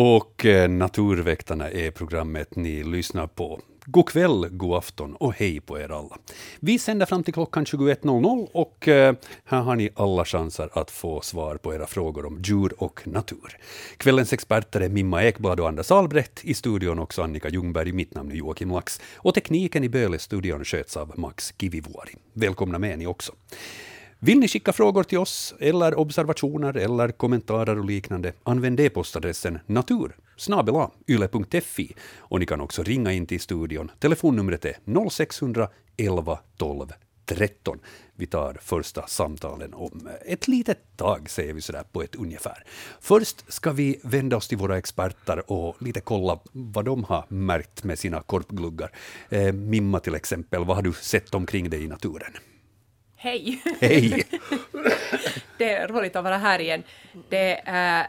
[0.00, 3.60] Och eh, Naturväktarna är programmet ni lyssnar på.
[3.84, 6.18] God kväll, god afton och hej på er alla.
[6.60, 9.14] Vi sänder fram till klockan 21.00 och eh,
[9.44, 13.58] här har ni alla chanser att få svar på era frågor om djur och natur.
[13.96, 18.30] Kvällens experter är Mimma Ekblad och Anders Albrecht, i studion också Annika Ljungberg, mitt namn
[18.30, 22.14] är Joakim Lax och tekniken i Böle-studion sköts av Max Kivivuori.
[22.32, 23.32] Välkomna med ni också.
[24.20, 30.16] Vill ni skicka frågor till oss, eller observationer, eller kommentarer och liknande, använd e-postadressen natur
[31.06, 33.90] yle.fi och ni kan också ringa in till studion.
[33.98, 34.76] Telefonnumret är
[35.10, 36.92] 0611 12
[37.26, 37.78] 13.
[38.14, 42.64] Vi tar första samtalen om ett litet tag, säger vi sådär på ett ungefär.
[43.00, 47.84] Först ska vi vända oss till våra experter och lite kolla vad de har märkt
[47.84, 48.90] med sina korpgluggar.
[49.28, 52.32] Eh, Mimma till exempel, vad har du sett omkring dig i naturen?
[53.20, 53.62] Hej!
[53.80, 54.24] Hej!
[55.58, 56.82] det är roligt att vara här igen.
[57.28, 58.06] Det, äh,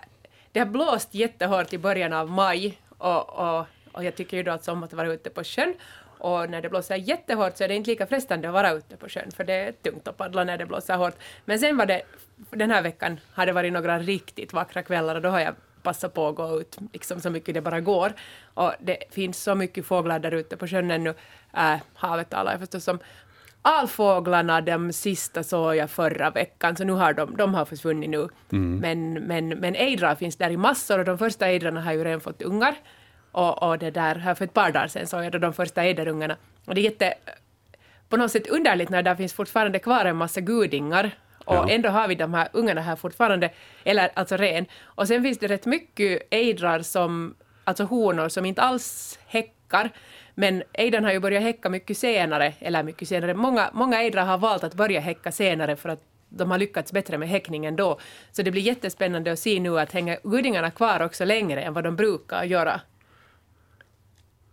[0.51, 4.51] det har blåst jättehårt i början av maj och, och, och jag tycker ju då
[4.51, 5.73] att sommar att vara ute på sjön.
[6.17, 9.09] Och när det blåser jättehårt så är det inte lika frestande att vara ute på
[9.09, 11.15] sjön för det är tungt att paddla när det blåser hårt.
[11.45, 12.01] Men sen var det,
[12.35, 16.13] den här veckan har det varit några riktigt vackra kvällar och då har jag passat
[16.13, 18.13] på att gå ut liksom så mycket det bara går.
[18.53, 21.13] Och det finns så mycket fåglar där ute på sjön ännu.
[21.53, 22.99] Äh, havet talar jag förstås om
[23.61, 28.27] alfåglarna, de sista såg jag förra veckan, så nu har de, de har försvunnit nu.
[28.51, 28.79] Mm.
[28.79, 32.21] Men, men, men ejdrar finns där i massor och de första ejdrarna har ju redan
[32.21, 32.75] fått ungar.
[33.31, 36.35] Och, och det där, här för ett par dagar sedan såg jag de första ejderungarna.
[36.65, 37.13] Och det är jätte,
[38.09, 41.11] på något sätt underligt när det finns fortfarande kvar en massa gudingar
[41.45, 41.69] och ja.
[41.69, 43.49] ändå har vi de här ungarna här fortfarande,
[43.83, 44.65] eller alltså ren.
[44.81, 49.89] Och sen finns det rätt mycket ejdrar som, alltså honor som inte alls häckar,
[50.35, 54.37] men ejden har ju börjat häcka mycket senare, eller mycket senare, många, många ejdrar har
[54.37, 57.99] valt att börja häcka senare för att de har lyckats bättre med häckningen då.
[58.31, 61.83] Så det blir jättespännande att se nu att hänger gudingarna kvar också längre än vad
[61.83, 62.81] de brukar göra.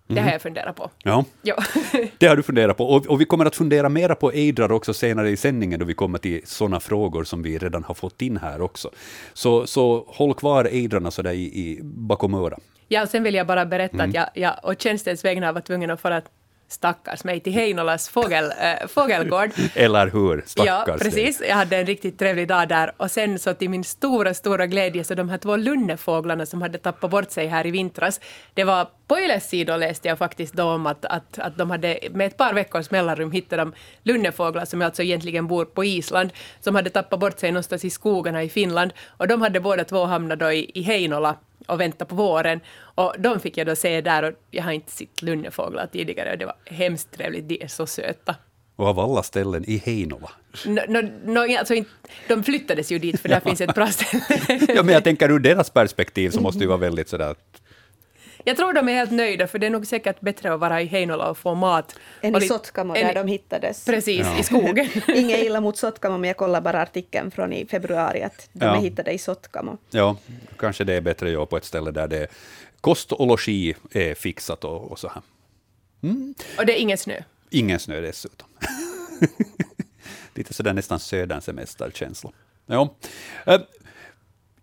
[0.08, 0.32] Det har mhm.
[0.32, 0.90] jag funderat på.
[1.02, 1.56] Ja, ja.
[2.18, 2.84] det har du funderat på.
[2.84, 5.94] Och, och, vi kommer att fundera mera på ejdrar också senare i sändningen, då vi
[5.94, 8.90] kommer till sådana frågor som vi redan har fått in här också.
[9.32, 12.60] Så, så håll kvar ejdrarna sådär i, i bakom örat.
[12.88, 14.08] Ja, sen vill jag bara berätta mm.
[14.08, 16.22] att jag, jag och tjänstens vägnar var tvungen att fara
[16.68, 19.50] stackars mig till Heinolas fågel, äh, fågelgård.
[19.74, 21.42] Eller hur, stackars Ja, precis.
[21.48, 25.04] Jag hade en riktigt trevlig dag där och sen så till min stora, stora glädje
[25.04, 28.20] så de här två lunnefåglarna som hade tappat bort sig här i vintras,
[28.54, 31.98] det var på Yles sidor läste jag faktiskt då om att, att, att de hade
[32.10, 33.72] med ett par veckors mellanrum hittat de
[34.02, 36.30] lunnefåglar som alltså egentligen bor på Island,
[36.60, 40.04] som hade tappat bort sig någonstans i skogarna i Finland och de hade båda två
[40.04, 41.36] hamnat då i, i Heinola
[41.66, 42.60] och vänta på våren.
[42.78, 46.38] Och de fick jag då se där och jag har inte sett lunnefåglar tidigare och
[46.38, 48.34] det var hemskt trevligt, de är så söta.
[48.76, 50.30] Och av alla ställen i Heinola?
[50.66, 51.74] No, no, no, alltså,
[52.28, 54.22] de flyttades ju dit för där finns ett bra ställe.
[54.74, 57.34] ja, men jag tänker ur deras perspektiv så måste det vara väldigt sådär
[58.46, 60.86] jag tror de är helt nöjda, för det är nog säkert bättre att vara i
[60.86, 61.96] Heinola och få mat.
[62.20, 63.84] Än i Sotkamo, där de hittades.
[63.84, 64.38] Precis, ja.
[64.38, 64.88] i skogen.
[65.14, 68.76] Inget illa mot Sotkamo, men jag kollar bara artikeln från i februari, att de ja.
[68.76, 69.78] är hittade i Sotkamo.
[69.90, 70.16] Ja,
[70.58, 72.26] kanske det är bättre att jobba på ett ställe där det
[72.80, 75.22] kost och logi är fixat och, och så här.
[76.02, 76.34] Mm.
[76.58, 77.22] Och det är ingen snö?
[77.50, 78.48] Ingen snö dessutom.
[80.34, 82.30] Lite sådär nästan södersemester-känsla.
[82.66, 82.94] Ja.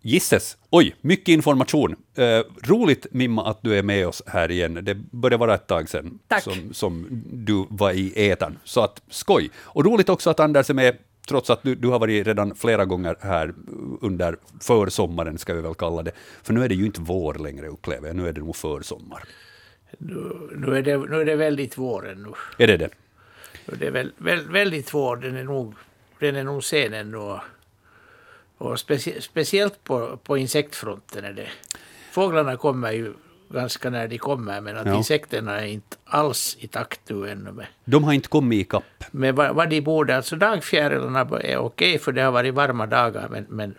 [0.06, 1.96] Gisses, oj, mycket information.
[2.14, 4.78] Eh, roligt Mimma att du är med oss här igen.
[4.82, 8.58] Det börjar vara ett tag sedan som, som, du var i etan.
[8.64, 9.50] Så att skoj.
[9.56, 10.98] Och roligt också att Anders är med,
[11.28, 13.54] trots att du, du har varit redan flera gånger här
[14.00, 16.12] under försommaren, ska vi väl kalla det.
[16.42, 18.16] För nu är det ju inte vår längre, upplever jag.
[18.16, 19.22] Nu är det nog försommar.
[19.98, 22.64] Nu, nu, är, det, nu är det väldigt våren nu.
[22.64, 22.90] Är det det?
[23.66, 25.16] Nu är det väl, väl, väldigt vår.
[25.16, 25.74] Den är nog,
[26.18, 27.16] den är nog sen ännu.
[27.16, 27.40] Och
[28.76, 31.48] specie, speciellt på, på insektfronten är det.
[32.10, 33.12] Fåglarna kommer ju
[33.48, 34.94] ganska när de kommer, men att ja.
[34.94, 37.52] insekterna är inte alls i takt nu ännu.
[37.52, 39.04] Med, de har inte kommit ikapp.
[39.10, 40.16] Med vad, vad de borde.
[40.16, 43.74] Alltså dagfjärilarna är okej, för det har varit varma dagar, men, men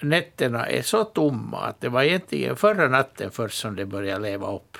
[0.00, 4.54] nätterna är så tomma att det var egentligen förra natten först som det började leva
[4.54, 4.78] upp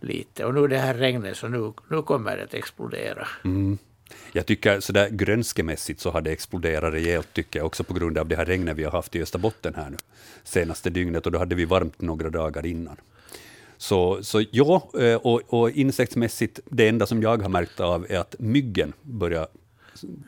[0.00, 0.44] lite.
[0.44, 3.28] Och nu det här regnet, så nu, nu kommer det att explodera.
[3.44, 3.78] Mm.
[4.32, 8.28] Jag tycker sådär grönskemässigt så har det exploderat rejält, tycker jag, också på grund av
[8.28, 9.96] det här regnet vi har haft i Österbotten här nu
[10.44, 12.96] senaste dygnet, och då hade vi varmt några dagar innan.
[13.76, 18.18] Så, så ja, eh, och, och insektsmässigt, det enda som jag har märkt av är
[18.18, 19.48] att myggen började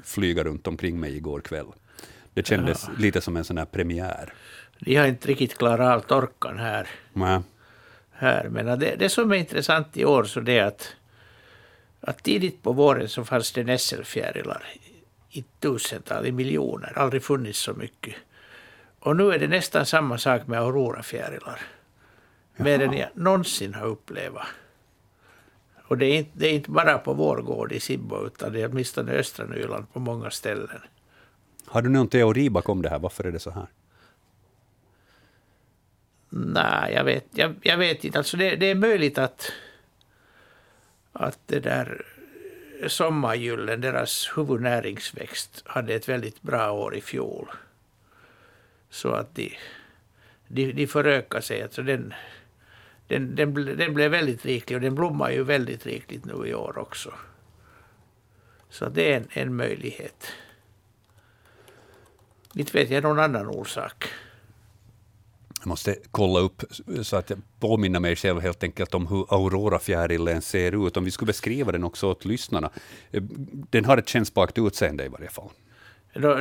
[0.05, 1.67] flyga runt omkring mig igår kväll.
[2.35, 2.93] Det kändes ja.
[2.99, 4.33] lite som en sån här premiär.
[4.79, 6.89] De har inte riktigt klarat av torkan här.
[7.13, 7.41] Nej.
[8.11, 8.49] här.
[8.49, 10.95] Men det, det som är intressant i år så det är att
[12.01, 14.65] att tidigt på våren så fanns det nässelfjärilar
[15.31, 18.15] i tusental, i miljoner, aldrig funnits så mycket.
[18.99, 21.61] Och nu är det nästan samma sak med aurorafjärilar.
[22.57, 24.35] Mer än jag någonsin har upplevt.
[25.89, 28.61] Och det är, inte, det är inte bara på vår gård i Sibbo, utan det
[28.61, 30.81] är åtminstone i östra Nyland på många ställen.
[31.67, 32.99] Har du någon teori bakom det här?
[32.99, 33.67] Varför är det så här?
[36.29, 38.19] Nej, jag vet, jag, jag vet inte.
[38.19, 39.53] Alltså det, det är möjligt att,
[41.21, 42.07] att det där
[42.87, 47.51] sommargyllen, deras huvudnäringsväxt, hade ett väldigt bra år i fjol.
[48.91, 49.57] Så att de,
[50.49, 51.63] de, de förökar sig.
[51.63, 52.15] Alltså den,
[53.09, 56.79] den, den, den blev väldigt riklig och den blommar ju väldigt rikligt nu i år
[56.79, 57.15] också.
[58.69, 60.27] Så det är en, en möjlighet.
[62.55, 64.09] Inte vet jag någon annan orsak.
[65.61, 66.65] Jag måste kolla upp
[67.03, 70.97] så att jag påminner mig själv helt enkelt om hur aurorafjärilen ser ut.
[70.97, 72.71] Om vi skulle beskriva den också åt lyssnarna.
[73.11, 73.23] Eh,
[73.71, 75.51] den har ett kännspakt utseende i varje fall.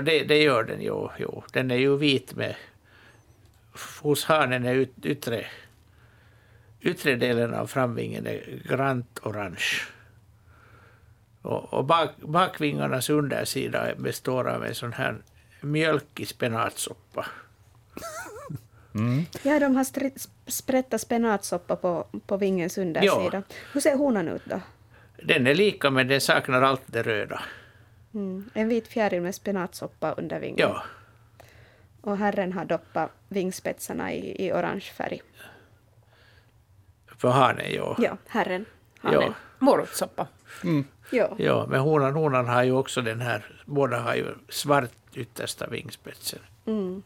[0.03, 1.43] Det, det gör den jo, Jo.
[1.53, 2.55] Den är ju vit med...
[4.01, 5.45] Hos hanen är yt, yttre,
[6.81, 9.65] yttre delen av framvingen är grant orange.
[11.41, 15.17] Och, och bak, bakvingarnas undersida består av en sån här
[15.61, 17.25] mjölkig spenatsoppa.
[18.99, 19.25] Mm.
[19.43, 19.85] Ja, de har
[20.51, 23.29] sprättat spenatsoppa på, på vingens undersida.
[23.33, 23.41] Ja.
[23.73, 24.61] Hur ser honan ut då?
[25.23, 27.41] Den är lika, men den saknar allt det röda.
[28.13, 28.49] Mm.
[28.53, 30.59] En vit fjäril med spenatsoppa under vingen.
[30.59, 30.83] Ja.
[32.01, 35.21] Och herren har doppat vingspetsarna i, i orange färg.
[37.17, 37.95] För hanen, ja.
[37.99, 38.65] Ja, herren.
[38.99, 39.21] Hanen.
[39.21, 39.33] Ja.
[39.59, 40.27] Morotssoppa.
[40.63, 40.85] Mm.
[41.11, 41.35] Ja.
[41.37, 46.39] ja, men honan, honan har ju också den här, båda har ju svart yttersta vingspetsen.
[46.65, 47.03] Mm.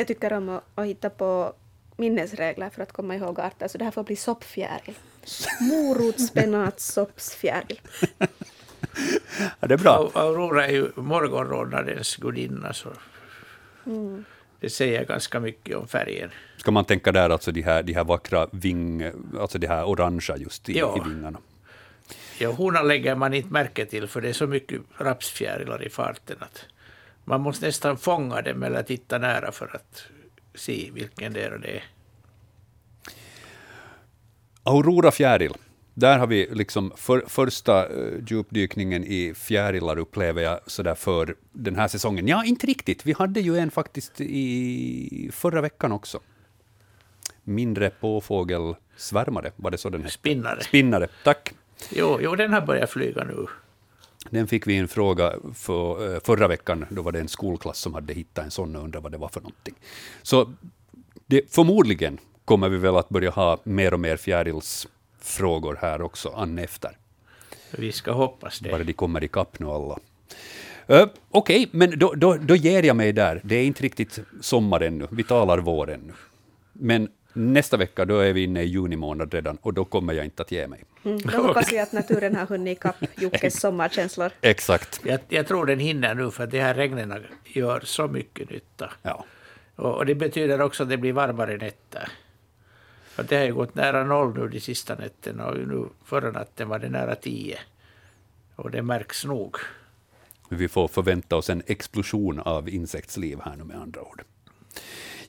[0.00, 1.52] Jag tycker om att, att hitta på
[1.96, 4.94] minnesregler för att komma ihåg arter, så det här får bli soppfjäril.
[5.60, 7.80] Morotsspenatssoppsfjäril.
[9.60, 10.10] ja, det är bra.
[10.14, 12.88] Aurora är ju morgonrodnadens gudinna, så
[13.86, 14.24] mm.
[14.60, 16.30] det säger ganska mycket om färgen.
[16.56, 20.36] Ska man tänka där alltså de här, de här vackra ving, alltså de här orangea
[20.36, 20.96] just i, ja.
[20.96, 21.38] i vingarna?
[22.38, 26.36] Ja, honan lägger man inte märke till, för det är så mycket rapsfjärilar i farten
[26.40, 26.66] att
[27.30, 30.02] man måste nästan fånga dem eller titta nära för att
[30.54, 31.84] se vilken det är.
[34.62, 35.54] Aurora fjäril.
[35.94, 41.76] Där har vi liksom för, första uh, djupdykningen i fjärilar, upplever jag, sådär för den
[41.76, 42.28] här säsongen.
[42.28, 43.06] Ja, inte riktigt.
[43.06, 46.20] Vi hade ju en faktiskt i förra veckan också.
[47.44, 50.14] Mindre påfågelsvärmare, var det så den hette?
[50.14, 50.62] Spinnare.
[50.62, 51.52] Spinnare, tack.
[51.90, 53.46] Jo, jo, den har börjat flyga nu.
[54.30, 56.86] Den fick vi en fråga för, eh, förra veckan.
[56.90, 59.28] Då var det en skolklass som hade hittat en sån och undrade vad det var
[59.28, 59.74] för någonting.
[60.22, 60.52] Så
[61.26, 66.58] det, förmodligen kommer vi väl att börja ha mer och mer fjärilsfrågor här också, an
[66.58, 66.96] efter.
[67.70, 68.70] Vi ska hoppas det.
[68.70, 69.94] Bara de kommer ikapp nu alla.
[69.94, 69.98] Uh,
[70.88, 73.40] Okej, okay, men då, då, då ger jag mig där.
[73.44, 75.08] Det är inte riktigt sommar ännu.
[75.10, 76.12] Vi talar vår ännu.
[76.72, 80.24] Men Nästa vecka då är vi inne i juni månad redan och då kommer jag
[80.24, 80.84] inte att ge mig.
[81.04, 84.30] Mm, då hoppas vi att naturen har hunnit ikapp Jockes sommarkänslor.
[84.40, 85.00] Exakt.
[85.04, 88.92] Jag, jag, tror den hinner nu för de här regnen gör så mycket nytta.
[89.02, 89.24] Ja.
[89.76, 92.08] Och, och, det betyder också att det blir varmare nätter.
[93.04, 96.68] För det har ju gått nära noll nu de sista nätterna och nu förra natten
[96.68, 97.58] var det nära tio.
[98.56, 99.56] Och det märks nog.
[100.48, 104.22] Vi får förvänta oss en explosion av insektsliv här nu med andra ord.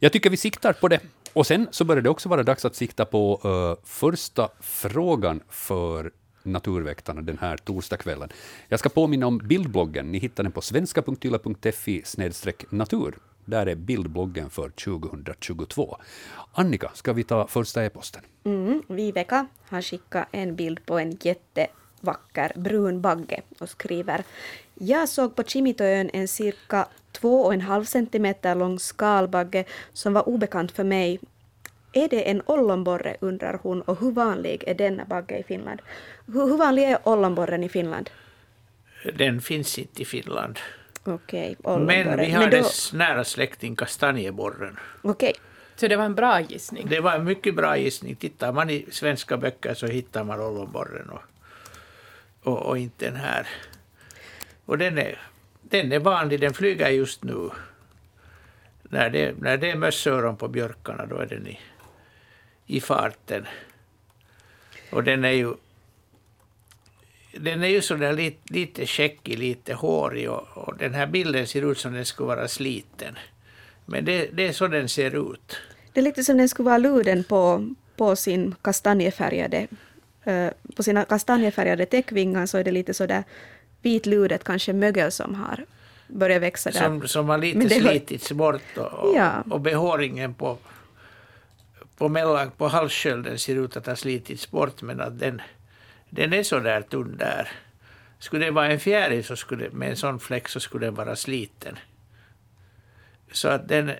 [0.03, 1.00] Jag tycker vi siktar på det.
[1.34, 6.12] Och sen så börjar det också vara dags att sikta på uh, första frågan för
[6.43, 8.29] Naturväktarna den här torsdagskvällen.
[8.67, 10.12] Jag ska påminna om bildbloggen.
[10.12, 12.03] Ni hittar den på svenska.yla.fi
[12.70, 13.17] natur.
[13.46, 15.98] Där är bildbloggen för 2022.
[16.53, 18.22] Annika, ska vi ta första e-posten?
[18.43, 21.67] Mm, Viveka har skickat en bild på en jätte
[22.01, 24.24] jättevacker brun bagge och skriver
[24.75, 30.29] Jag såg på Kimitoön en cirka två och en halv centimeter lång skalbagge som var
[30.29, 31.20] obekant för mig.
[31.93, 35.81] Är det en ollonborre undrar hon och hur vanlig är denna bagge i Finland?
[36.27, 38.10] Hur, hur vanlig är ollonborren i Finland?
[39.17, 40.60] Den finns inte i Finland.
[41.03, 42.58] Okej, okay, Men vi har Men då...
[42.58, 44.79] dess nära släkting kastanjeborren.
[45.03, 45.29] Okej.
[45.29, 45.41] Okay.
[45.75, 46.88] Så det var en bra gissning?
[46.89, 48.15] Det var en mycket bra gissning.
[48.15, 51.22] Tittar man i svenska böcker så hittar man ollonborren och,
[52.43, 53.48] och, och inte den här.
[54.65, 55.19] Och den är
[55.71, 57.50] den är vanlig, den flyger just nu.
[58.83, 61.60] När det, när det är mössöron på björkarna då är den i,
[62.65, 63.45] i farten.
[64.91, 65.53] Och den är ju
[67.33, 71.71] den är ju sådär lite, lite käckig, lite hårig och, och, den här bilden ser
[71.71, 73.15] ut som den skulle vara sliten.
[73.86, 75.57] Men det, det är så den ser ut.
[75.93, 79.67] Det är lite som den skulle vara luden på, på sin kastanjefärgade
[80.75, 83.24] på sina kastanjefärgade täckvingar så är det lite sådär
[83.82, 85.66] vitludet kanske mögel som har
[86.08, 86.80] börjar växa där.
[86.80, 89.44] som, som har lite Men det slitits bort och, Ja.
[89.50, 90.58] och behåringen på,
[91.98, 95.42] på, mellan, på halsskölden ser ut att ha slitits bort men att den,
[96.10, 97.50] den är så där tunn där.
[98.20, 101.16] Skulle det vara en fjäril så skulle, med en sån fläck så skulle den vara
[101.16, 101.80] sliten.
[103.32, 103.92] Så att den,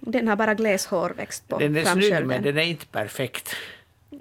[0.00, 3.56] Den har bara gles hårväxt på den är snygg men den är inte perfekt.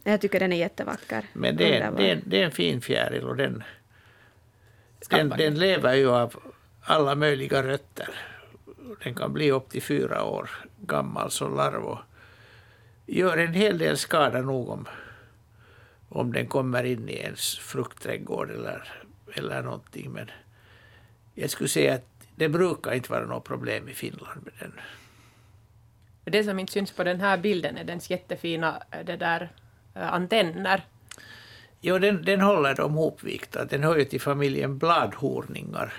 [0.03, 1.25] Jag tycker den är jättevacker.
[1.33, 3.63] Men det är, det, är, det är en fin fjäril och den,
[5.09, 6.35] den, den lever ju av
[6.81, 8.09] alla möjliga rötter.
[9.03, 10.49] Den kan bli upp till fyra år
[10.85, 11.99] gammal som larv och
[13.05, 14.87] gör en hel del skada nog om,
[16.09, 19.03] om den kommer in i ens fruktträdgård eller,
[19.33, 20.11] eller någonting.
[20.11, 20.31] Men
[21.33, 24.73] jag skulle säga att det brukar inte vara något problem i Finland med den.
[26.23, 29.49] Det som inte syns på den här bilden är dens jättefina eh, det där,
[29.95, 30.81] Eh, antenner.
[31.81, 33.65] Jo, den, den håller dem hopvikta.
[33.65, 35.93] Den hör ju till familjen bladhorningar.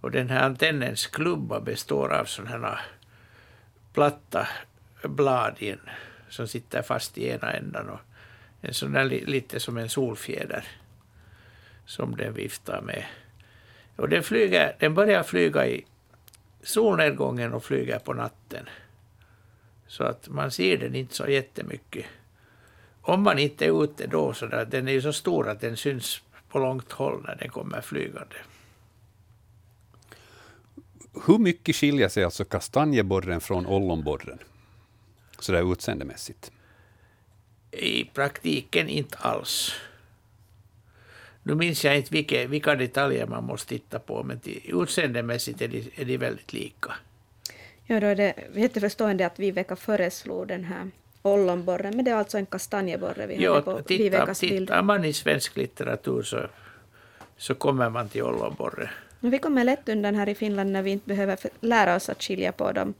[0.00, 2.80] Och den här antennens klubba består av sådana här
[3.92, 4.48] platta
[5.02, 5.80] blad en,
[6.28, 8.00] som sitter fast i ena ändan och
[8.60, 10.64] en sån där lite som en solfjäder
[11.86, 13.04] som den viftar med.
[13.96, 15.84] Och den, flyger, den börjar flyga i
[16.62, 18.68] solnedgången och flyger på natten.
[19.86, 22.06] Så att man ser den inte så jättemycket
[23.08, 25.76] om man inte är ute då, så där, den är ju så stor att den
[25.76, 28.36] syns på långt håll när den kommer flygande.
[31.26, 34.38] Hur mycket skiljer sig alltså kastanjeborren från ollonborren?
[35.38, 36.52] Så där utseendemässigt.
[37.70, 39.72] I praktiken inte alls.
[41.42, 45.90] Nu minns jag inte vilka, vilka detaljer man måste titta på, men utseendemässigt är de,
[45.96, 46.94] är de väldigt lika.
[47.86, 50.90] Ja, då är det jätteförstående att Viveka föreslog den här
[51.22, 54.68] ollonborren, men det är alltså en kastanjeborre vi hade på Jo, titta, Vivekas bild.
[54.68, 56.46] tittar man i svensk litteratur så,
[57.36, 58.90] så kommer man till ollonborre.
[59.20, 62.22] Men vi kommer lätt undan här i Finland när vi inte behöver lära oss att
[62.22, 62.94] skilja på dem.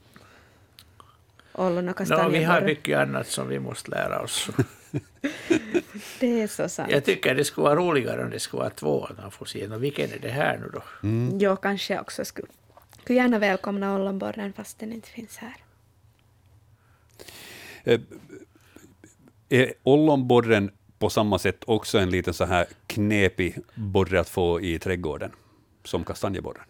[1.53, 2.65] Ollon och No, vi har kastanjeborre.
[2.65, 4.49] mycket annat som vi måste lära oss.
[6.19, 6.91] det är så sant.
[6.91, 9.67] Jag tycker det skulle vara roligare om det skulle vara två, att man får se
[9.67, 10.83] "Nå, vilken är det här nu då.
[11.45, 12.47] Jag kanske också skulle,
[13.03, 15.53] skulle gärna välkomna ollonborren fast den inte finns här.
[17.83, 17.99] Eh,
[19.49, 24.79] Är ollonborren på samma sätt också en liten så här knepig borre att få i
[24.79, 25.31] trädgården,
[25.83, 26.63] som kastanjeborren?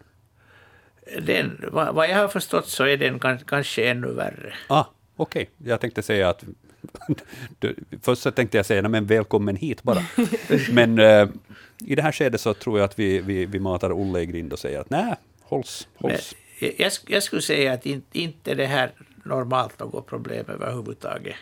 [1.26, 4.54] Den, vad, vad jag har förstått så är den kan, kanske ännu värre.
[4.68, 4.84] Ah,
[5.16, 5.50] okej.
[5.58, 6.44] Jag tänkte säga att...
[8.02, 10.02] Först så tänkte jag säga, "Nej, men välkommen hit bara.
[10.72, 11.28] men eh,
[11.86, 14.52] i det här skedet så tror jag att vi, vi, vi matar Olle i grind
[14.52, 16.34] och säger att nej, hålls, hålls.
[16.58, 18.90] jag, jag sk- jag skulle säga att inte, inte det här
[19.24, 21.36] normalt något problem överhuvudtaget.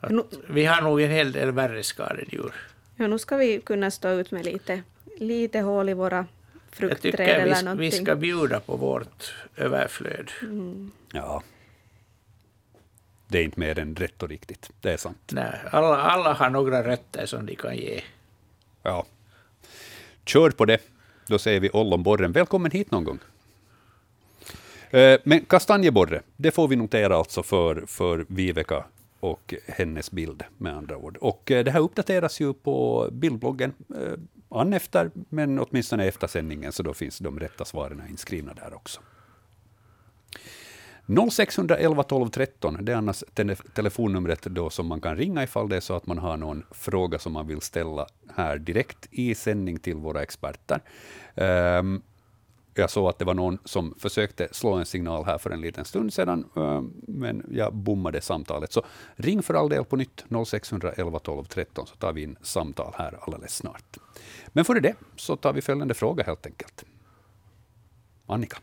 [0.00, 2.54] Att Nu- vi har nog en hel del värre skadedjur.
[2.96, 4.82] Ja, nu ska vi kunna stå ut med lite,
[5.18, 6.26] lite hål i våra Jag
[6.70, 7.92] fruktträd tycker vi, eller sk- vi någonting.
[8.06, 10.30] ska bjuda på vårt överflöd.
[11.12, 11.42] Ja.
[13.28, 14.70] Det är inte mer än rätt och riktigt.
[14.80, 15.30] Det är sant.
[15.32, 18.02] Nej, alla, alla har några rötter som de kan ge.
[18.82, 19.06] Ja.
[20.24, 20.78] Kör på det.
[21.26, 22.32] Då säger vi ollonborren.
[22.32, 23.18] Välkommen hit någon gång.
[24.94, 28.84] Eh, men kastanjeborre, det får vi notera alltså för, för Viveka
[29.20, 31.16] och hennes bild med andra ord.
[31.16, 36.72] Och eh, det här uppdateras ju på bildbloggen eh, an efter, men åtminstone efter sändningen,
[36.72, 39.00] så då finns de rätta svaren inskrivna där också.
[41.30, 43.24] 0611 12 13, det är annars
[43.74, 47.18] telefonnumret då som man kan ringa ifall det är så att man har någon fråga
[47.18, 50.80] som man vill ställa här direkt i sändning till våra experter.
[51.34, 52.02] Ehm,
[52.82, 55.84] jag såg att det var någon som försökte slå en signal här för en liten
[55.84, 58.72] stund sedan, ehm, men jag bommade samtalet.
[58.72, 58.82] Så
[59.16, 63.18] ring för all del på nytt, 0611 12 13, så tar vi in samtal här
[63.20, 63.96] alldeles snart.
[64.46, 66.84] Men före det så tar vi följande fråga helt enkelt.
[68.26, 68.56] Annika.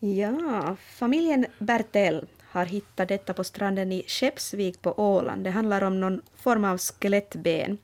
[0.00, 5.44] Ja, familjen Bertel har hittat detta på stranden i Skeppsvik på Åland.
[5.44, 7.78] Det handlar om någon form av skelettben.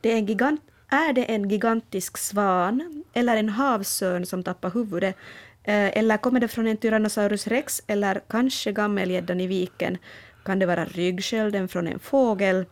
[0.00, 0.62] Det är, en gigant,
[0.92, 5.16] är det en gigantisk svan eller en havsörn som tappar huvudet?
[5.64, 9.98] Eh, eller kommer det från en Tyrannosaurus rex eller kanske gammelgäddan i viken?
[10.44, 12.64] Kan det vara ryggskölden från en fågel?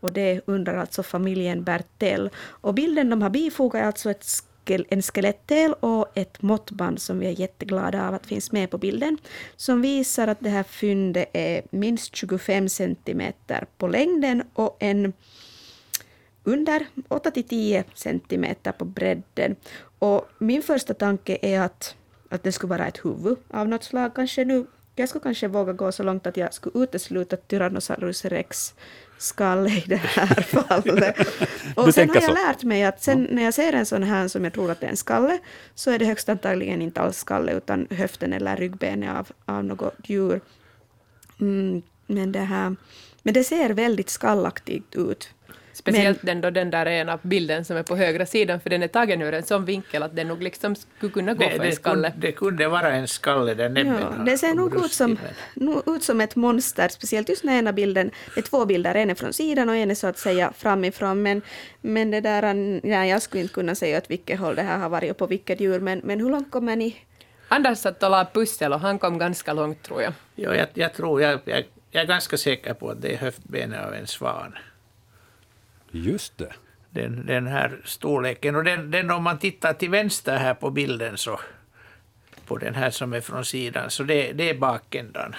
[0.00, 2.30] Och det undrar alltså familjen Bertell.
[2.36, 4.24] Och bilden de har bifogat är alltså ett
[4.88, 9.18] en skelettdel och ett måttband som vi är jätteglada av att finns med på bilden.
[9.56, 15.12] Som visar att det här fyndet är minst 25 centimeter på längden och en
[16.44, 19.56] under 8 till 10 centimeter på bredden.
[19.98, 21.94] Och min första tanke är att,
[22.28, 24.14] att det skulle vara ett huvud av något slag.
[24.14, 24.66] Kanske nu,
[24.96, 28.74] jag skulle kanske våga gå så långt att jag skulle utesluta Tyrannosaurus rex
[29.18, 31.16] skalle i det här fallet.
[31.16, 32.46] Du Och sen tänker har jag så?
[32.46, 34.86] lärt mig att sen när jag ser en sån här som jag tror att det
[34.86, 35.38] är en skalle,
[35.74, 39.94] så är det högst antagligen inte alls skalle, utan höften eller ryggbenet av, av något
[40.04, 40.40] djur.
[41.40, 42.76] Mm, men, det här,
[43.22, 45.28] men det ser väldigt skallaktigt ut.
[45.80, 48.88] Speciellt den, då den där ena bilden som är på högra sidan, för den är
[48.88, 51.66] tagen ur en sån vinkel att den nog liksom skulle kunna gå Det, för en
[51.70, 52.10] det, skalle.
[52.10, 55.18] kunde, det kunde vara en skalle där näbben Ja, det ser nog ut som,
[55.54, 58.10] men- ut som ett monster, speciellt just den ena bilden.
[58.34, 61.22] Det är två bilder, en är från sidan och en är så att säga framifrån.
[61.22, 61.42] Men,
[61.80, 62.42] men det där,
[62.86, 65.26] ja, jag skulle inte kunna säga åt vilket håll det här har varit och på
[65.26, 66.96] vilket djur, men, men hur långt kommer ni?
[67.48, 70.12] Anders satt och la pussel och han kom ganska långt tror jag.
[70.34, 73.86] Ja, jag, jag tror, jag, jag, jag är ganska säker på att det är höftbenet
[73.86, 74.54] av en svan.
[75.90, 76.52] Just det.
[76.90, 78.56] Den, den här storleken.
[78.56, 81.40] Och den, den om man tittar till vänster här på bilden så
[82.46, 85.34] på den här som är från sidan, så det, det är bakändan.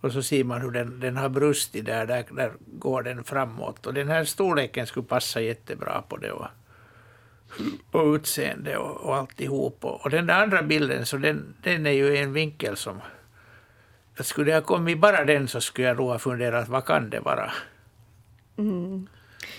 [0.00, 3.86] Och så ser man hur den, den har brustit där, där, där går den framåt.
[3.86, 6.32] Och den här storleken skulle passa jättebra på det.
[6.32, 6.46] Och,
[7.90, 9.84] och utseende och, och alltihop.
[9.84, 13.00] Och, och den där andra bilden, så den, den är ju en vinkel som...
[14.18, 17.20] Att skulle jag kommit bara den så skulle jag nog ha funderat, vad kan det
[17.20, 17.52] vara?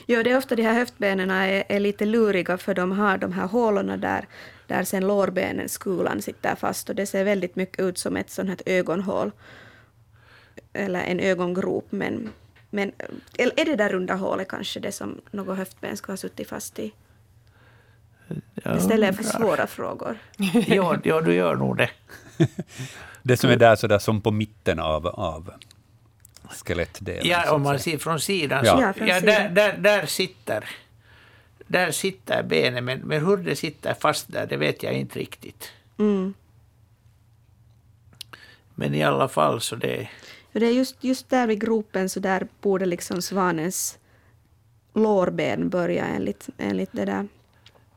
[0.09, 3.31] Jo, det är ofta de här höftbenen är, är lite luriga för de har de
[3.31, 4.25] här hålorna där,
[4.67, 8.49] där sen lårbenen, skulan sitter fast och det ser väldigt mycket ut som ett sånt
[8.49, 9.31] här ögonhål.
[10.73, 12.29] Eller en ögongrop, men,
[12.69, 12.91] men
[13.37, 16.79] eller är det där runda hålet kanske det som något höftben ska ha suttit fast
[16.79, 16.93] i?
[18.53, 20.17] Jag ställer för svåra frågor.
[20.67, 21.89] Ja, ja, du gör nog det.
[23.23, 25.51] Det som är där, så där som på mitten av, av
[26.51, 27.27] skelettdelen.
[27.27, 28.65] Ja, om man ser från sidan.
[28.65, 28.75] Ja.
[28.75, 29.53] Så, Ja, ja, från där, sidan.
[29.53, 30.69] där, där sitter
[31.67, 35.71] där sitter benet, men, men hur det sitter fast där, det vet jag inte riktigt.
[35.99, 36.33] Mm.
[38.75, 40.09] Men i alla fall så det...
[40.51, 43.97] Det är just, just där vid gropen så där borde liksom svanens
[44.93, 47.27] lårben börja enligt, enligt det där.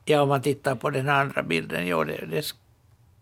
[0.04, 2.54] Ja, om man tittar på den andra bilden, ja, det, det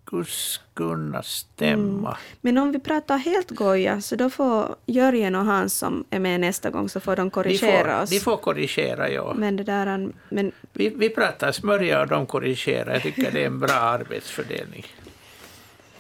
[0.08, 0.26] skulle
[0.74, 2.16] kunna stämma.
[2.40, 6.40] Men om vi pratar helt goja så då får Jörgen och Hans som är med
[6.40, 8.10] nästa gång så får de De korrigera får, oss.
[8.10, 9.34] de får korrigera, ja.
[9.36, 12.92] Men det där, han- men Vi, vi pratar smörja och de korrigerar.
[12.92, 14.86] Jag tycker det är en bra arbetsfördelning.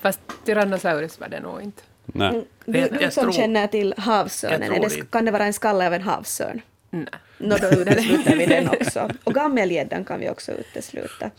[0.00, 1.82] Fast Tyrannosaurus var det nog inte.
[2.04, 2.44] Nej.
[2.64, 5.86] du, Jag- du jag som tror- känner till havsörnen, det, kan det vara en skalle
[5.86, 6.60] av en havsörn?
[6.90, 7.06] Nej.
[7.38, 9.10] Nå, då utesluter vi den också.
[9.24, 11.30] Och gammelgäddan kan vi också utesluta.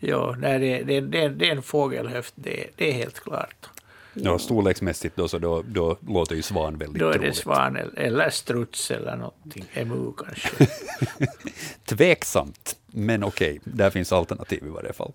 [0.00, 3.66] Ja, nej, det, det, det, det är en fågelhöft, det, det är helt klart.
[4.14, 7.98] Ja, storleksmässigt då, så då, då låter ju svan väldigt Då är det svan eller-
[7.98, 10.66] eller struts eller någonting, emu kanske.
[11.84, 15.12] Tveksamt, men okej, där finns alternativ i varje fall.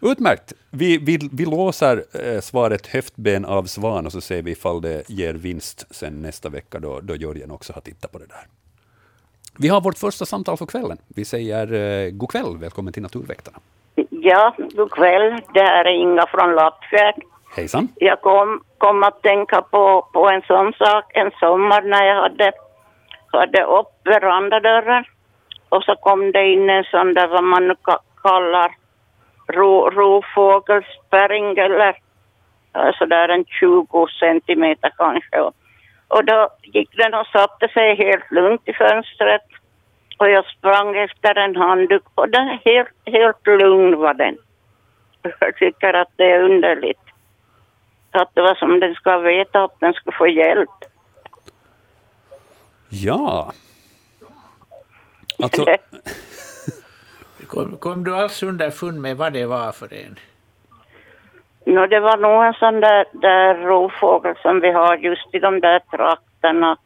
[0.00, 0.52] Utmärkt.
[0.70, 5.02] Vi, vi, vi låser eh, svaret höftben av svan och så ser vi ifall det
[5.10, 8.46] ger vinst sen nästa vecka då, då Jörgen också har tittat på det där.
[9.56, 10.98] Vi har vårt första samtal för kvällen.
[11.08, 13.58] Vi säger eh, god kväll, välkommen till Naturväktarna.
[14.28, 15.40] Ja, god kväll.
[15.54, 17.14] Det här är Inga från Lappfjärd.
[17.56, 17.88] Hejsan.
[17.96, 22.52] Jag kom, kom att tänka på, på en sån sak en sommar när jag hade,
[23.32, 25.04] hade upp verandadörren
[25.68, 28.70] och så kom det in en sån där vad man nu ka- kallar
[29.46, 31.96] ro, rovfågelspärring eller
[32.98, 35.40] sådär en 20 centimeter kanske.
[35.40, 35.54] Och,
[36.08, 39.42] och då gick den och satte sig helt lugnt i fönstret
[40.18, 44.38] och jag sprang efter en handduk och den helt, helt lugn var den.
[45.40, 47.00] Jag tycker att det är underligt.
[48.10, 50.70] Att det var som den ska veta att den ska få hjälp.
[52.88, 53.52] Ja.
[55.42, 55.64] Alltså,
[57.46, 60.18] Kom, kom du alls underfund med vad det var för en?
[61.66, 65.60] Nå, det var nog en sån där, där rovfågel som vi har just i de
[65.60, 66.76] där trakterna.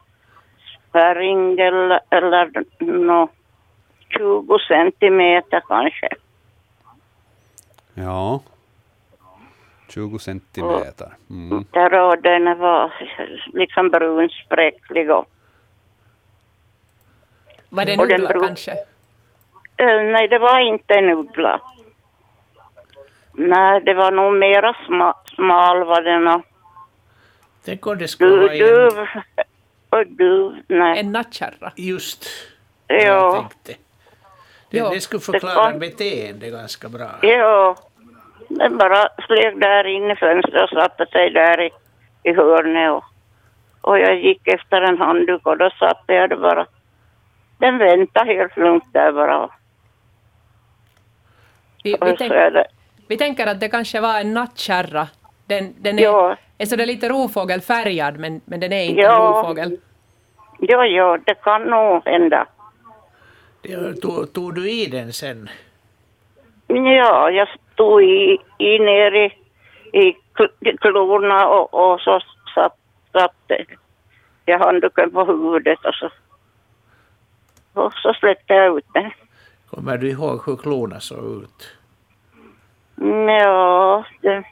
[0.93, 3.27] Späring eller, eller nå,
[4.09, 6.09] 20 centimeter kanske.
[7.93, 8.39] ja.
[9.89, 11.11] 20 centimeter.
[11.29, 11.65] Mm.
[11.71, 12.93] Där och den var
[13.53, 15.25] liksom brunspräcklig och
[17.69, 18.71] Var det en uggla beror- kanske?
[19.77, 21.61] Eh, nej, det var inte en uggla.
[23.33, 26.41] Nej, det var nog mera sma, smal var den och
[27.65, 29.42] Tänk om det skulle du, vara en...
[29.99, 30.99] och du, nej.
[30.99, 31.71] En nattkärra?
[31.75, 32.25] Just
[32.89, 33.73] vad jag Ja, tänkte.
[34.69, 34.89] Det, Ja.
[34.89, 37.09] det skulle Det förklara var- beteende ganska bra.
[37.21, 37.75] ja.
[38.47, 41.69] Den bara flög där in i fönstret och satte sig där i,
[42.23, 43.03] i hörnet och,
[43.81, 46.65] och jag gick efter en handduk och då satte jag det bara.
[47.57, 49.49] Den väntade helt lugnt där bara.
[51.83, 52.67] Vi, vi, tänk, det,
[53.07, 55.07] vi tänker att det kanske var en nattkärra.
[55.45, 56.37] Den, den är, Ja.
[56.57, 59.15] Är så det lite rovfågelfärgad, men, men den är inte Ja.
[59.15, 59.77] en rovfågel.
[60.59, 62.45] Jo, jo, det kan nog hända.
[63.61, 65.49] Det- Tog, tog du i den sen?
[66.67, 69.25] Ja, jag stod i, i ner i,
[69.99, 72.19] i kl- klorna och, och så
[72.55, 72.77] satt,
[73.11, 73.51] satt
[74.45, 76.09] jag handduken på huvudet och så,
[77.73, 79.11] och så släppte jag ut den.
[79.69, 81.71] Kommer du ihåg hur klorna såg ut?
[83.27, 84.43] Ja, det,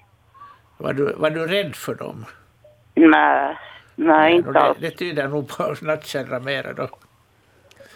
[0.81, 2.25] Var du, var du rädd för dem?
[2.95, 3.57] nej,
[3.95, 4.77] nej inte det, alls.
[4.81, 6.89] det tyder nog på nattkärra mera då.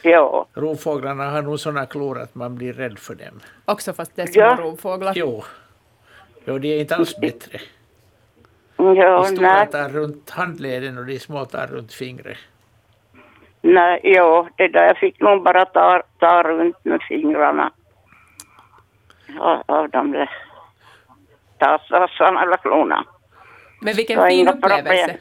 [0.02, 3.40] Ja, Rovfåglarna har nog sådana klor att man blir rädd för dem.
[3.66, 4.58] Också fast det är små Ja.
[4.60, 5.14] rovfåglar.
[5.16, 5.44] Jo.
[6.46, 7.60] Jo, de är inte alls bättre.
[8.78, 12.38] ja, De stora nej, tar runt handleden och de små tar runt fingret.
[13.62, 17.72] nej, ja, det där jag fick nog bara ta, ta runt med fingrarna
[19.40, 20.30] av, av de där
[21.90, 23.06] tassarna eller klorna.
[23.82, 24.84] Men vilken fin upplevelse.
[24.84, 25.18] problem.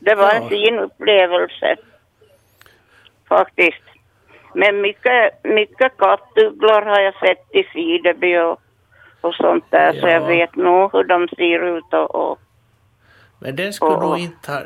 [0.00, 0.40] Det var Ja.
[0.42, 1.76] en fin upplevelse.
[3.28, 3.82] Faktiskt.
[4.54, 8.60] Men mycket, mycket kattugglor har jag sett i Sideby och,
[9.20, 9.92] och sånt där.
[9.92, 10.10] Så Ja.
[10.10, 12.14] jag vet nog hur de ser ut och...
[12.14, 12.38] och
[13.38, 14.00] Men den skulle Åh.
[14.10, 14.60] nog inte ha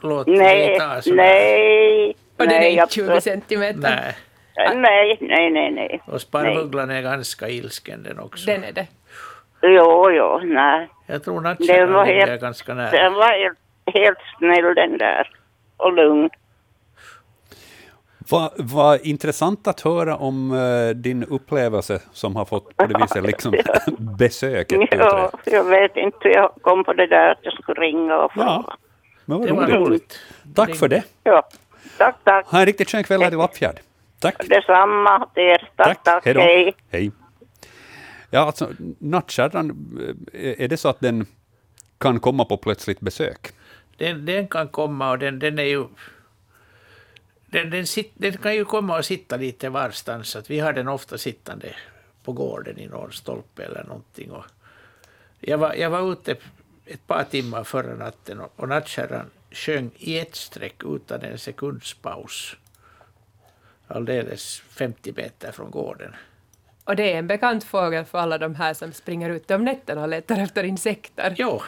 [0.00, 1.16] låtit nej, dig ta sådär.
[1.16, 2.16] nej.
[2.38, 3.10] Och den är nej, inte absolut.
[3.10, 4.14] 20 centimeter.
[4.56, 4.74] Nej.
[4.74, 6.00] nej, nej, nej, nej.
[6.06, 8.46] Och sparvugglan är ganska ilsken den också.
[8.46, 8.86] Den är det.
[9.66, 10.88] Jo, jo, nej.
[11.06, 12.90] Jag tror Den nattkärran var helt- ganska nära.
[12.90, 13.58] Den var helt,
[13.94, 15.30] helt snäll den där.
[15.76, 16.30] Och lugn.
[18.30, 23.22] Vad vad intressant att höra om eh, din upplevelse som har fått på det viset
[23.24, 23.54] liksom
[24.18, 24.80] besöket.
[24.90, 28.46] Ja, jag vet inte jag kom på det där att jag skulle ringa och fråga.
[28.46, 28.76] Ja,
[29.24, 29.88] men vad Det var roligt.
[29.88, 30.20] roligt.
[30.54, 31.02] Tack för det.
[31.24, 31.42] Ja,
[31.98, 32.46] tack, tack.
[32.46, 33.76] Ha en riktigt skön kväll här i Lappfjärd.
[34.20, 34.48] Tack.
[34.48, 35.68] Detsamma till er.
[35.76, 36.24] Tack, tack.
[36.24, 36.40] Hej då.
[36.40, 36.74] Hej.
[36.92, 37.10] Hej.
[38.34, 39.70] Ja, alltså nattkärran,
[40.32, 41.26] eh, är det så att den
[41.98, 43.52] kan komma på plötsligt besök?
[43.96, 45.86] Den, den kan komma och den, den är ju...
[47.46, 50.36] Den, den, sit, den kan ju komma och sitta lite varstans.
[50.36, 51.74] Att vi har den ofta sittande
[52.24, 54.30] på gården i någon stolpe eller någonting.
[54.30, 54.44] Och
[55.40, 56.36] jag, var, jag var ute
[56.86, 61.94] ett par timmar förra natten och, och nattkärran sjöng i ett streck utan en sekunds
[61.94, 62.56] paus.
[63.88, 66.14] Alldeles 50 meter från gården.
[66.84, 70.02] Och det är en bekant fågel för alla de här som springer ut om nätterna
[70.02, 71.34] och letar efter insekter.
[71.38, 71.62] Jo.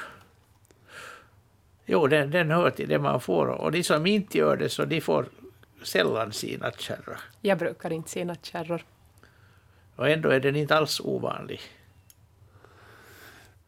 [1.87, 3.47] Jo, den, den hör till det man får.
[3.47, 5.27] Och de som inte gör det så de får
[5.83, 7.19] sällan se nattkärra.
[7.41, 8.85] Jag brukar inte se nattkärror.
[9.97, 11.61] Och ändå är den inte alls ovanlig.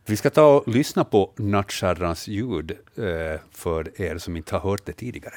[0.07, 4.87] Vi ska ta och lyssna på nattkärrans ljud eh, för er som inte har hört
[4.87, 5.35] det tidigare.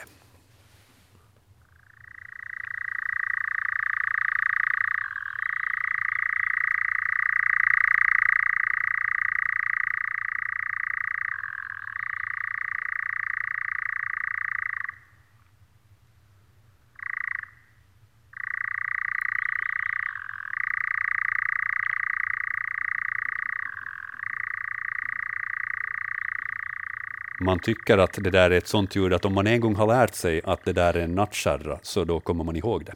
[27.51, 29.87] Man tycker att det där är ett sånt ljud att om man en gång har
[29.87, 32.93] lärt sig att det där är en nattkärra, så då kommer man ihåg det.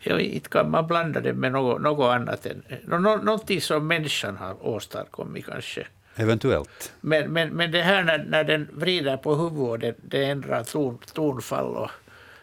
[0.00, 3.86] Ja, inte kan man blanda det med något, något annat än nå, nå, någonting som
[3.86, 5.86] människan har åstadkommit kanske.
[6.16, 6.92] Eventuellt.
[7.00, 10.98] Men, men, men det här när, när den vrider på huvudet det, det ändrar ton,
[11.14, 11.90] tonfall och,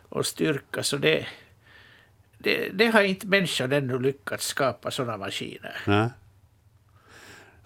[0.09, 1.27] och styrka, så det,
[2.37, 5.77] det, det har inte människan ännu lyckats skapa sådana maskiner.
[5.87, 6.09] Nej.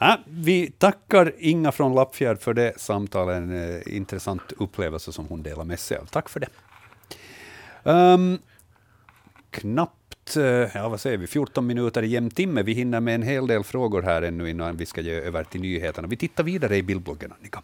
[0.04, 3.38] Ja, vi tackar Inga från Lappfjärd för det samtalet.
[3.38, 6.06] En eh, intressant upplevelse som hon delar med sig av.
[6.06, 6.48] Tack för det.
[7.84, 8.40] Um,
[9.50, 12.64] knappt, eh, ja vad säger vi, 14 minuter i jämn timme.
[12.64, 15.62] Vi hinner med en hel del frågor här ännu innan vi ska ge över till
[15.62, 16.08] nyheterna.
[16.08, 17.62] Vi tittar vidare i bildbloggen, Annika.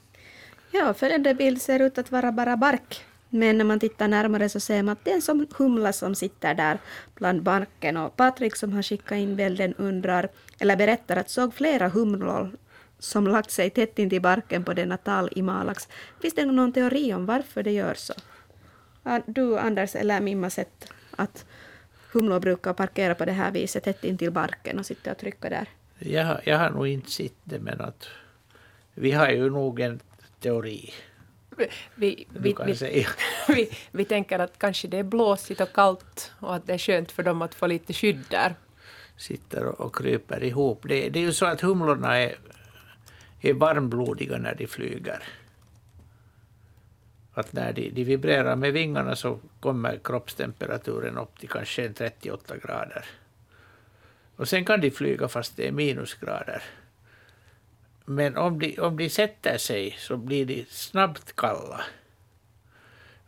[0.72, 3.06] Ja, följande bild ser ut att vara bara bark.
[3.30, 6.16] Men när man tittar närmare så ser man att det är en som humla som
[6.16, 6.80] sitter där
[7.16, 7.98] bland barken.
[7.98, 12.52] Och Patrik som har skickat in bilden undrar, eller berättar att såg flera humlor
[13.00, 15.88] som lagt sig tätt in till barken på denna tall i Malax.
[16.22, 18.14] Finns det någon teori om varför det gör så?
[19.26, 21.46] Du Anders eller Mimma sett att
[22.12, 25.50] humlor brukar parkera på det här viset tätt in till barken och sitta och trycka
[25.50, 25.68] där.
[26.00, 28.08] Jag, jag har nog inte sett det, men att
[28.94, 30.00] vi har ju nog en
[30.40, 30.94] teori,
[31.60, 32.56] vi, vi, vi,
[33.48, 37.12] vi, vi tänker att kanske det är blåsigt och kallt och att det är skönt
[37.12, 38.56] för dem att få lite skydd där.
[39.18, 40.86] Sitter och, kryper ihop.
[40.88, 42.36] Det, det är ju så att humlorna är,
[43.42, 45.24] är varmblodiga när de flyger.
[47.34, 52.58] Att när de, de vibrerar med vingarna så kommer kroppstemperaturen upp till kanske en 38
[52.58, 53.06] grader.
[54.36, 56.64] Och sen kan de flyga fast det är minusgrader.
[58.10, 61.82] Men om de, om de sätter sig så blir de snabbt kalla.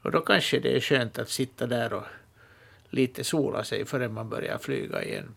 [0.01, 2.03] Och då kanske det är skönt att sitta där och
[2.89, 5.35] lite sola sig förrän man börjar flyga igen.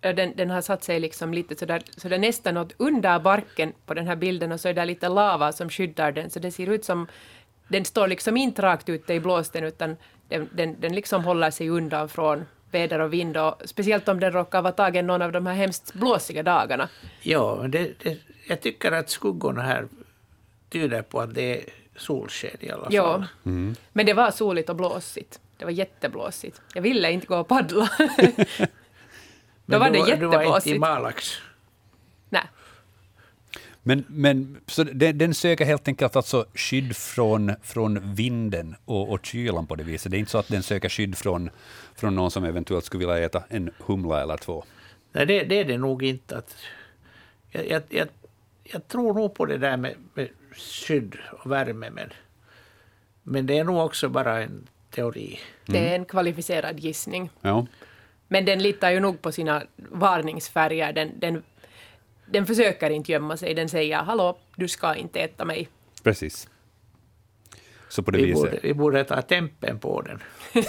[0.00, 3.72] Den, den har satt sig liksom lite sådär, så det är nästan åt under barken
[3.86, 6.50] på den här bilden och så är det lite lava som skyddar den, så det
[6.50, 7.06] ser ut som
[7.68, 9.96] den står liksom inte rakt ute i blåsten utan
[10.28, 14.32] den, den, den liksom håller sig undan från väder och vind och speciellt om den
[14.32, 16.88] råkar vara tagen någon av de här hemskt blåsiga dagarna.
[17.22, 19.88] Ja, men det, det, jag tycker att skuggorna här
[20.68, 21.64] tyder på att det är
[21.96, 22.94] solsken i alla fall.
[22.94, 23.24] Ja,
[23.92, 25.40] men det var soligt och blåsigt.
[25.58, 26.60] Det var jätteblåsigt.
[26.74, 27.90] Jag ville inte gå och paddla.
[29.68, 30.80] Då Men var det Du var inte i jätteblåsigt.
[30.80, 31.40] Malax.
[33.88, 39.26] Men, men så den, den söker helt enkelt alltså skydd från, från vinden och, och
[39.26, 40.10] kylan på det viset.
[40.12, 41.50] Det är inte så att den söker skydd från,
[41.94, 44.64] från någon som eventuellt skulle vilja äta en humla eller två.
[45.12, 46.36] Nej, det, det är det nog inte.
[46.38, 46.56] Att,
[47.50, 48.08] jag, jag, jag,
[48.64, 52.10] jag tror nog på det där med, med skydd och värme, men,
[53.22, 55.38] men det är nog också bara en teori.
[55.66, 55.90] Det Mm.
[55.92, 57.30] är en kvalificerad gissning.
[57.40, 57.66] Ja.
[58.28, 60.92] Men den litar ju nog på sina varningsfärger.
[60.92, 61.42] Den, den,
[62.30, 63.54] den försöker inte gömma sig.
[63.54, 65.68] Den säger hallå, du ska inte äta mig.
[66.02, 66.48] Precis.
[67.88, 68.40] Så på det Vi viset.
[68.42, 70.22] borde, vi borde ta tempen på den.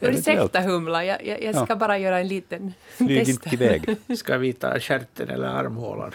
[0.00, 1.76] Ursäkta humla, jag, jag, jag ska Ja.
[1.76, 3.28] bara göra en liten Flyg test.
[3.30, 3.96] inte iväg.
[4.18, 6.12] Ska vi ta stjärten eller armhålan?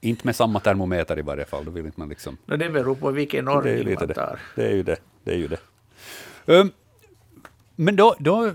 [0.00, 1.64] Inte med samma termometer i varje fall.
[1.64, 2.36] Då vill inte man liksom...
[2.46, 4.14] No, det beror på vilken Det ordning man det.
[4.14, 4.38] tar.
[4.54, 4.96] Det är ju det.
[5.24, 5.58] det, är ju det.
[6.46, 6.70] Um,
[7.76, 8.52] men då, då...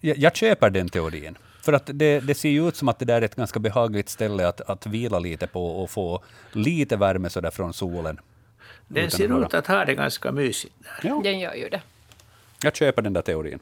[0.00, 1.38] Jag, jag köper den teorin.
[1.64, 4.08] För att det, det ser ju ut som att det där är ett ganska behagligt
[4.08, 6.22] ställe att, att vila lite på och få
[6.52, 8.20] lite värme sådär från solen.
[8.88, 11.08] Den ser ut att ha det ganska mysigt där.
[11.08, 11.80] Ja, Den gör ju det.
[12.62, 13.58] jag köper den där teorin.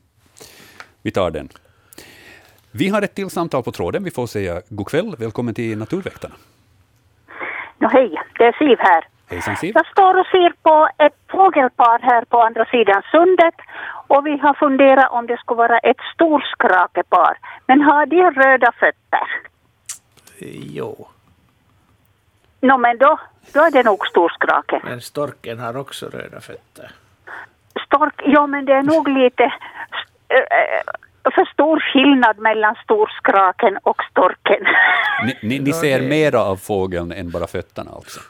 [1.02, 1.48] Vi tar den.
[2.70, 4.04] Vi har ett till samtal på tråden.
[4.04, 5.16] Vi får säga god kväll.
[5.18, 6.34] Välkommen till Naturväktarna.
[7.78, 9.04] Nå, hej, det är Siv här.
[9.32, 9.72] Hejsan Siv.
[9.74, 13.54] Jag står och ser på ett fågelpar här på andra sidan sundet
[14.06, 17.38] och vi har funderat om det skulle vara ett storskrakepar.
[17.66, 19.26] Men har de röda fötter?
[20.78, 21.08] Jo,
[22.60, 23.18] Nå men då,
[23.52, 24.80] då är det nog storskrake.
[24.84, 26.90] men storken har också röda fötter.
[27.86, 29.44] Stork, ja men det är nog lite
[30.28, 34.66] äh, för stor skillnad mellan storskraken och storken.
[35.26, 38.20] Ni, ni, ni ser mera av fågeln än bara fötterna alltså?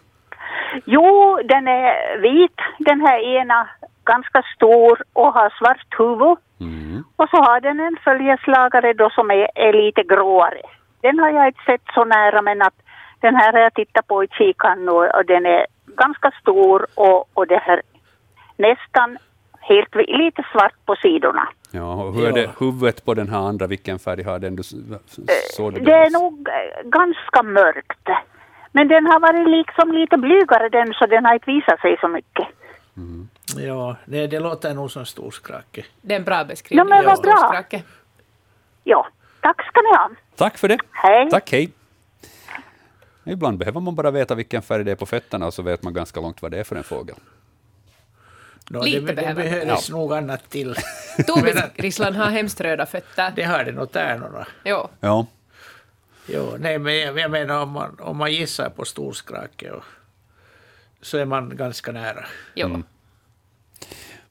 [0.84, 3.68] Jo, den är vit, den här ena
[4.04, 6.36] ganska stor och har svart huvud.
[6.60, 7.04] Mm.
[7.16, 10.62] Och så har den en följeslagare då som är, är lite gråare.
[11.00, 12.74] Den har jag inte sett så nära men att
[13.20, 17.28] den här har jag tittat på i kikaren och, och den är ganska stor och,
[17.34, 17.82] och det här
[18.56, 19.18] nästan
[19.60, 21.48] helt lite svart på sidorna.
[21.70, 23.66] Ja, och hur är det huvudet på den här andra?
[23.66, 24.56] Vilken färg har den?
[24.56, 24.62] Du,
[25.56, 28.08] såg du Det är nog eh, ganska mörkt.
[28.72, 32.08] Men den har varit liksom lite blygare den så den har inte visat sig så
[32.08, 32.46] mycket.
[33.56, 35.84] Ja, det, det låter nog som storskrake.
[36.00, 36.78] Det är en bra beskrivning.
[36.88, 37.62] Ja, men vad bra.
[38.84, 39.06] Ja,
[39.40, 40.10] tack ska ni ha.
[40.36, 40.78] Tack för det.
[40.90, 41.30] Hej.
[41.30, 41.72] Tack, hej.
[43.24, 45.94] Ibland behöver man bara veta vilken färg det är på fötterna och så vet man
[45.94, 47.16] ganska långt vad det är för en fågel.
[48.70, 49.42] No, Lite det, det behöver.
[49.42, 50.74] behövs nog annat till.
[51.26, 53.32] Torbisgrislan har hemskt röda fötter.
[53.36, 54.46] Det har det nog tärnorna.
[54.64, 54.88] Jo.
[55.00, 55.26] Ja,
[56.26, 59.84] Jo, nej, men jag, jag menar om man, om man gissar på storskrake och,
[61.00, 62.26] så är man ganska nära.
[62.54, 62.66] jo.
[62.66, 62.84] Mm.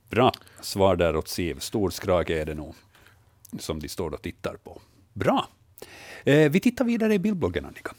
[0.10, 1.60] bra svar där åt Siv.
[1.60, 2.75] Storskrake är det nog
[3.60, 4.82] som de står och tittar på.
[5.13, 5.47] Bra.
[6.23, 7.91] Eh, vi tittar vidare i bildbloggen, Annika.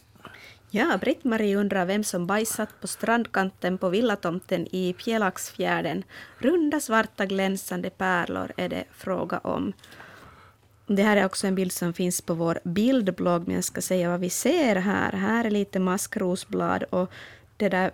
[0.71, 6.05] Ja, Britt-Marie undrar vem som bajsat på strandkanten på villatomten i Pjälaxfjärden.
[6.39, 9.73] Runda svarta glänsande pärlor är det fråga om.
[10.97, 14.11] Det här är också en bild som finns på vår bildblogg, men jag ska säga
[14.11, 15.13] vad vi ser här.
[15.13, 17.11] Här är lite maskrosblad och
[17.57, 17.91] det där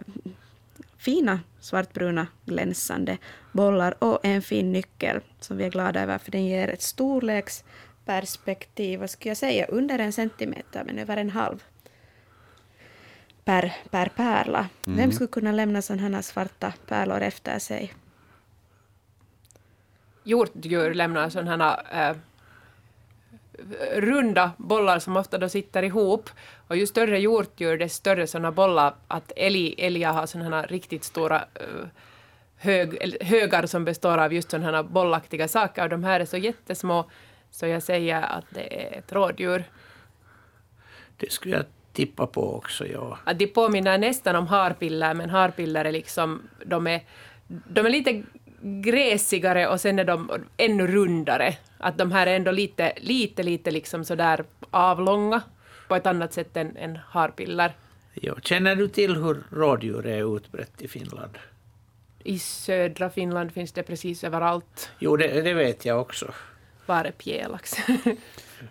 [0.97, 3.19] fina svartbruna glänsande
[3.53, 9.01] bollar och en fin nyckel som vi är glada över för den ger ett storleksperspektiv,
[9.01, 11.63] vad ska jag säga, under en centimeter men över en halv
[13.45, 14.69] per, per pärla.
[14.85, 17.95] Vem skulle kunna lämna sådana här svarta pärlor efter sig?
[20.25, 22.17] Hjortdjur lämnar sådana här äh,
[23.95, 26.31] runda bollar som ofta då sitter ihop.
[26.69, 28.95] Och ju större hjortdjur, desto större sådana bollar.
[29.09, 31.89] Att älg, älgar har sådana här riktigt stora äh,
[32.57, 35.83] hög, högar som består av just sådana här bollaktiga saker.
[35.83, 37.11] Och de här är så jättesmå,
[37.51, 39.65] så jag säger att det är ett rådjur.
[41.17, 43.19] Det skulle jag tippa på också, ja.
[43.25, 47.01] Att de påminner nästan om harpiller, men harpiller är liksom, de är,
[47.47, 48.23] de är lite
[48.61, 51.57] gräsigare och sen är de ännu rundare.
[51.79, 55.43] Att de här är ändå lite, lite, lite liksom sådär avlånga
[55.89, 57.77] på ett annat sätt än, än harpiller.
[58.15, 61.39] Jo, känner du till hur rådjur är utbrett i Finland?
[62.25, 64.91] I södra Finland finns det precis överallt.
[64.99, 66.35] Jo, det, det vet jag också.
[66.87, 67.75] Var är pjälax?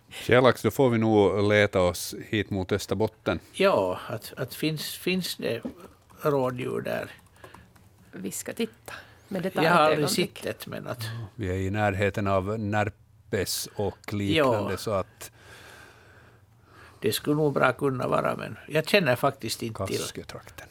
[0.09, 3.39] Fjällax, då får vi nog leta oss hit mot Österbotten.
[3.53, 5.61] Ja, att, att finns, finns det
[6.21, 7.11] rådjur där?
[8.11, 8.93] Vi ska titta.
[9.29, 11.01] Jag har aldrig ett, men att...
[11.35, 14.77] Vi är i närheten av Närpes och liknande, Ja.
[14.77, 15.31] så att
[17.01, 19.97] Det skulle nog bra kunna vara, men jag känner faktiskt inte till.
[19.97, 20.67] Kasketrakten.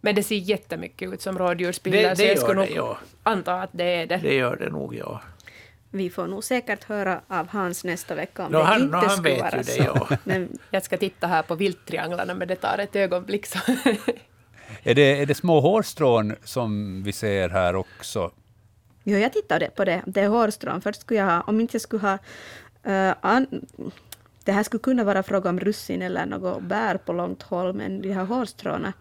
[0.00, 2.98] Men det ser jättemycket ut som rådjursbilder, Det- så det jag skulle det, nog ja.
[3.22, 4.16] anta att det är det.
[4.16, 5.20] Det gör det nog, ja.
[5.90, 8.98] Vi får nog säkert höra av Hans nästa vecka om Nå, det han- inte nå,
[8.98, 9.82] han skulle vet vara ju det, så.
[10.10, 10.16] ja.
[10.24, 13.46] Men Jag ska titta här på vilttrianglarna, men det tar ett ögonblick.
[13.46, 13.58] Så.
[14.82, 18.30] Är det, är det små hårstrån som vi ser här också?
[19.04, 20.02] Jo, jag tittade på det.
[20.06, 20.80] Det är hårstrån.
[20.80, 22.18] Först skulle jag ha, om inte jag skulle ha...
[22.92, 23.46] eh, an,
[24.44, 28.02] det här skulle kunna vara fråga om russin eller något bär på långt håll, men
[28.02, 28.92] de här hårstråna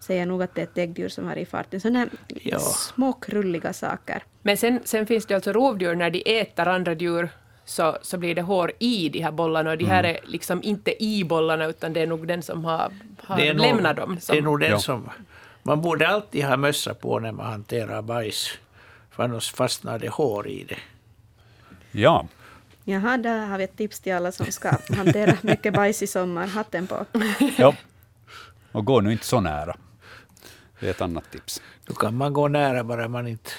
[0.00, 1.80] säger nog att det är ett däggdjur som har i farten.
[1.80, 2.58] Sådana Ja.
[2.58, 4.22] små krulliga saker.
[4.42, 7.28] Men sen, sen finns det alltså rovdjur, när de äter andra djur
[7.70, 11.04] så, så blir det hår i de här bollarna och de här är liksom inte
[11.04, 12.92] i bollarna utan det är nog den som har,
[13.24, 14.20] har Det nog- lämnat dem.
[14.20, 14.78] Som, Det är nog den Ja.
[14.78, 15.10] som...
[15.62, 18.50] Man borde alltid ha mössa på när man hanterar bajs.
[19.10, 20.78] För annars fastnar det hår i det.
[21.92, 22.26] Ja,
[22.84, 26.46] Jaha, där har vi ett tips till alla som ska hantera mycket bajs i sommar.
[26.46, 27.06] Hatten på.
[27.58, 27.74] ja.
[28.72, 29.76] Och gå nu inte så nära.
[30.80, 31.62] Det är ett annat tips.
[31.86, 33.50] Då kan man gå nära bara man inte...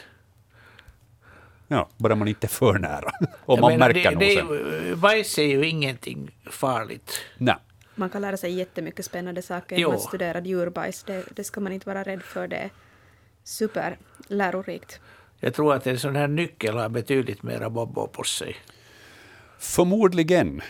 [1.73, 3.11] Ja, bara man inte är för nära.
[3.45, 4.47] Och Jag man menar, märker det, nog det, sen.
[4.49, 7.21] är ju- Bajs är ju ingenting farligt.
[7.37, 7.55] Nej.
[7.95, 11.03] Man kan lära sig jättemycket spännande saker genom att studera djurbajs.
[11.03, 12.47] Det, det ska man inte vara rädd för.
[12.47, 12.69] Det är
[13.43, 14.99] superlärorikt.
[15.39, 18.55] Jag tror att en sån här nyckel har betydligt mera bobo på sig.
[19.59, 20.61] Förmodligen.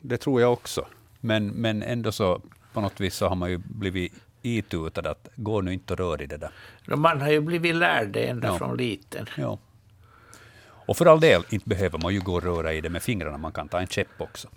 [0.00, 0.86] Det tror jag också.
[1.20, 5.60] Men, men ändå så på något vis så har man ju blivit itutad att gå
[5.60, 6.50] nu inte och rör i det där.
[6.96, 8.58] Man har ju blivit lärd det ända Ja.
[8.58, 9.26] från liten.
[9.36, 9.58] Ja.
[10.90, 13.38] Och för all del, inte behöver man ju gå och röra i det med fingrarna.
[13.38, 14.48] Man kan ta en käpp också.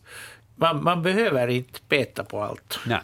[0.55, 2.79] Man, man behöver inte peta på allt.
[2.85, 3.01] Nej,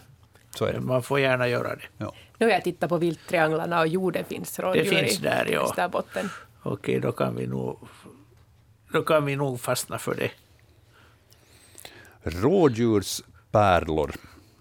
[0.56, 0.80] så är det.
[0.80, 1.82] Man får gärna göra det.
[1.98, 2.13] Ja.
[2.38, 5.62] Nu har jag tittat på vilttrianglarna och jo, det finns rådjur finns i där, ja.
[5.62, 6.30] Österbotten.
[6.63, 7.80] Okej, då kan vi nog...
[8.92, 10.32] Då kan vi nog fastna för det.
[12.24, 14.15] Rådjurspärlor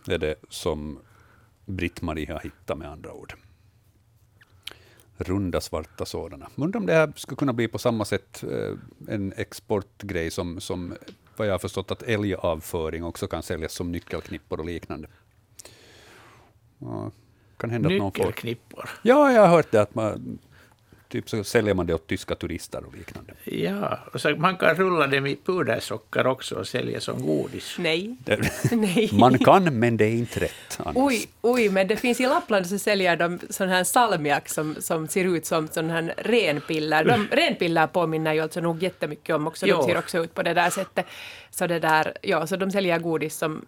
[0.08, 0.98] är det som
[1.64, 3.34] Britt-Marie har hittat med andra ord.
[5.18, 6.48] Runda svarta sådana.
[6.56, 8.74] Undrar om det här skulle kunna bli på samma sätt eh,
[9.08, 10.94] en exportgrej som, som
[11.36, 15.08] vad jag har förstått att älgavföring också kan säljas som nyckelknippor och liknande.
[16.78, 17.10] Ja,
[17.56, 18.24] kan hända att någon får...
[18.24, 18.90] Nyckelknippor.
[19.02, 20.38] Ja, jag har hört det att man,
[21.08, 23.32] typ så säljer man det åt tyska turister och liknande.
[23.44, 27.76] Ja, och så man kan rulla dem i pudersocker också och sälja som godis.
[28.70, 29.10] Nej.
[29.12, 30.78] Man kan, men det är inte rätt.
[30.78, 30.96] Annars.
[30.96, 35.08] Oj, oj, men det finns i Lappland så säljer de sån här salmiak som, som
[35.08, 37.04] ser ut som sån här renpiller.
[37.04, 39.66] De, renpiller påminner ju alltså nog jättemycket om också.
[39.66, 39.76] Jo.
[39.76, 41.06] De ser också ut på det där sättet.
[41.50, 43.66] Så, det där, ja, så de säljer godis som,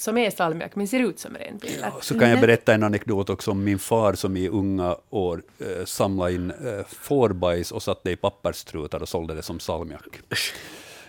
[0.00, 1.92] som är salmiak men ser ut som renpiller.
[2.00, 5.84] Så kan jag berätta en anekdot också om min far som i unga år eh,
[5.84, 10.20] samlade in eh, fårbajs och satte det i pappersstrutar och sålde det som salmiak.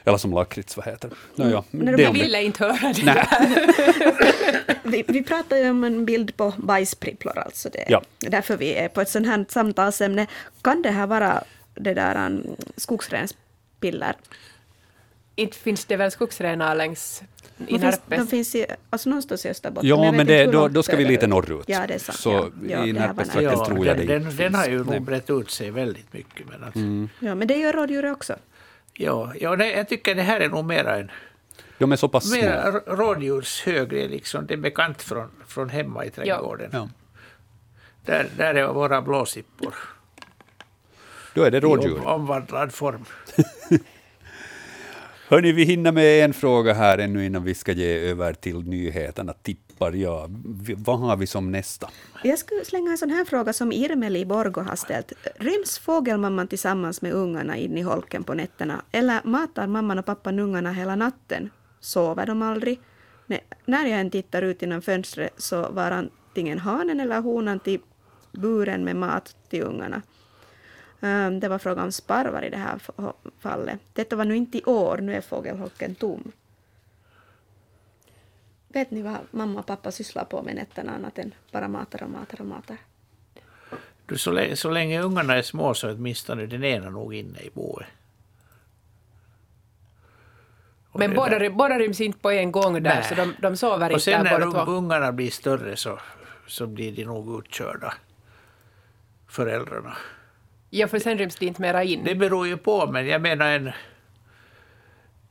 [0.03, 1.43] Eller som lakrits, vad heter det?
[1.43, 3.03] Nåja, När det Jag ville inte höra det.
[3.03, 3.27] Nej.
[4.83, 7.69] Vi, vi pratar ju om en bild på bajspripplor, alltså.
[7.69, 8.01] Det, Ja.
[8.19, 10.27] Därför vi är på ett sånt här samtalsämne.
[10.61, 11.43] Kan det här vara
[11.75, 14.15] det där um, skogsrenspiller?
[15.35, 17.21] Inte finns det väl skogsrenar längs
[17.57, 18.19] i De finns, Närpes?
[18.19, 19.89] de finns i, alltså någonstans i Österbotten.
[19.89, 21.63] Ja, men inte det, då, då ska vi lite norrut.
[21.67, 22.17] Ja, det är sant.
[22.19, 22.49] Så ja.
[22.69, 23.43] Ja, i Närpestrakten.
[23.43, 24.89] Ja, tror jag den, det den, inte den har ju finns.
[24.89, 26.47] nog brett ut sig väldigt mycket.
[26.49, 27.09] Men att, Mm.
[27.19, 28.35] Ja, men det gör rådjur också.
[28.93, 31.11] ja, ja, nej, jag tycker det här är nog mera en
[31.77, 32.41] De är så pass små.
[32.41, 34.45] mera r- rådjurshögre, liksom.
[34.47, 36.69] det är bekant från, från hemma i trädgården.
[36.73, 36.89] Ja.
[38.05, 39.73] Där, där är våra blåsippor
[41.33, 41.97] Då är det i rådjur.
[41.99, 43.05] om, omvandlad form.
[45.31, 49.33] Hörni, vi hinner med en fråga här ännu innan vi ska ge över till nyheterna.
[49.33, 50.43] Tippar jag.
[50.77, 51.89] Vad har vi som nästa?
[52.23, 55.13] Jag skulle slänga en sån här fråga som Irmeli i Borgo har ställt.
[55.35, 58.81] Ryms fågelmamman tillsammans med ungarna in i holken på nätterna?
[58.91, 61.49] Eller matar mamman och pappan ungarna hela natten?
[61.79, 62.79] Sover de aldrig?
[63.25, 67.79] Nej, när jag än tittar ut genom fönstret så var antingen hanen eller honan till
[68.31, 70.01] buren med mat till ungarna.
[71.01, 72.79] Ehm, Det var fråga om sparvar i det här
[73.39, 73.79] fallet.
[73.93, 76.31] Detta var nu inte i år, nu är fågelholken tom.
[78.67, 82.09] Vet ni vad mamma och pappa sysslar på med nätterna annat än bara matar och
[82.09, 82.77] matar och matar?
[84.05, 87.39] Du, så, länge, så länge ungarna är små så är åtminstone den ena nog inne
[87.39, 87.87] i boet.
[90.91, 93.03] Och Men båda, där- båda ryms inte på en gång där, Nej.
[93.03, 94.71] så de, de sover Och inte sen där när båda två.
[94.71, 95.99] ungarna blir större så,
[96.47, 97.93] så blir de nog utkörda.
[99.27, 99.97] föräldrarna.
[100.73, 102.03] Ja, för sen ryms det inte mera in.
[102.03, 103.71] Det beror ju på, men jag menar en,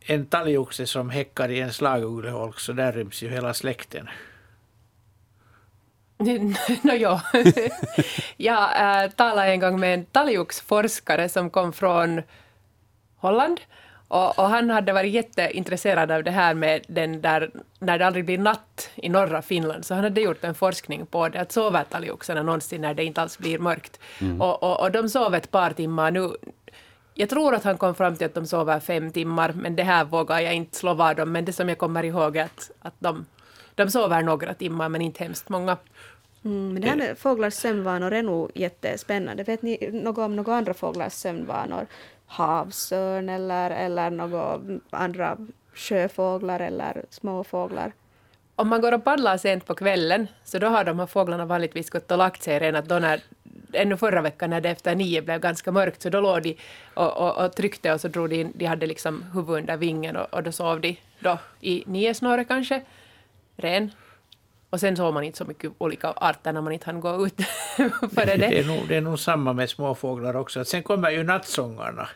[0.00, 4.08] en talgoxe som häckar i en slaguggleholk, så där ryms ju hela släkten.
[6.82, 7.22] no, ja.
[8.36, 12.22] jag äh, talade en gång med en talgoxforskare som kom från
[13.16, 13.60] Holland.
[14.10, 18.24] Och, och, han hade varit jätteintresserad av det här med den där, när det aldrig
[18.24, 21.84] blir natt i norra Finland, så han hade gjort en forskning på det, att sover
[21.84, 24.00] talgoxarna någonsin när det inte alls blir mörkt?
[24.20, 24.40] Mm.
[24.40, 26.30] Och, och, och de sov ett par timmar nu.
[27.14, 30.04] Jag tror att han kom fram till att de sover fem timmar, men det här
[30.04, 31.32] vågar jag inte slå vad om.
[31.32, 33.26] Men det som jag kommer ihåg är att, att de,
[33.74, 35.76] de sover några timmar, men inte hemskt många.
[36.44, 39.42] Mm, men det här med fåglars sömnvanor är nog jättespännande.
[39.42, 41.86] Vet ni något om några andra fåglars sömnvanor?
[42.30, 44.60] Havsörn eller, eller några
[44.90, 45.36] andra
[45.74, 47.92] sjöfåglar eller småfåglar.
[48.56, 51.90] Om man går och paddlar sent på kvällen, så då har de här fåglarna vanligtvis
[51.90, 53.20] gått och lagt sig redan då när,
[53.72, 56.56] ännu förra veckan när det efter nio blev ganska mörkt, så då låg de
[56.94, 60.16] och, och, och tryckte och så drog de in, de hade liksom huvudet under vingen
[60.16, 62.82] och, och då sov de då i nio snåret kanske,
[63.56, 63.90] ren.
[64.70, 67.40] Och sen såg man inte så mycket olika arter när man inte hann gå ut
[68.14, 68.36] före det.
[68.36, 70.64] Det är, nog, det är nog samma med småfåglar också.
[70.64, 72.08] Sen kommer ju nattsångarna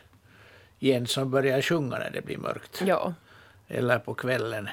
[0.79, 2.81] igen som börjar sjunga när det blir mörkt.
[2.85, 3.13] Ja.
[3.67, 4.69] Eller på kvällen.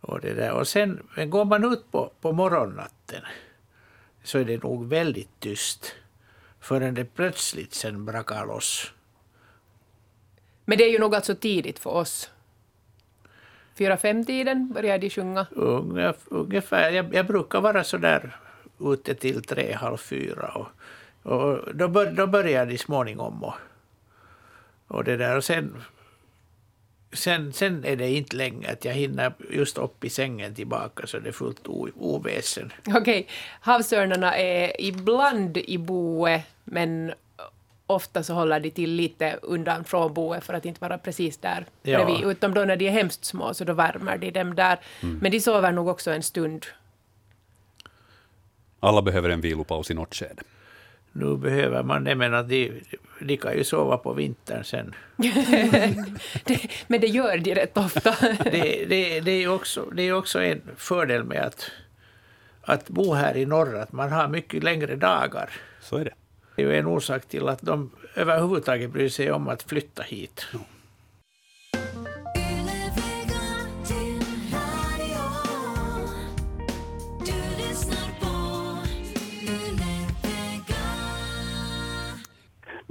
[0.00, 0.52] Och, det där.
[0.52, 3.22] och sen men går man ut på, på morgonnatten
[4.22, 5.94] så är det nog väldigt tyst
[6.60, 8.92] förrän det plötsligt sen brakar loss.
[10.64, 12.30] Men det är ju nog alltså tidigt för oss.
[13.78, 15.46] Fyra, fem tiden börjar de sjunga?
[16.30, 16.90] Ungefär.
[16.90, 18.36] Jag, jag brukar vara så där
[18.80, 20.48] ute till tre, halv fyra.
[20.48, 20.68] Och,
[21.22, 23.44] och då, bör, då börjar de småningom.
[23.44, 23.54] Och,
[24.88, 25.36] och det där.
[25.36, 25.82] Och sen,
[27.12, 31.18] sen, sen är det inte länge att jag hinner just upp i sängen tillbaka så
[31.18, 32.72] det är fullt oväsen.
[32.86, 33.24] Okej, okay.
[33.60, 37.12] havsörnarna är ibland i boet men
[37.86, 41.66] ofta så håller de till lite undan från boet för att inte vara precis där
[41.82, 42.04] ja.
[42.04, 42.30] bredvid.
[42.30, 44.80] Utom då när de är hemskt små så då värmer de dem där.
[45.02, 45.18] Mm.
[45.18, 46.66] Men de sover nog också en stund.
[48.80, 50.42] Alla behöver en vilopaus i något skede
[51.16, 52.82] nu behöver man det, men att de,
[53.20, 54.94] de kan ju sova på vintern sen.
[56.44, 58.16] det, men det gör de rätt ofta.
[58.44, 61.70] det, det, det, är också, det är också en fördel med att,
[62.62, 65.50] att bo här i norr, att man har mycket längre dagar.
[65.80, 66.14] Så är det.
[66.56, 70.46] Det är ju en orsak till att de överhuvudtaget bryr sig om att flytta hit.
[70.52, 70.58] Ja.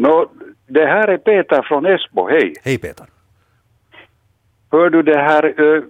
[0.03, 0.25] Nå,
[0.67, 2.53] det här är Peter från Esbo, hej.
[2.63, 3.05] Hej Peter.
[4.71, 5.83] Hör du det här, uh,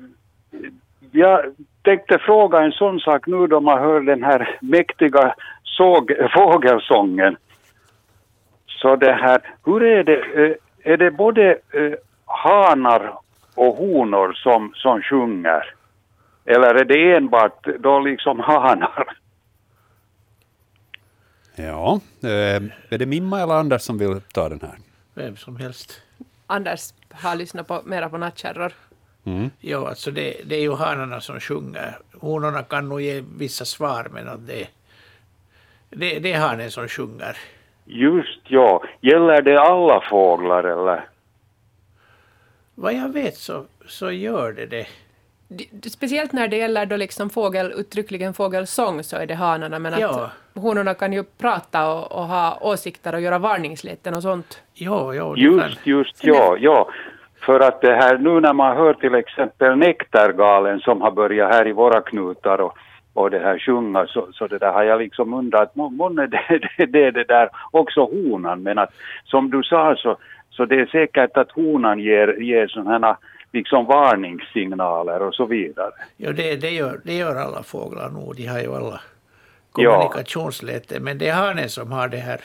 [1.12, 1.46] jag
[1.82, 7.38] tänkte fråga en sån sak nu då man hör den här mäktiga såg, fågelsången.
[8.68, 11.94] Så det här, hur är det, uh, är det både uh,
[12.26, 13.14] hanar
[13.56, 15.74] och honor som, som sjunger?
[16.46, 19.23] Eller är det enbart då liksom hanar?
[21.56, 22.30] Ja, eh,
[22.90, 24.78] är det Mimma eller Anders som vill ta den här?
[25.14, 26.02] Vem som helst.
[26.48, 28.74] Anders har lyssnat på, mera på nattkärror.
[29.26, 29.50] Mm.
[29.60, 31.98] Ja, alltså det, det är ju hanarna som sjunger.
[32.20, 34.68] Honorna kan nog ge vissa svar, men att det,
[35.90, 37.38] det, det är hanen som sjunger.
[37.86, 38.84] Just ja.
[39.02, 41.08] Gäller det alla fåglar eller?
[42.76, 44.88] Vad jag vet så, så gör det det
[45.90, 50.10] speciellt när det gäller då liksom fågel, uttryckligen fågelsång så är det hanarna, men ja.
[50.10, 54.62] att honorna kan ju prata och, och, ha åsikter och göra varningsläten och sånt.
[54.74, 56.90] Ja, ja, just, just, ja, ja.
[57.46, 61.68] För att det här nu när man hör till exempel Nektargalen som har börjat här
[61.68, 62.78] i våra knutar och,
[63.14, 66.86] och det här sjunga så, så det där har jag liksom undrat, månne det, det,
[66.86, 68.94] det, det där också honan, men att
[69.26, 70.18] som du sa så,
[70.50, 73.18] så det är säkert att honan ger, ger sådana
[73.54, 75.92] liksom varningssignaler och så vidare.
[76.18, 78.36] Ja, det, det, gör, det gör alla fåglar nog.
[78.36, 79.02] De har ju alla
[79.72, 80.96] kommunikationsläte.
[80.96, 81.02] Ja.
[81.02, 82.42] Men det är hanen som har det här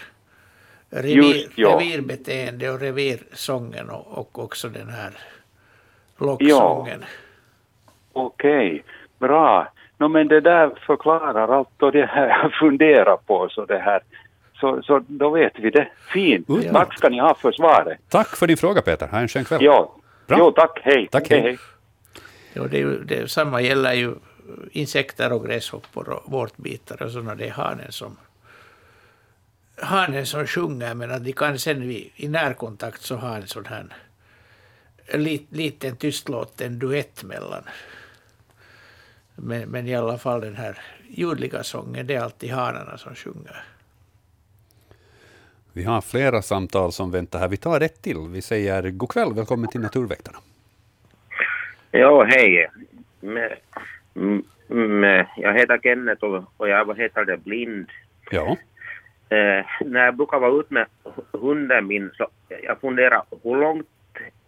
[0.90, 1.78] revir, Just, ja.
[1.80, 5.12] revirbeteende och revirsången och, och också den här
[6.18, 7.00] locksången.
[7.00, 7.06] Ja.
[8.12, 8.82] Okej, okay.
[9.18, 9.72] bra.
[9.98, 13.48] No, men det där förklarar allt och det här jag funderar på.
[13.50, 14.00] Så, det här.
[14.60, 15.88] Så, så då vet vi det.
[16.12, 16.46] Fint.
[16.48, 16.72] Ja.
[16.72, 17.98] Tack ska ni ha för svaret.
[18.08, 19.08] Tack för din fråga Peter.
[19.08, 19.64] Ha en skön kväll.
[19.64, 19.94] Ja,
[20.28, 20.38] Bra.
[20.38, 20.80] Jo, tack.
[20.82, 21.08] Hej.
[21.10, 21.40] Tack, hej.
[21.40, 21.58] hej.
[22.52, 24.14] Jo, det, är ju, det samma gäller ju
[24.72, 27.34] insekter och gräshoppor och vårtbitar och sådana.
[27.34, 28.16] Det är hanen som,
[29.76, 33.66] hanen som sjunger, men att de kan sen vid, i närkontakt så ha en sån
[33.66, 33.86] här
[35.14, 37.62] lit, liten tystlåten duett mellan.
[39.34, 43.64] Men, men i alla fall den här ljudliga sången, det är alltid hanarna som sjunger.
[45.78, 47.48] Vi har flera samtal som väntar här.
[47.48, 48.28] Vi tar ett till.
[48.30, 50.38] Vi säger god kväll, välkommen till Naturväktarna.
[51.90, 52.70] Ja, hej.
[53.20, 53.50] Men,
[54.70, 57.86] mm, jag heter Kenneth och, och jag vad heter det, blind.
[58.30, 58.56] Ja,
[59.30, 60.86] Eh, när jag brukar vara ute med
[61.32, 62.28] hunden min så
[62.62, 63.88] jag funderar hur långt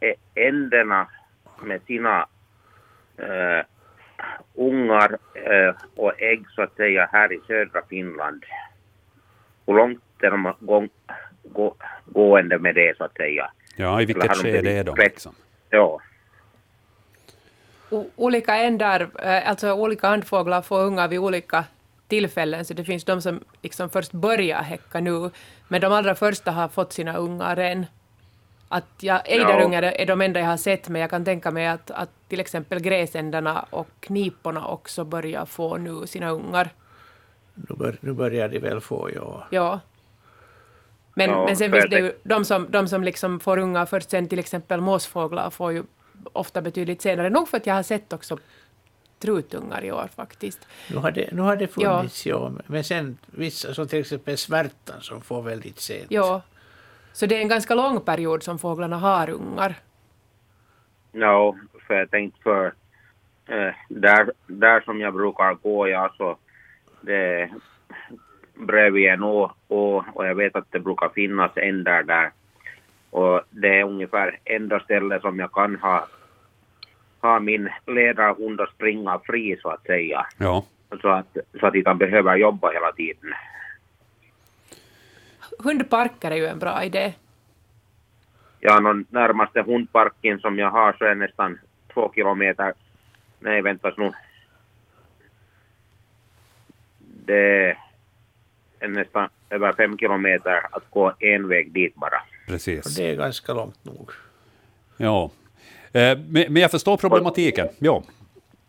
[0.01, 1.09] är änderna
[1.63, 2.27] med sina
[3.17, 3.65] eh,
[4.55, 8.45] ungar eh, och ägg så att säga här i södra Finland.
[9.67, 10.87] Hur långt är de gå,
[11.45, 11.75] gå,
[12.07, 13.51] gående med det så att säga?
[13.77, 14.95] ja i vilket skede är de?
[14.99, 15.35] Liksom?
[15.71, 16.01] Ja,
[17.91, 19.09] O- olika ändar,
[19.45, 21.65] alltså olika andfåglar får ungar vid olika
[22.09, 25.31] tillfällen, så det finns de som liksom först börjar häcka nu,
[25.69, 27.87] men de allra första har fått sina ungar än.
[28.69, 31.91] Att jag, ejderungar är de enda jag har sett, men jag kan tänka mig att,
[31.91, 36.69] att till exempel gräsändarna och kniporna också börjar få nu sina ungar.
[37.55, 39.47] Nu, bör, nu börjar de väl få, ja.
[39.51, 39.81] Ja.
[41.15, 44.11] Men, Ja, men sen finns det ju de som, de som liksom får ungar först
[44.11, 45.83] sen, till exempel måsfåglar får ju
[46.33, 47.31] ofta betydligt senare.
[47.31, 48.39] Nog för att jag har sett också
[49.19, 50.67] trutungar i år faktiskt.
[50.91, 51.97] Nu har det, nu har det Ja.
[51.99, 52.53] funnits, ja.
[52.67, 56.07] Men sen vissa, som till exempel svärtan som får väldigt sent.
[56.09, 56.43] Ja.
[57.13, 59.75] Så det är en ganska lång period som fåglarna har ungar.
[61.13, 61.57] Ja,
[61.87, 62.67] för jag tänkte för
[63.47, 66.37] eh, där, där som jag brukar gå, ja, så
[67.01, 67.51] det
[68.61, 72.31] bredvid en å, å och jag vet att det brukar finnas ändar där.
[73.11, 76.07] Och det är ungefär enda stället som jag kan ha,
[77.21, 80.27] ha min ledarhund att springa fri så att säga.
[80.39, 80.65] Ja,
[81.03, 83.35] Så att, så att inte han behöver jobba hela tiden.
[85.59, 87.15] Hundparker är ju en bra idé.
[88.61, 91.59] Ja, någon närmaste hundparken som jag har så är nästan
[91.95, 92.75] två kilometer.
[93.39, 94.13] Nej, väntas nu.
[96.99, 97.77] Det
[98.89, 102.17] nästan över fem kilometer att gå en väg dit bara.
[102.17, 102.97] Och precis.
[102.97, 104.11] det är ganska långt nog.
[104.97, 105.31] Ja.
[105.93, 107.69] Eh, Men jag förstår problematiken.
[107.79, 108.03] Ja.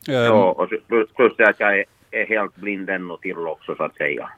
[0.07, 3.75] Eh, Ja, och så- plus, det att jag är, är helt blind ännu till också
[3.75, 4.29] så att säga.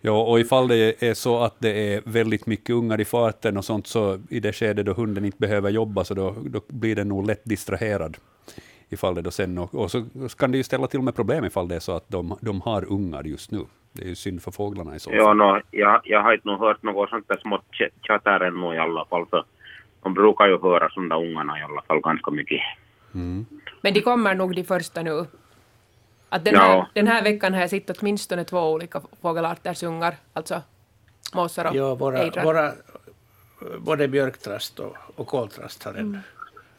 [0.00, 3.64] Ja, och ifall det är så att det är väldigt mycket ungar i farten och
[3.64, 7.08] sånt, så i det skede då hunden inte behöver jobba, så då, då blir den
[7.08, 8.16] nog lätt distraherad.
[8.88, 10.04] Ifall det då sen, och, och så
[10.38, 12.92] kan det ju ställa till med problem ifall det är så att de, de har
[12.92, 13.60] ungar just nu.
[13.92, 15.18] Det är ju synd för fåglarna i så fall.
[15.18, 17.64] Ja, no, jag, jag har inte nog hört något sånt där smått
[18.02, 19.26] chatter ännu i alla fall.
[19.30, 19.44] Så
[20.02, 22.60] de brukar ju höra där ungarna i alla fall ganska mycket.
[23.80, 25.26] Men de kommer nog de första nu.
[26.28, 26.60] Att den, Ja.
[26.60, 30.62] här, den här veckan har jag sett åtminstone två olika fågelarters ungar, alltså
[31.34, 32.44] måsar och Ja, våra, ejdrar.
[32.44, 32.72] våra,
[33.78, 36.18] både björktrast och, och koltrast har en,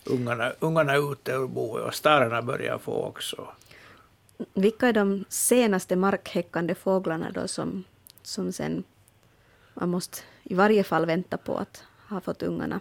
[0.05, 3.47] ungarna, ungarna ute ur boet och stararna börjar få också.
[4.53, 7.83] Vilka är de senaste markhäckande fåglarna då som,
[8.23, 8.83] som sen
[9.73, 12.79] man måste i varje fall vänta på att ha fått ungarna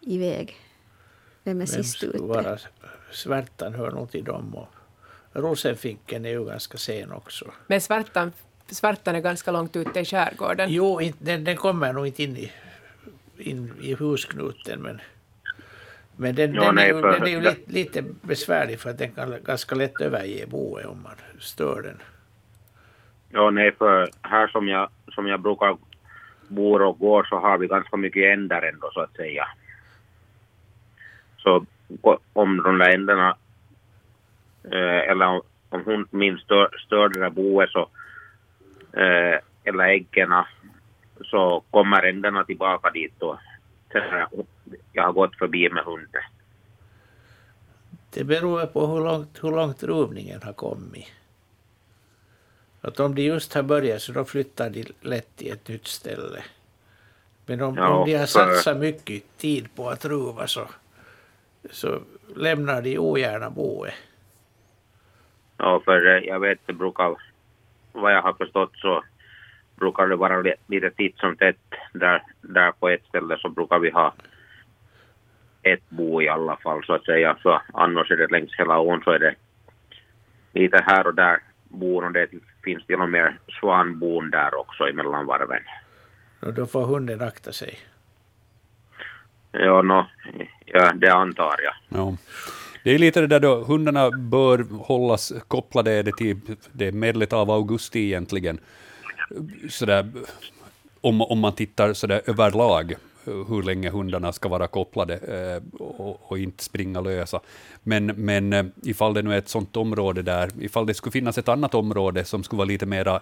[0.00, 0.56] iväg?
[1.44, 2.22] Vem är Vem sist skulle ute?
[2.22, 2.58] vara
[3.12, 4.68] svärtan hör nog till dem och
[5.32, 7.52] rosenfinken är ju ganska sen också.
[7.66, 8.32] Men svärtan,
[8.70, 10.72] svärtan är ganska långt ute i skärgården.
[10.72, 12.52] Jo, den, den kommer nog inte in i,
[13.38, 15.00] in i husknuten men,
[16.16, 18.98] men den, Ja, den, nej, är för- den är ju lite, lite besvärlig för att
[18.98, 21.98] den kan ganska lätt överge boet om man stör den.
[23.30, 25.76] Ja, nej, för här som jag, som jag brukar
[26.48, 29.48] bo och gå så har vi ganska mycket ändar ändå så att säga.
[31.36, 31.66] Så
[32.32, 33.36] om de där ändarna,
[34.64, 37.88] eh, eller om, om hon min stör, stör det där boet så,
[38.92, 40.32] eh, eller äggen,
[41.24, 43.38] så kommer ändarna tillbaka dit och
[43.92, 44.28] sen har
[44.92, 46.22] jag, har gått förbi med hunden.
[48.10, 51.06] Det beror på hur långt, hur långt ruvningen har kommit.
[52.80, 56.44] Att om de just har börjat så då flyttar de lätt till ett nytt ställe.
[57.46, 60.68] Men om, Ja, om de har för- satsat mycket tid på att ruva så,
[61.70, 62.00] så
[62.36, 63.94] lämnar de ogärna boet.
[65.56, 67.16] Ja, för eh, jag vet det brukar,
[67.92, 69.04] vad jag har förstått så
[69.76, 71.56] brukar det vara li- lite titt som tätt
[71.92, 74.14] där, där på ett ställe så brukar vi ha
[75.72, 77.36] ett bo i alla fall så att säga.
[77.42, 79.34] Så annars är det längs hela ån så är det
[80.52, 81.38] lite här och där
[81.68, 82.28] bon och det
[82.64, 85.62] finns till och med svanbon där också emellan varven.
[86.40, 87.78] Och då får hunden akta sig.
[89.52, 90.04] Ja, no,
[90.64, 91.74] ja, det antar jag.
[91.88, 92.16] Ja.
[92.84, 96.40] Det är lite det där då, hundarna bör hållas kopplade är det till
[96.72, 98.58] det medlet av augusti egentligen.
[99.68, 100.12] Sådär,
[101.00, 102.94] om, om man tittar sådär överlag
[103.26, 107.40] hur länge hundarna ska vara kopplade eh, och, och inte springa lösa.
[107.82, 111.38] Men, men eh, ifall det nu är ett sådant område där, ifall det skulle finnas
[111.38, 113.20] ett annat område som skulle vara lite mera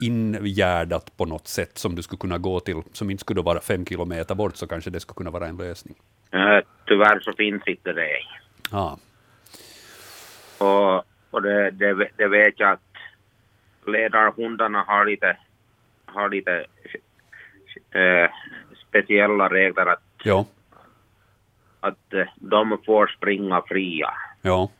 [0.00, 3.86] ingärdat på något sätt som du skulle kunna gå till, som inte skulle vara fem
[3.86, 5.94] kilometer bort, så kanske det skulle kunna vara en lösning.
[6.30, 8.08] Eh, Tyvärr så finns inte det.
[8.70, 8.98] Ja,
[10.58, 12.80] Och, och det, det, det vet jag att
[13.86, 15.36] ledarhundarna har lite,
[16.04, 16.66] har lite
[17.90, 18.30] eh,
[18.90, 20.44] speciella regler att, ja,
[21.80, 24.10] att eh, de får springa fria.
[24.42, 24.70] ja,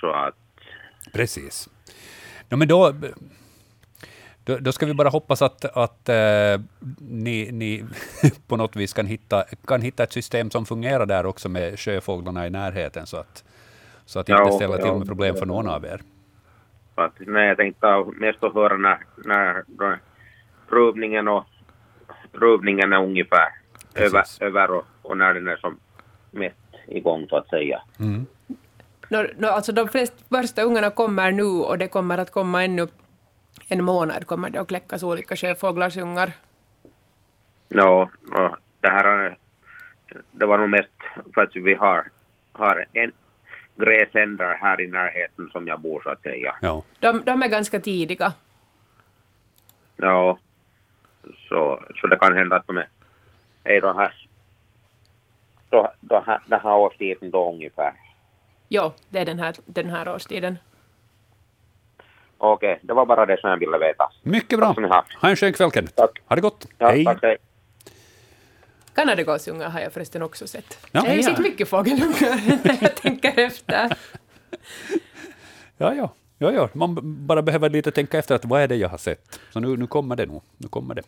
[0.00, 0.34] Så att
[1.12, 1.68] precis.
[2.48, 2.94] Ja, men då,
[4.44, 6.60] då, då ska vi bara hoppas att, att eh,
[7.00, 7.84] ni, ni
[8.48, 12.46] på något vis kan hitta, kan hitta ett system som fungerar där också med sjöfåglarna
[12.46, 13.44] i närheten, så att,
[14.04, 14.98] så att Ja, inte ställer till ja.
[14.98, 16.00] med problem för någon av er.
[16.94, 19.96] Att, nej, jag tänkte mest att höra när, när då
[20.68, 21.44] provningen och
[22.38, 23.48] provningen är ungefär
[23.94, 24.40] över, Precis.
[24.40, 25.78] över och, och när den är som
[26.30, 26.56] mest
[26.86, 27.82] igång så att säga.
[28.00, 28.26] Mm.
[29.08, 32.86] Nå, nå, alltså de flesta första ungarna kommer nu och det kommer att komma ännu
[33.68, 36.32] en månad kommer det att kläckas olika sjöfåglars ungar.
[37.68, 39.36] Ja, och det här är-
[40.32, 40.90] det var nog mest
[41.34, 42.08] för att vi har,
[42.52, 43.12] har en
[43.76, 46.56] gräsändare här i närheten som jag bor så att säga.
[46.62, 46.82] Ja.
[47.00, 48.32] De, de är ganska tidiga.
[49.96, 50.38] Ja,
[51.48, 52.88] så, så det kan hända att de är,
[53.64, 54.26] är de här,
[55.70, 57.92] då, då, här, den här årstiden då ungefär.
[58.68, 60.58] Jo, det är den här, den här årstiden.
[62.38, 64.10] Okej, det var bara det som jag ville veta.
[64.22, 64.66] Mycket bra.
[64.66, 65.04] Ha.
[65.20, 65.94] Ha en skön kväll, Kenneth.
[65.94, 66.10] Tack.
[66.26, 66.66] Ha det gott.
[66.78, 67.04] Ja, Hej.
[67.04, 67.36] tack, hej.
[68.94, 70.78] Kanadagåsungar har jag förresten också sett.
[70.82, 70.88] Ja.
[70.92, 71.22] jag har ju Ja.
[71.30, 73.96] sett mycket fågelungar när jag tänker efter.
[75.76, 76.14] Ja, ja.
[76.38, 76.68] Ja, ja.
[76.72, 79.40] Man bara behöver lite tänka efter att vad är det jag har sett.
[79.52, 80.42] Så nu, nu kommer det nog.
[80.56, 81.02] Nu kommer det.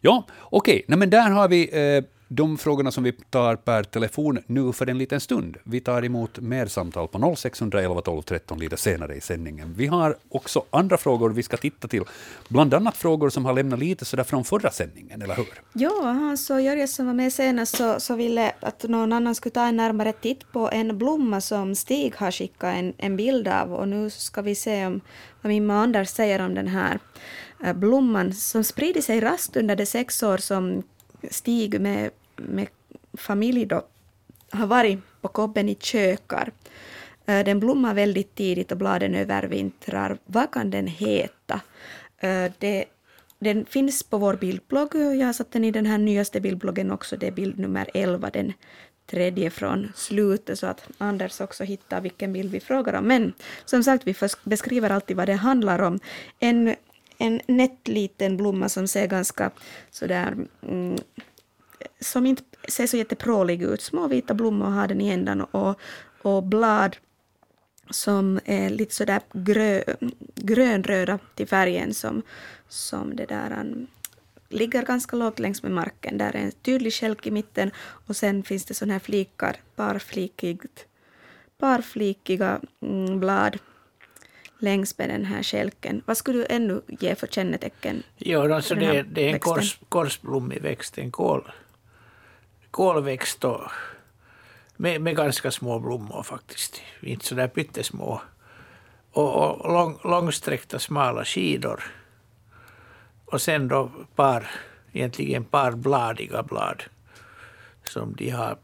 [0.00, 0.84] Ja, okej.
[0.88, 2.04] Nej, men där har vi eh,
[2.34, 5.56] de frågorna som vi tar per telefon nu för en liten stund.
[5.64, 9.74] Vi tar emot mer samtal på 0611 12 13 lite senare i sändningen.
[9.76, 12.02] Vi har också andra frågor vi ska titta till,
[12.48, 15.46] bland annat frågor som har lämnat lite sådär från förra sändningen, eller hur?
[15.72, 19.52] Ja, Hans och Jörgen som var med senast så, så ville att någon annan skulle
[19.52, 23.72] ta en närmare titt på en blomma som Stig har skickat en, en bild av
[23.72, 25.00] och nu ska vi se om,
[25.42, 26.98] vad min man Anders säger om den här
[27.64, 30.82] eh, blomman som sprider sig raskt under de sex år som
[31.30, 32.68] Stig med, med
[33.16, 33.82] familj då
[34.50, 36.52] har varit på kobben i kökar.
[37.26, 40.18] Eh, den blommar väldigt tidigt och bladen övervintrar.
[40.24, 41.60] Vad kan den heta?
[42.18, 42.84] Eh, det,
[43.38, 44.94] den finns på vår bildblogg.
[44.94, 47.16] Jag har satt den i den här nyaste bildbloggen också.
[47.16, 48.52] Det är bild nummer 11, den
[49.06, 53.04] tredje från slutet, så att Anders också hittar vilken bild vi frågar om.
[53.04, 53.32] Men
[53.64, 54.14] som sagt, vi
[54.44, 56.00] beskriver alltid vad det handlar om.
[56.38, 56.74] En,
[57.18, 59.50] en nätt liten blomma som ser ganska
[59.90, 60.98] sådär mm,
[62.00, 63.82] som inte ser så jätteprålig ut.
[63.82, 65.80] Små vita blommor har den i ändan och,
[66.22, 66.96] och blad
[67.90, 69.82] som är lite sådär grö,
[70.34, 72.22] grönröda till färgen som,
[72.68, 73.86] som det där um,
[74.48, 76.18] ligger ganska lågt längs med marken.
[76.18, 77.70] Där är en tydlig skälk i mitten
[78.06, 80.86] och sen finns det sådana här flikar, parflikigt,
[81.58, 83.58] parflikiga mm, blad
[84.58, 86.02] längs med den här skälken.
[86.06, 88.02] Vad skulle du ännu ge för kännetecken?
[88.18, 91.52] Jo, alltså det, det är en kors, korsblommig växt, en kål,
[92.72, 93.60] kolväxt och
[94.76, 96.82] med, med ganska små blommor faktiskt.
[97.00, 98.20] Inte så där pyttesmå.
[99.12, 101.82] Och, och lång, långsträckta smala skidor.
[103.24, 104.50] Och sen då par,
[104.92, 106.82] egentligen par bladiga blad.
[107.84, 108.56] Som de har.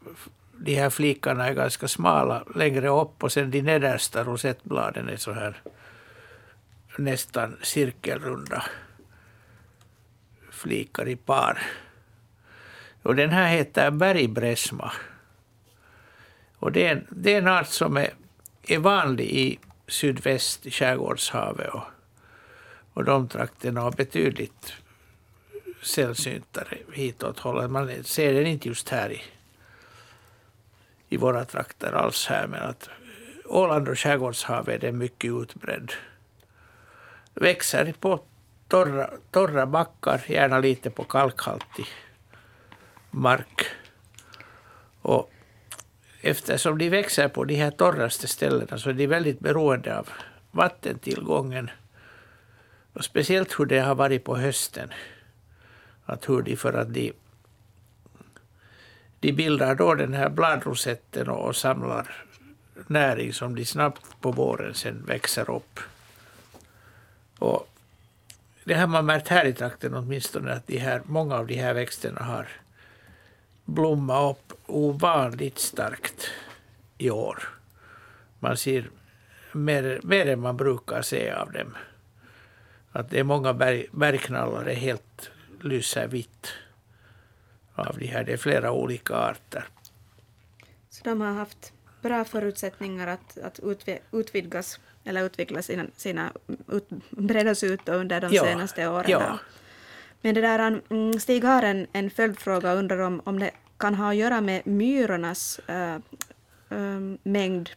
[0.57, 5.31] De här flikarna är ganska smala längre upp och sen de nedersta rosettbladen är så
[5.31, 5.61] här
[6.97, 8.63] nästan cirkelrunda
[10.51, 11.61] flikar i par.
[13.03, 14.91] Och den här heter bergbräsma.
[16.59, 18.13] Och det är, en, det är en art som är,
[18.63, 21.83] är vanlig i sydväst i skärgårdshavet och,
[22.93, 24.73] och de trakterna och betydligt
[25.81, 27.71] sällsyntare hitåt hållet.
[27.71, 29.21] Man ser den inte just här i,
[31.09, 32.89] i våra trakter alls här men att
[33.45, 35.91] Åland och skärgårdshavet är den mycket utbredd.
[37.33, 38.19] Växer på
[38.67, 41.87] torra, torra backar, gärna lite på kalkhaltig
[43.11, 43.65] mark.
[45.01, 45.31] Och
[46.21, 50.09] eftersom de växer på de här torraste ställena så är de väldigt beroende av
[50.51, 51.69] vattentillgången.
[52.93, 54.89] Och speciellt hur det har varit på hösten.
[56.05, 57.13] Att hur de, för att de,
[59.19, 62.25] de bildar då den här bladrosetten och, och samlar
[62.87, 65.79] näring som de snabbt på våren sen växer upp.
[67.39, 67.69] Och
[68.63, 71.73] det har man märkt här i trakten åtminstone att de här, många av de här
[71.73, 72.47] växterna har
[73.69, 76.27] blommat upp ovanligt starkt
[76.97, 77.43] i år.
[78.39, 78.89] Man ser
[79.51, 81.77] mer, mer än man brukar se av dem.
[82.91, 85.29] Att det är många berg, bergknallare helt
[85.61, 86.47] lyser vitt
[87.75, 88.23] av de här.
[88.23, 89.65] Det är flera olika arter.
[90.89, 96.31] Så de har haft bra förutsättningar att, att utvi- utvidgas eller utveckla sina, sina
[96.67, 99.05] ut, breddas ut under de Ja, senaste åren.
[99.11, 99.39] ja.
[100.21, 103.51] Men det där, um, mm, Stig har en, en följdfråga och undrar om, om det
[103.77, 105.95] kan ha att göra med myrornas äh,
[106.69, 107.69] äh, mängd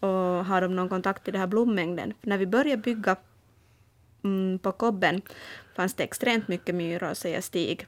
[0.00, 2.14] och har de någon kontakt till den här blommängden?
[2.20, 3.16] För när vi började bygga
[4.24, 5.22] mm, på kobben
[5.76, 7.86] fanns det extremt mycket myror, säger Stig.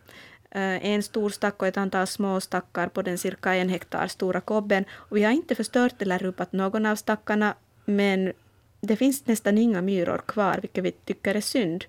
[0.50, 4.40] Eh, en stor stack och ett antal små stackar på den cirka en hektar stora
[4.40, 4.84] kobben.
[4.92, 7.54] Och vi har inte förstört eller rubbat någon av stackarna,
[7.84, 8.32] men
[8.80, 11.84] det finns nästan inga myror kvar, vilket vi tycker är synd.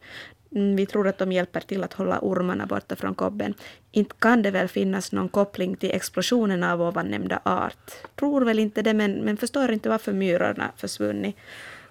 [0.56, 3.54] Mm, Vi tror att de hjälper till att hålla ormarna borta från kobben.
[3.91, 7.91] Inte kan det väl finnas någon koppling till explosionen av ovan nämnda art.
[8.16, 11.36] Tror väl inte det, men, men förstår inte varför myrorna försvunnit.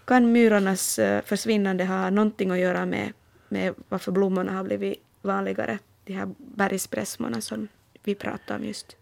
[0.05, 3.13] Kan myrornas eh, försvinnande ha någonting att göra med,
[3.49, 5.79] med varför blommorna har blivit vanligare?
[6.05, 7.69] De här bergspressmorna som
[8.05, 8.97] vi pratade om just.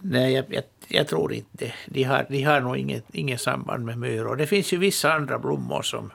[0.00, 1.72] Nej, jag, jag, jag tror inte det.
[1.86, 4.36] De har, de har nog inget, inget samband med myror.
[4.36, 6.12] Det finns ju vissa andra blommor som,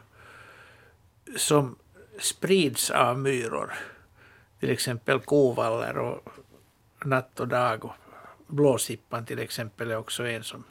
[1.37, 1.75] som
[2.19, 3.73] sprids av myror.
[4.59, 6.27] Till exempel kovaller och
[7.05, 7.85] natt och dag.
[7.85, 7.95] Och
[8.47, 10.63] blåsippan till exempel är också en som,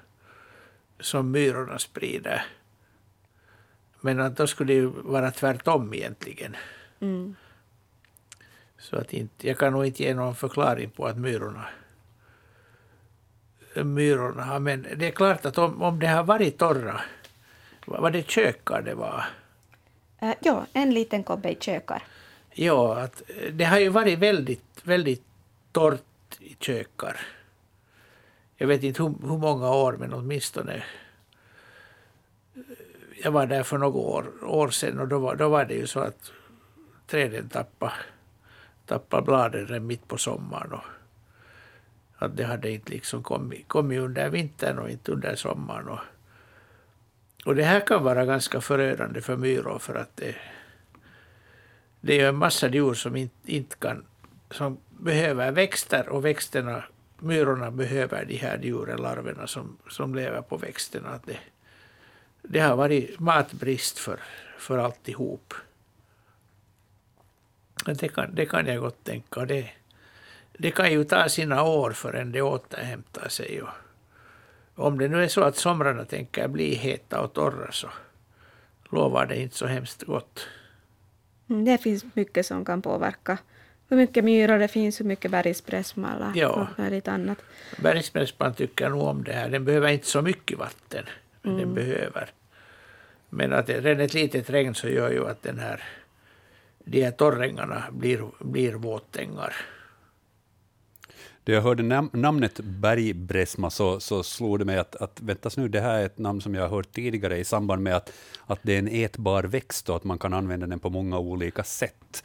[1.01, 2.47] som myrorna sprider.
[4.01, 6.57] Men då skulle det ju vara tvärtom egentligen.
[7.01, 7.37] Mm.
[8.79, 11.69] Så att inte, jag kan nog inte ge någon förklaring på att myrorna
[13.85, 14.59] myrorna.
[14.59, 17.01] Men det är klart att om, om det har varit torra,
[17.85, 19.25] var det kökar det var?
[20.23, 22.03] Uh, ja, en liten kobbe i kökar.
[22.51, 25.25] Ja, att eh, det har ju varit väldigt, väldigt
[25.73, 27.21] torrt i kökar.
[28.57, 30.75] Jag vet inte hur, hur många år, men åtminstone.
[32.55, 32.63] Eh,
[33.23, 35.87] jag var där för några år, år sedan och då var, då var det ju
[35.87, 36.33] så att
[37.07, 37.93] träden tappade,
[38.87, 40.73] tappade bladen redan mitt på sommaren.
[40.73, 40.85] Och
[42.19, 45.89] att det hade inte liksom kommit, kommit under vintern och inte under sommaren.
[45.89, 45.99] Och,
[47.49, 50.35] och det här kan vara ganska förödande för myror för att det,
[52.01, 54.05] det är en massa djur som inte, inte kan,
[54.51, 56.85] som behöver växter och växterna,
[57.19, 61.09] myrorna behöver de här djuren, larverna som, som lever på växterna.
[61.09, 61.39] Att det,
[62.43, 64.21] det har varit matbrist för,
[64.59, 65.55] för alltihop.
[67.85, 69.45] Det kan, det kan jag gott tänka.
[69.45, 69.71] Det,
[70.53, 73.63] det kan ju ta sina år förrän det återhämtar sig.
[73.63, 73.69] Och
[74.79, 77.89] om det nu är så att somrarna tänker bli heta och torra så
[78.91, 80.47] lovar det inte så hemskt gott.
[81.51, 83.39] Mm, Det finns mycket som kan påverka
[83.89, 86.49] hur mycket myror det finns, hur mycket bergspressmala Ja.
[86.49, 87.39] och väldigt annat.
[87.83, 89.49] Bergsmäspan tycker nog om det här.
[89.51, 91.05] Den behöver inte så mycket vatten,
[91.43, 92.31] men den behöver.
[93.31, 95.83] Men att redan ett litet regn så gör ju att den här,
[96.85, 99.57] de här torrängarna blir, blir våtängar.
[101.49, 105.69] Då jag hörde nam namnet bergbräsma så, så slog det mig att, att väntas nu,
[105.69, 108.13] det här är ett namn som jag har hört tidigare i samband med att,
[108.47, 111.65] att det är en ätbar växt och att man kan använda den på många olika
[111.65, 112.25] sätt.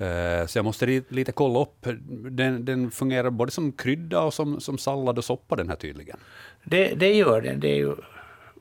[0.00, 1.86] Uh, så jag måste lite kolla upp.
[2.30, 6.16] Den, den fungerar både som krydda och som, som sallad och soppa den här tydligen.
[6.64, 7.60] Det, det gör den.
[7.60, 7.94] Det är ju,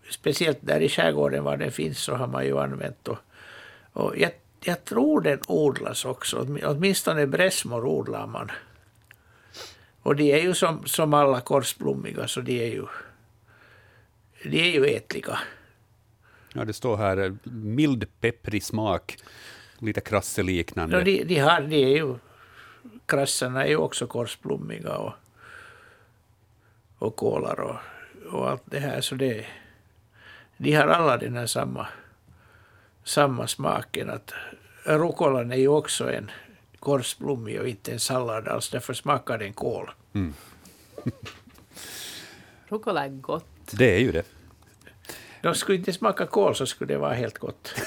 [0.10, 3.08] speciellt där i skärgården var den finns så har man ju använt.
[3.08, 3.18] Och,
[3.94, 4.32] och jag,
[4.64, 6.48] jag tror den odlas också.
[6.64, 8.52] Åtminstone bräsmor odlar man.
[10.04, 12.86] Och de är ju som, som alla korsblommiga så de är ju,
[14.44, 15.40] de är ju ätliga.
[16.54, 19.18] Ja, det står här mild pepprig smak,
[19.80, 20.98] lite krasseliknande.
[20.98, 22.16] Ja, de, de, har, de är ju,
[23.06, 25.14] krassarna är ju också korsblommiga och,
[26.98, 27.76] och kålar och,
[28.32, 29.02] och allt det här.
[29.02, 29.46] Så det,
[30.58, 31.88] de har alla den här samma,
[33.04, 34.10] samma smaken.
[34.10, 34.34] Att
[34.84, 36.32] rucolan är ju också en
[36.82, 38.70] korsblommig och inte en sallad alls.
[38.70, 39.92] Därför smakar den kål.
[42.68, 43.46] Rucola är gott.
[43.72, 44.26] Det är ju det.
[45.42, 47.76] De skulle inte smaka kål så skulle det vara helt gott.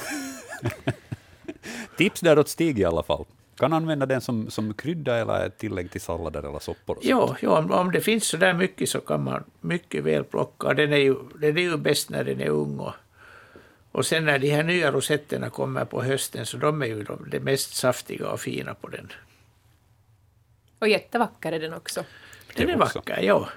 [1.98, 3.24] Tips där åt Stig i alla fall.
[3.56, 6.98] Kan använda den som, som krydda eller tillägg till sallader eller soppor.
[7.02, 10.74] Jo, jo om, om det finns så där mycket så kan man mycket väl plocka.
[10.74, 12.78] Den är ju, den är ju bäst när den är ung.
[12.78, 12.92] Och,
[13.94, 17.26] och sen när de här nya rosetterna kommer på hösten så de är ju de,
[17.30, 19.12] det mest saftiga och fina på den.
[20.78, 22.04] Och jättevacker är den också.
[22.54, 23.48] Den Det är vacker, ja.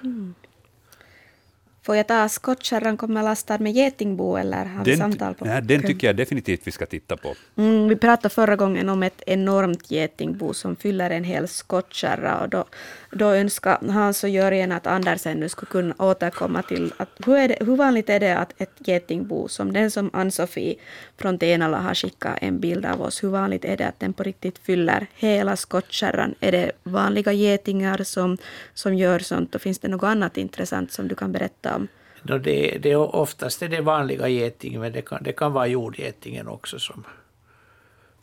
[1.82, 5.44] Får jag ta skottkärran kommer lastad med getingbo eller har vi samtal på?
[5.44, 7.34] nej, den tycker jag definitivt vi ska titta på.
[7.56, 12.48] Mm, vi pratade förra gången om ett enormt getingbo som fyller en hel skottkärra och
[12.48, 12.64] då,
[13.10, 17.56] då önskar Hans och Jörgen att Andersen nu skulle kunna återkomma till att hur, det,
[17.60, 20.74] hur vanligt är det att ett getingbo som den som Ann-Sofie
[21.16, 24.22] från Tenala har skickat en bild av oss, hur vanligt är det att den på
[24.22, 26.34] riktigt fyller hela skottkärran?
[26.40, 28.38] Är det vanliga getingar som,
[28.74, 31.88] som gör sånt och finns det något annat intressant som du kan berätta om?
[32.22, 35.66] No, det, det är oftast är det vanliga getingen, men det kan, det kan vara
[35.66, 37.06] jordgetingen också som,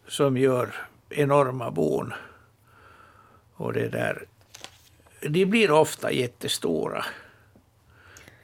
[0.07, 0.75] som gör
[1.09, 2.13] enorma bon.
[3.53, 4.25] Och det där,
[5.21, 7.05] de blir ofta jättestora.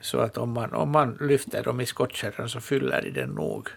[0.01, 3.69] Så att om man, om man lyfter dem i skottkärran så fyller de den nog.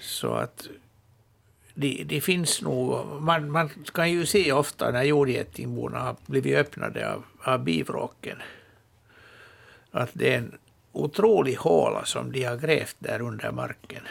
[0.00, 0.68] Så att
[1.80, 3.06] det, det, finns nog.
[3.22, 8.36] Man, man kan ju se ofta när jordgetingborna har blivit öppnade av, av bivråken
[9.90, 10.58] att det är en
[10.92, 14.02] otrolig håla som de har grävt där under marken.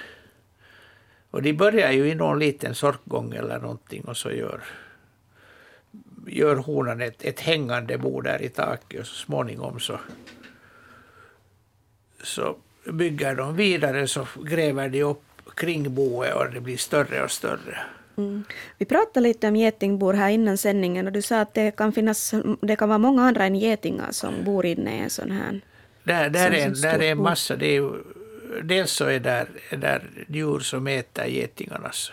[1.32, 4.64] Och de börjar ju i någon liten sorkgång eller någonting och så gör,
[6.28, 10.00] gör honan ett, ett hängande bo där i taket och så småningom så,
[12.24, 12.58] så
[12.92, 15.24] bygger de vidare så gräver de upp
[15.60, 17.78] kring boet och det blir större och större.
[18.18, 18.44] Mm.
[18.78, 22.34] Vi pratade lite om getingbor här innan sändningen och du sa att det kan, finnas,
[22.62, 25.62] det kan vara många andra än getingar som bor inne i en sån här.
[26.04, 27.56] Där, där, är, där är en massa.
[27.56, 27.92] Det är
[28.64, 32.12] dels så är där, är där djur som äter getingarnas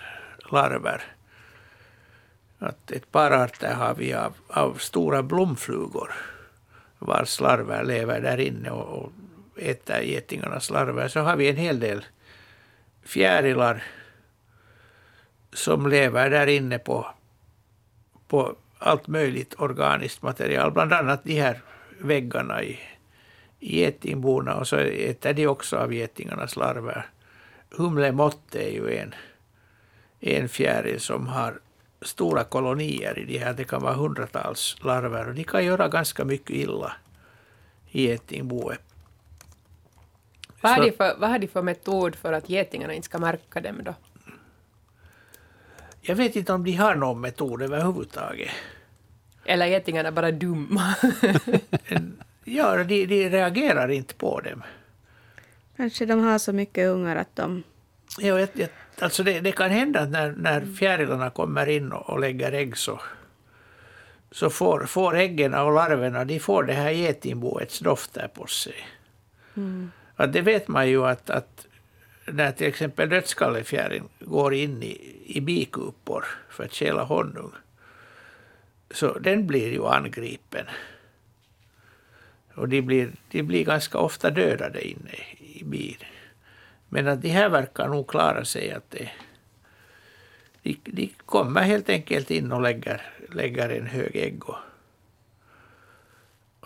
[0.52, 1.02] larver.
[2.58, 6.14] Att ett par arter har vi av, av stora blomflugor
[6.98, 9.12] vars larver lever där inne och, och
[9.56, 11.08] äter getingarnas larver.
[11.08, 12.04] Så har vi en hel del
[13.06, 13.82] fjärilar
[15.52, 17.06] som lever där inne på,
[18.28, 20.72] på allt möjligt organiskt material.
[20.72, 21.60] Bland annat de här
[21.98, 22.78] väggarna i,
[23.60, 27.06] i getingborna och så äter de också av getingarnas larver.
[27.70, 29.14] Humlemotte är ju en,
[30.20, 31.60] en fjäril som har
[32.02, 33.52] stora kolonier i de här.
[33.52, 36.92] Det kan vara hundratals larver och de kan göra ganska mycket illa
[37.90, 38.85] i getingboet.
[40.66, 43.18] Vad har, Så- de för, vad har de för metod för att getingarna inte ska
[43.18, 43.94] märka dem då?
[46.00, 48.50] Jag vet inte om de har någon metod överhuvudtaget.
[49.44, 50.94] Eller getingarna bara dumma?
[52.48, 54.62] Ja, de, de reagerar inte på dem.
[55.76, 57.62] Kanske de har så mycket ungar att de...
[58.18, 62.10] Ja, jag, jag, alltså det, det kan hända att när, när fjärilarna kommer in och,
[62.10, 63.00] och lägger ägg så,
[64.30, 68.74] så får, får äggen och larverna de får det här getingboets doft där på sig.
[70.16, 71.66] Att det vet man ju att, att
[72.26, 77.52] när till exempel dödskallefjärilen går in i, i bikupor för att stjäla honung
[78.90, 80.66] så den blir ju angripen.
[82.54, 85.96] Och de blir, de blir ganska ofta dödade inne i bin.
[86.88, 88.72] Men att de här verkar nog klara sig.
[88.72, 89.10] att det,
[90.62, 93.02] de, de kommer helt enkelt in och lägger,
[93.32, 94.48] lägger en hög ägg.
[94.48, 94.58] Och,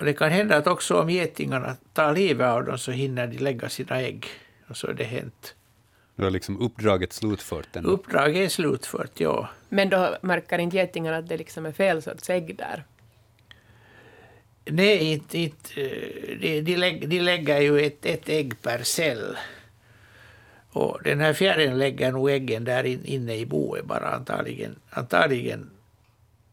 [0.01, 3.39] och det kan hända att också om getingarna tar livet av dem så hinner de
[3.39, 4.27] lägga sina ägg.
[4.69, 5.55] Och så är det hänt.
[6.15, 7.77] Nu är liksom uppdraget slutfört.
[7.77, 7.91] ändå.
[7.91, 9.49] Uppdraget är slutfört, ja.
[9.69, 12.85] Men då märker inte getingarna att det liksom är fel sorts ägg där?
[14.65, 15.75] Nej, inte, inte,
[16.41, 19.37] de, de, lägger, de lägger ju ett, ett ägg per cell.
[20.71, 25.71] Och den här fjärilen lägger nog äggen där in, inne i boet bara antagligen, antagligen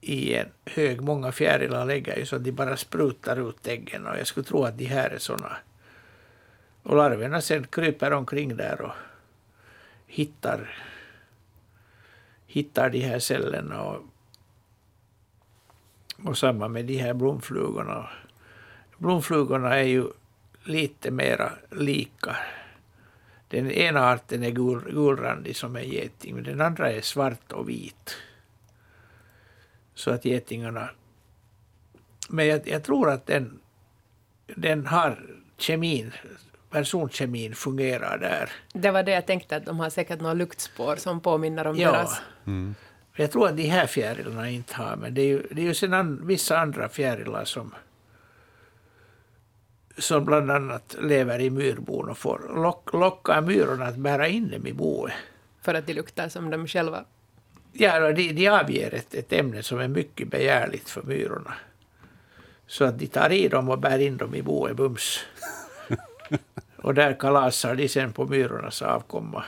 [0.10, 1.02] i en hög.
[1.02, 4.64] Många fjärilar lägger ju så att de bara sprutar ut äggen och jag skulle tro
[4.64, 5.58] att de här är sådana.
[6.84, 8.94] Och larverna sen kryper omkring där och
[10.08, 10.78] hittar,
[12.48, 14.04] hittar de här cellerna och
[16.24, 18.10] och samma med de här blomflugorna.
[18.98, 20.08] Blomflugorna är ju
[20.64, 22.36] lite mera lika.
[23.48, 27.70] Den ena arten är gul, gulrandig som en geting, men den andra är svart och
[27.70, 28.18] vit.
[29.98, 30.90] Så att getingarna...
[32.30, 33.60] Men jag, jag tror att den,
[34.56, 35.26] den har
[35.58, 36.12] kemin,
[36.70, 38.50] personkemin fungerar där.
[38.74, 41.92] Det var det jag tänkte, att de har säkert några luktspår som påminner om Ja.
[41.92, 42.22] deras...
[43.16, 45.74] Jag tror att de här fjärilarna inte har, men det är ju, det är ju
[45.74, 47.76] sen an, vissa andra fjärilar som,
[49.98, 54.68] som bland annat lever i myrbon och får lock, locka myrorna att bära in dem
[54.68, 55.14] i boet.
[55.62, 57.06] För att de luktar som de själva.
[57.80, 61.54] Ja, de, de avger ett, ett ämne som är mycket begärligt för myrorna.
[62.68, 65.20] Så att de tar i dem och bär in dem i boet bums.
[66.78, 69.44] och där kalasar de sen på myrornas avkomma.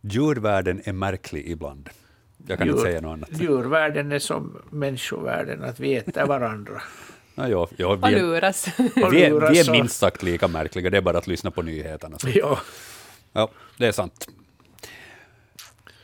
[0.00, 1.90] Djurvärlden är märklig ibland.
[2.46, 3.40] Jag kan inte säga något annat.
[3.40, 6.82] Djurvärlden är som människovärlden, att vi äter varandra.
[7.34, 8.66] Ja, ja, ja, vi, är, luras.
[8.78, 11.50] Och vi, är, luras vi är minst sagt lika märkliga, det är bara att lyssna
[11.50, 12.18] på nyheterna.
[12.18, 12.28] Så.
[12.34, 12.60] Ja.
[13.32, 14.28] Ja, det är sant.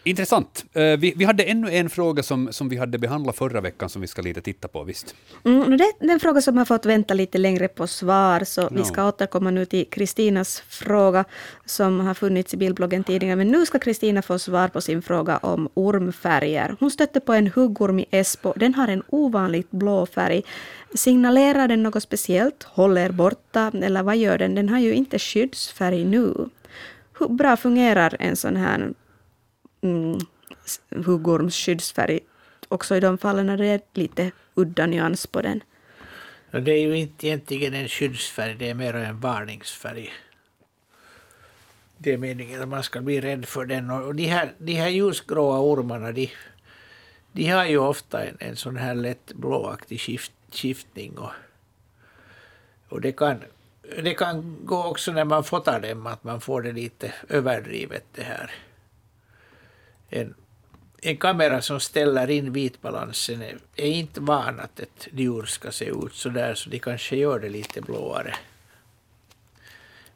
[0.06, 0.64] Intressant.
[0.72, 4.02] Eh, Vi, vi hade ännu en fråga som, som vi hade behandlat förra veckan som
[4.02, 5.14] vi ska lite titta på, visst?
[5.44, 8.78] Mm, det är en fråga som har fått vänta lite längre på svar, så vi
[8.78, 8.84] Ja.
[8.84, 11.24] ska återkomma nu till Kristinas fråga
[11.64, 13.36] som har funnits i bildbloggen tidigare.
[13.36, 16.76] Men nu ska Kristina få svar på sin fråga om ormfärger.
[16.80, 18.52] Hon stötte på en huggorm i Esbo.
[18.56, 20.42] Den har en ovanligt blå färg.
[20.94, 22.62] Signalerar den något speciellt?
[22.62, 23.72] Håller borta?
[23.82, 24.54] Eller vad gör den?
[24.54, 26.34] Den har ju inte skyddsfärg nu.
[27.18, 28.92] Hur bra fungerar en sån här
[29.86, 30.18] mm,
[31.04, 32.20] huggorms skyddsfärg
[32.68, 35.62] också i de fallen när det är lite udda nyans på den?
[36.52, 40.12] Och Det är ju inte egentligen en skyddsfärg, det är mer en varningsfärg.
[41.98, 43.90] Det är meningen att man ska bli rädd för den.
[43.90, 46.30] Och de här, de här ljusgråa ormarna, de,
[47.32, 51.18] de har ju ofta en, en sån här lätt blåaktig skift, skiftning.
[51.18, 51.32] Och,
[52.88, 53.44] och det, kan,
[54.02, 58.22] det kan gå också när man fotar dem, att man får det lite överdrivet det
[58.22, 58.50] här.
[60.10, 60.34] En,
[61.02, 66.14] en kamera som ställer in vitbalansen är, inte van att ett djur ska se ut
[66.14, 68.34] så där, så de kanske gör det lite blåare.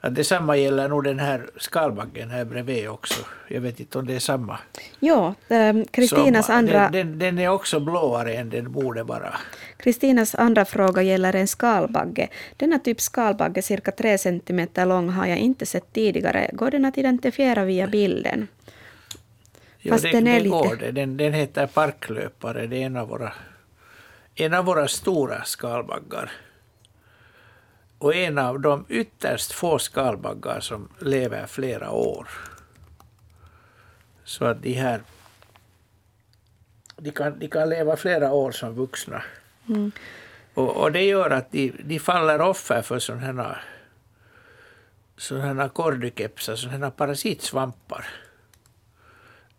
[0.01, 3.25] Ja, detsamma gäller nog den här skalbaggen här bredvid också.
[3.49, 4.59] Jag vet inte om det är samma.
[5.01, 9.35] Ja, ehm, Kristinas andra, Den, den, den är också blåare än den borde vara.
[9.77, 12.29] Kristinas andra fråga gäller en skalbagge.
[12.57, 16.51] Denna typ skalbagge, cirka 3 cm lång, har jag inte sett tidigare.
[16.53, 18.49] Går den att identifiera via bilden?
[19.83, 20.91] Ja, Fast det, den är lite- går det.
[20.93, 22.67] Den, den heter parklöpare.
[22.67, 23.33] Det är en av våra,
[24.35, 26.31] en av våra stora skalbaggar.
[27.99, 32.29] Och en av de ytterst få skalbaggar som lever flera år.
[34.25, 35.01] Så att de här
[36.97, 39.23] de kan, de kan leva flera år som vuxna.
[40.55, 43.65] Och, och det gör att de, de faller offer för sådana här
[45.17, 48.07] sådana kordykepsar, sådana här parasitsvampar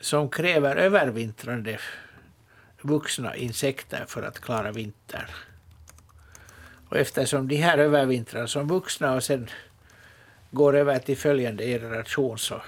[0.01, 1.79] som kräver övervintrande
[2.81, 5.29] vuxna insekter för att klara vintern.
[6.89, 9.49] Och eftersom de här övervintrar som vuxna och sen
[10.51, 12.61] går över till följande generation så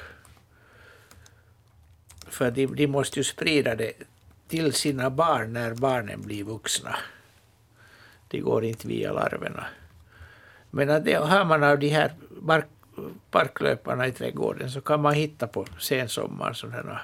[2.27, 3.93] för de, de måste ju sprida det
[4.47, 6.95] till sina barn när barnen blir vuxna.
[8.27, 9.65] Det går inte via larverna.
[10.69, 12.65] Men att det, har man av de här bark,
[13.31, 17.01] parklöparna i trädgården så kan man hitta på sensommaren sådana här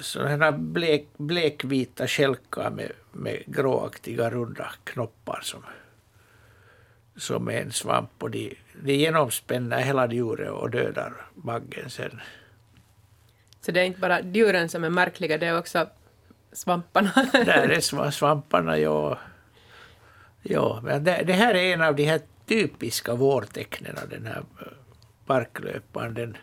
[0.00, 5.62] sådana här blek, blekvita skälkar med, med gråaktiga runda knoppar som,
[7.16, 8.22] som är en svamp.
[8.22, 12.20] Och de, de genomspänner hela djuret och dödar baggen sen.
[13.60, 15.88] Så det är inte bara djuren som är märkliga, det är också
[16.52, 17.12] svamparna.
[17.32, 19.18] Där är sva- svamparna, ja.
[20.42, 24.66] ja men det, det här är en av de här typiska vårtecknen, den här eh,
[25.26, 26.14] parklöparen.
[26.14, 26.36] Den,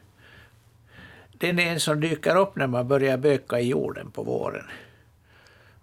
[1.37, 4.65] den är en som dyker upp när man börjar böka i jorden på våren.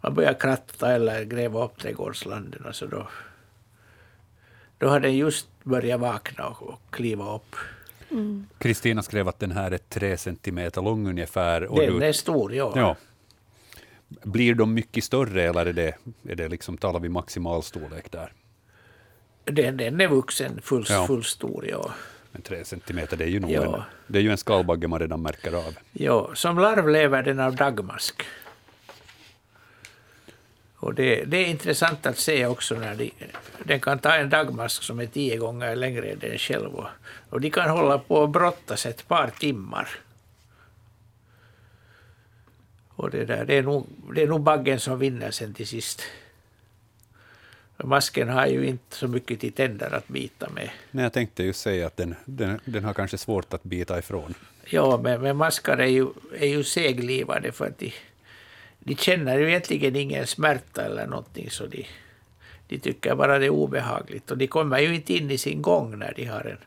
[0.00, 3.08] Man börjar kratta eller gräva upp trädgårdslanden och så då,
[4.78, 7.56] då har den just börjat vakna och, och kliva upp.
[8.58, 11.64] Kristina skrev att den här är tre centimeter lång ungefär.
[11.64, 12.72] Och Den du, är stor, ja.
[12.76, 12.96] ja.
[14.08, 15.94] Blir de mycket större eller är det,
[16.28, 18.32] är det liksom, talar vi maximal storlek där?
[19.44, 21.06] Den, den är vuxen, full, Ja.
[21.06, 21.90] full stor, ja.
[22.32, 23.76] Men tre centimeter, det är ju nog Ja.
[23.76, 25.74] en, det är ju en skalbagge man redan märker av.
[25.92, 28.22] Ja, som larv lever den av dagmask.
[30.76, 33.10] Och det, det är intressant att se också när de,
[33.64, 36.74] den kan ta en dagmask som är tio gånger längre än den själv.
[36.74, 36.86] Och,
[37.30, 39.88] och de kan hålla på och brottas ett par timmar.
[42.88, 46.02] Och det, där, det, är nog, det är nog baggen som vinner sen till sist.
[47.84, 50.70] Masken har ju inte så mycket till tänder att bita med.
[50.90, 54.34] Men jag tänkte ju säga att den, den, den har kanske svårt att bita ifrån.
[54.64, 56.06] Ja, men, men maskar är ju,
[56.38, 57.92] är ju seglivade för att de,
[58.78, 61.86] de känner ju egentligen ingen smärta eller någonting så de,
[62.68, 65.98] de tycker bara det är obehagligt och de kommer ju inte in i sin gång
[65.98, 66.58] när de har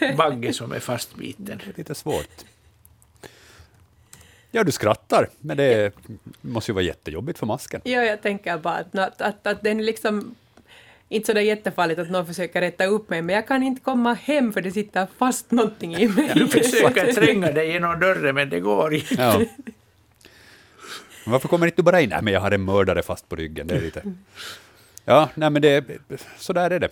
[0.00, 1.60] en bagge som är fastbiten.
[1.64, 2.44] Det är lite svårt.
[4.50, 5.92] Ja, du skrattar, men det
[6.40, 7.80] måste ju vara jättejobbigt för masken.
[7.84, 10.34] Ja, jag tänker bara att, att, att, att den liksom
[11.08, 14.14] inte så där jättefarligt att någon försöker rätta upp mig, men jag kan inte komma
[14.14, 16.30] hem för det sitter fast någonting i mig.
[16.34, 19.14] Du försöker tränga dig genom dörren men det går inte.
[19.14, 19.42] Ja.
[21.26, 22.10] Varför kommer inte du bara in?
[22.10, 23.66] Nej, men jag har en mördare fast på ryggen.
[23.66, 24.02] Det är lite...
[25.04, 25.84] Ja, nej, men det,
[26.38, 26.88] så där är det.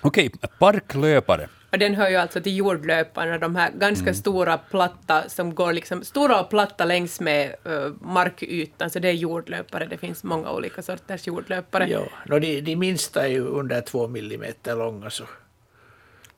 [0.00, 1.48] Okej, parklöpare.
[1.70, 6.04] Och den hör ju alltså till jordlöparna, de här ganska stora platta som går liksom,
[6.04, 9.86] stora och platta längs med uh, markytan, så det är jordlöpare.
[9.86, 11.88] Det finns många olika sorters jordlöpare.
[11.88, 15.10] Ja, no, de, de minsta är ju under två millimeter långa.
[15.10, 15.24] Så.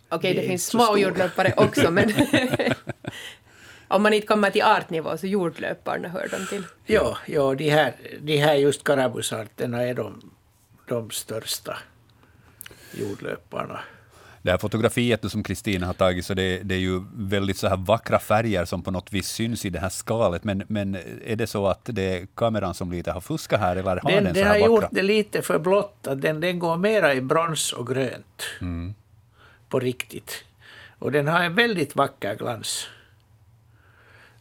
[0.08, 2.12] Okej, Det det finns små jordlöpare också, men
[3.88, 6.64] om man inte kommer till artnivå så jordlöparna hör de till.
[6.86, 10.30] Ja, ja de, här, de här just karabusarterna är de,
[10.88, 11.78] de största
[12.92, 13.80] jordlöparna.
[14.42, 17.76] Det här fotografiet som Kristina har tagit, så det, det är ju väldigt så här
[17.76, 20.44] vackra färger som på något vis syns i det här skalet.
[20.44, 20.94] Men, men
[21.26, 24.24] är det så att det är kameran som lite har fuskat här, eller har den,
[24.24, 24.82] Den, så den här har vackra?
[24.82, 26.06] gjort det lite för blått.
[26.06, 28.42] att Den, den går mera i brons och grönt.
[28.60, 28.94] Mm.
[29.68, 30.44] På riktigt.
[30.98, 32.86] Och den har en väldigt vacker glans.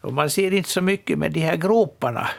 [0.01, 2.29] Och man ser inte så mycket med de här groparna.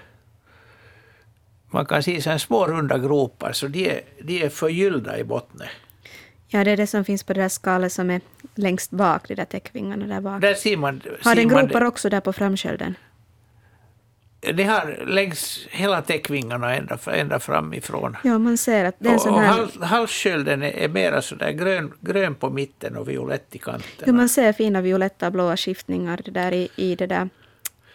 [1.70, 5.24] Man kan se så här små runda gropar, så de är, de är förgyllda i
[5.24, 5.66] botten.
[6.50, 8.20] Ja, det är det som finns på det där skalet som är
[8.54, 10.40] längst bak, de där täckvingarna där bak.
[10.40, 11.00] Där ser man...
[11.22, 12.94] Har den gropar också där på framskölden?
[14.54, 18.16] Det har längs hela täckvingarna ända, ända framifrån.
[18.24, 19.46] Ja, man ser att det är en och och här...
[19.48, 24.04] hals, halsskölden är, är mera sådär grön, grön på mitten och violett i kanterna.
[24.06, 27.28] Jo, man ser fina violetta och blåa skiftningar det där i, i det där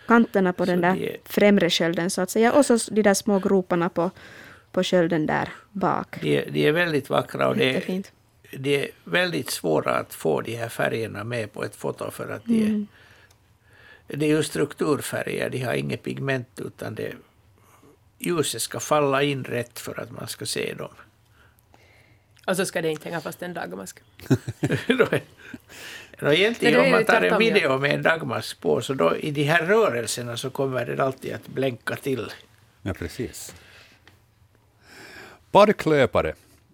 [0.08, 2.54] kanterna på den där är- främre skölden så att säga.
[2.54, 4.12] Och så de där små groparna på,
[4.72, 6.18] på skölden där bak.
[6.22, 8.04] De, är- de är väldigt vackra och det är.
[8.58, 12.46] Det är väldigt svåra att få de här färgerna med på ett foto för att
[12.46, 12.86] de är,
[14.18, 17.14] det är ju strukturfärger, de har inget pigment utan det,
[18.20, 20.94] ljuset ska falla in rätt för att man ska se dem.
[22.48, 24.00] Och så ska det inte hänga fast en dagmask.
[26.22, 29.66] Egentligen om man tar en video med en dagmask på så då i de här
[29.66, 32.32] rörelserna så kommer det alltid att blänka till.
[32.82, 33.56] Ja, precis.
[35.52, 36.34] Parklöpare,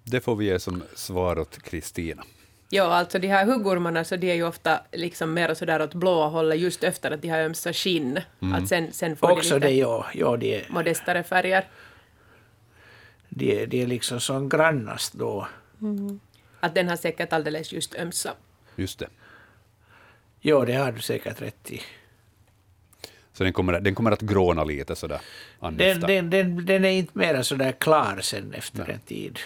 [0.09, 2.23] det får vi ge som svar åt Kristina.
[2.69, 6.27] Ja, alltså de här huggormarna så de är ju ofta liksom mer sådär åt blåa
[6.27, 8.19] hållet just efter att de har ömsa skinn.
[8.53, 11.67] Att sen, sen får Också de det, lite ja, ja de, är, modestare färger.
[13.29, 15.47] de, är, de är liksom som grannast då.
[16.59, 18.33] Att den har säkert alldeles just ömsa.
[18.75, 19.07] Just det.
[20.39, 21.81] Ja, det har du säkert rätt i.
[23.33, 25.21] Så den kommer, den kommer att gråna lite sådär.
[25.59, 29.39] Den, den, den, den är inte mera så där klar sen efter en tid.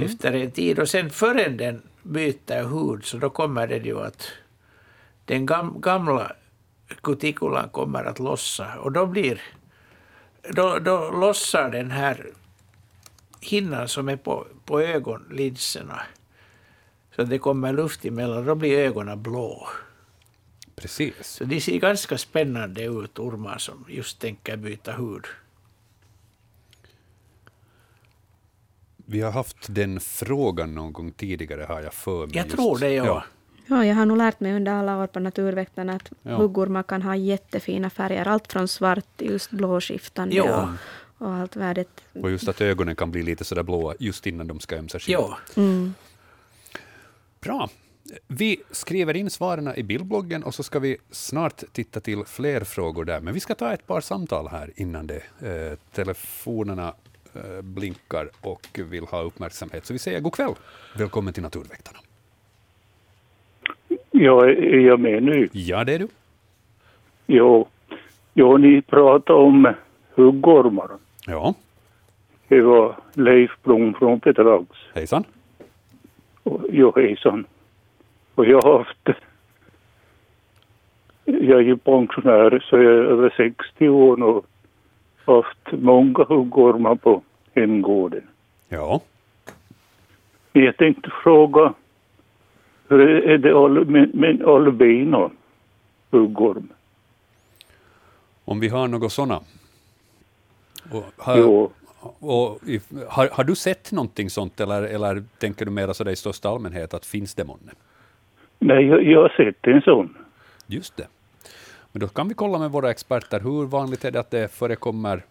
[0.00, 4.28] Efter en tid och sen förrän den byter hud så då kommer det ju att
[5.24, 6.32] den gam, gamla
[7.02, 9.42] kutikulan kommer att lossa och då blir
[10.50, 12.26] då, då lossar den här
[13.40, 16.02] hinnan som är på, på ögonlinserna
[17.16, 19.68] så att det kommer luft emellan, då blir ögonen blå.
[20.76, 21.26] Precis.
[21.26, 25.24] Så de ser ganska spännande ut, ormar som just tänker byta hud.
[29.06, 32.36] Vi har haft den frågan någon gång tidigare, har jag för mig.
[32.36, 32.56] Jag just.
[32.56, 33.04] tror det, ja.
[33.04, 33.24] ja.
[33.66, 36.36] Ja, jag har nog lärt mig under alla år på Naturväktarna att Ja.
[36.36, 38.28] huggormar kan ha jättefina färger.
[38.28, 40.68] Allt från svart till just blåskiftande Ja.
[41.18, 41.88] och, och allt värdet.
[42.22, 45.12] Och just att ögonen kan bli lite sådär blåa just innan de ska ömsa skinn.
[45.12, 45.94] Ja, Mm.
[47.40, 47.68] Bra.
[48.28, 53.04] Vi skriver in svaren i bildbloggen och så ska vi snart titta till fler frågor
[53.04, 53.20] där.
[53.20, 55.22] Men vi ska ta ett par samtal här innan det.
[55.40, 56.94] Eh, telefonerna
[57.62, 59.86] blinkar och vill ha uppmärksamhet.
[59.86, 60.54] Så vi säger god kväll.
[60.98, 61.98] Välkommen till Naturväktarna.
[64.10, 65.48] Ja, är jag med nu?
[65.52, 66.08] Ja, det är du.
[67.26, 67.68] Jo.
[68.34, 69.74] Jo, ni pratar om
[70.14, 70.88] huggormar.
[71.26, 71.54] Ja,
[72.48, 74.66] Det var Leif Blom från Petrax.
[74.94, 75.24] hejsan.
[76.42, 77.44] Och, jo, hejsan.
[78.34, 79.08] Och jag har haft...
[81.24, 84.46] Jag är ju pensionär så jag är över 60 år och
[85.24, 87.22] haft många huggormar på
[87.54, 88.22] hemgården.
[88.68, 89.00] Ja,
[90.52, 91.74] jag tänkte fråga,
[92.88, 95.30] hur är det med, med albino
[96.10, 96.68] huggorm?
[98.44, 99.40] om vi har något sådana.
[100.90, 102.60] Och, har, Jo, och,
[103.08, 106.48] har, har du sett någonting sånt eller, eller tänker du mera så där i största
[106.48, 107.72] allmänhet att finns det månne?
[108.58, 110.16] nej, jag, jag har sett en sån.
[110.66, 111.06] Just det.
[111.94, 115.24] Men då kan vi kolla med våra experter, hur vanligt är det att det förekommer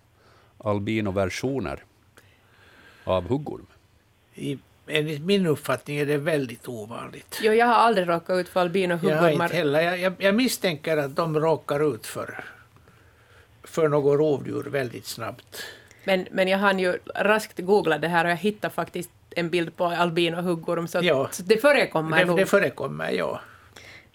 [0.57, 1.83] albinoversioner
[3.03, 3.65] av huggorm?
[4.35, 4.57] i,
[4.87, 7.39] enligt min uppfattning är det väldigt ovanligt.
[7.43, 9.49] Jo, jag har aldrig råkat ut för Jag inte albinohuggormar.
[9.49, 9.81] heller.
[9.81, 12.43] Jag, jag, jag misstänker att de råkar ut för,
[13.63, 15.63] för något rovdjur väldigt snabbt.
[16.03, 19.75] Men, men jag hann ju raskt googla det här och jag hittade faktiskt en bild
[19.77, 21.29] på albinohuggorm, så, Ja.
[21.31, 22.37] så det förekommer Det, nog.
[22.37, 23.41] det förekommer, ja.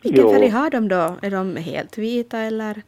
[0.02, 0.32] Vilken Jo.
[0.32, 1.16] färg har de då?
[1.22, 2.82] Är de helt vita eller?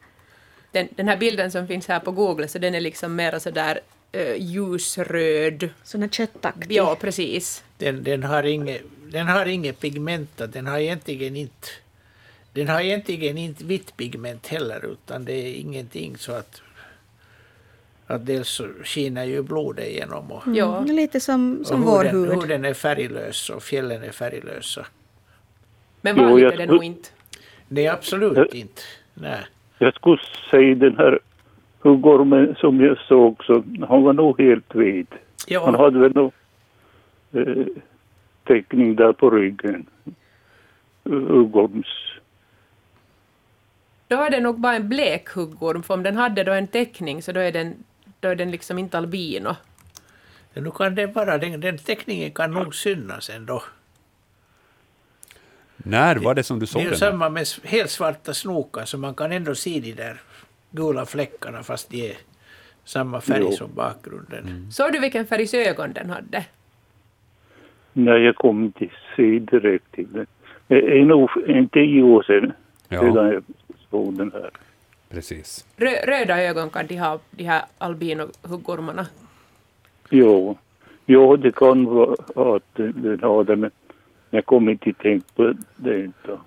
[0.71, 3.79] den, den här bilden som finns här på Google, så den är liksom mer sådär
[4.11, 5.69] eh, ljusröd.
[5.83, 6.71] Sån här köttaktig.
[6.71, 7.63] Ja, precis.
[7.77, 8.81] Den, den, har inget,
[9.11, 11.67] den har inget pigment, den har egentligen inte
[12.53, 16.61] den har egentligen inte vitt pigment heller, utan det är ingenting så att,
[18.07, 20.77] att dels så skiner ju blodet igenom och, Ja.
[20.77, 22.41] Mm, lite som, som och vår huden, hud.
[22.41, 24.85] huden är färglös och fjällen är färglösa.
[26.01, 27.09] Men jag är det skulle- nog inte.
[27.67, 28.45] Nej, absolut Ja.
[28.51, 28.81] inte.
[29.13, 29.39] Nej.
[29.77, 30.21] Jag skulle
[30.51, 31.19] säga den här
[31.79, 35.09] huggormen som jag såg, så han var nog helt vit.
[35.11, 35.17] Han
[35.47, 36.31] Ja, hade väl nog
[37.33, 37.65] eh,
[38.47, 39.85] teckning där på ryggen.
[41.03, 41.87] Huggorms.
[44.07, 47.21] Då är det nog bara en blek huggorm, för om den hade då en teckning
[47.21, 47.83] så då är den,
[48.19, 49.55] då är den liksom inte albino.
[50.53, 53.63] nu kan det vara, den, den teckningen kan nog synas ändå.
[55.83, 56.99] När var det som du Det såg är ju den?
[56.99, 60.21] samma med helt svarta snokar, så man kan ändå se de där
[60.71, 62.17] gula fläckarna fast de är
[62.85, 63.51] samma färg Jo.
[63.51, 64.71] som bakgrunden.
[64.71, 66.45] Såg du vilken färgs ögon den hade?
[67.93, 70.25] när jag kom inte se direkt till den.
[70.67, 72.53] Det är nog en tio år sedan,
[72.89, 72.99] Ja.
[72.99, 73.43] sedan jag
[73.89, 74.49] såg den här.
[75.09, 75.65] Precis.
[75.77, 79.05] Rö, röda ögon kan de ha, de här albino-huggormarna.
[80.09, 80.57] Jo,
[81.05, 83.71] jo det kan vara att den den har det, men
[84.31, 86.39] jag kommer inte tänka på det inte.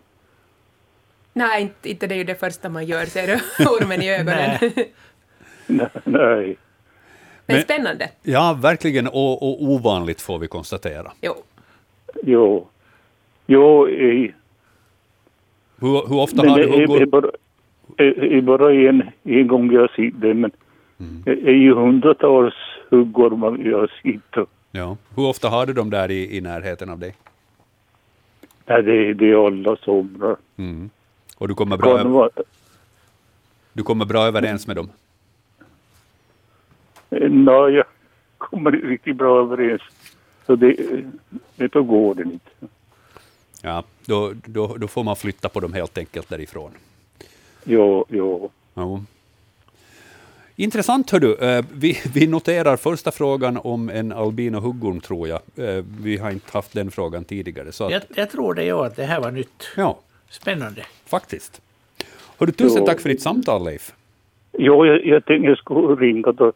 [1.32, 3.34] Nej, inte, inte det är ju det första man gör, ser du
[3.64, 4.58] ormen i ögonen.
[5.66, 6.56] Nej, Nej.
[7.46, 8.10] Men Men- spännande.
[8.22, 11.12] Ja, verkligen och, och ovanligt får vi konstatera.
[11.22, 11.34] Jo.
[12.22, 12.68] jo,
[13.46, 14.34] jo, i,
[15.80, 17.10] Hur, hur ofta men har det du huggorm?
[17.10, 17.30] bara,
[17.96, 20.50] är, bara en, en gång jag har sett det, men
[21.24, 22.54] det är ju hundratals
[22.90, 24.48] huggormar jag har sett.
[24.70, 24.96] Ja.
[25.16, 27.14] Hur ofta har du dem där i, i närheten av dig?
[28.66, 30.36] Nej, det, är- det alla somrar.
[30.56, 30.90] Mm.
[31.36, 32.30] Och du kommer, bra, över-
[33.72, 34.88] du kommer bra överens med dem?
[37.10, 37.84] nej, jag
[38.38, 39.82] kommer riktigt bra överens.
[40.46, 40.76] Så det,
[41.56, 42.50] det på gården inte.
[43.62, 46.70] Ja, då, då, då får man flytta på dem helt enkelt därifrån.
[47.64, 48.50] Jo, jo.
[48.74, 49.04] Jo.
[50.56, 51.34] Intressant, hör du.
[51.36, 55.40] Eh, Vi, vi noterar första frågan om en albino huggorm, tror jag.
[55.56, 57.72] Eh, Vi har inte haft den frågan tidigare.
[57.72, 59.68] Så att, Jag, jag tror det ja, att det här var nytt.
[59.76, 59.98] ja,
[60.30, 60.82] Spännande.
[61.06, 61.60] faktiskt.
[62.38, 62.86] Hör du, tusen Jo.
[62.86, 63.92] tack för ditt samtal, Leif.
[64.58, 66.52] Jo, jag, jag tänkte jag skulle ringa då.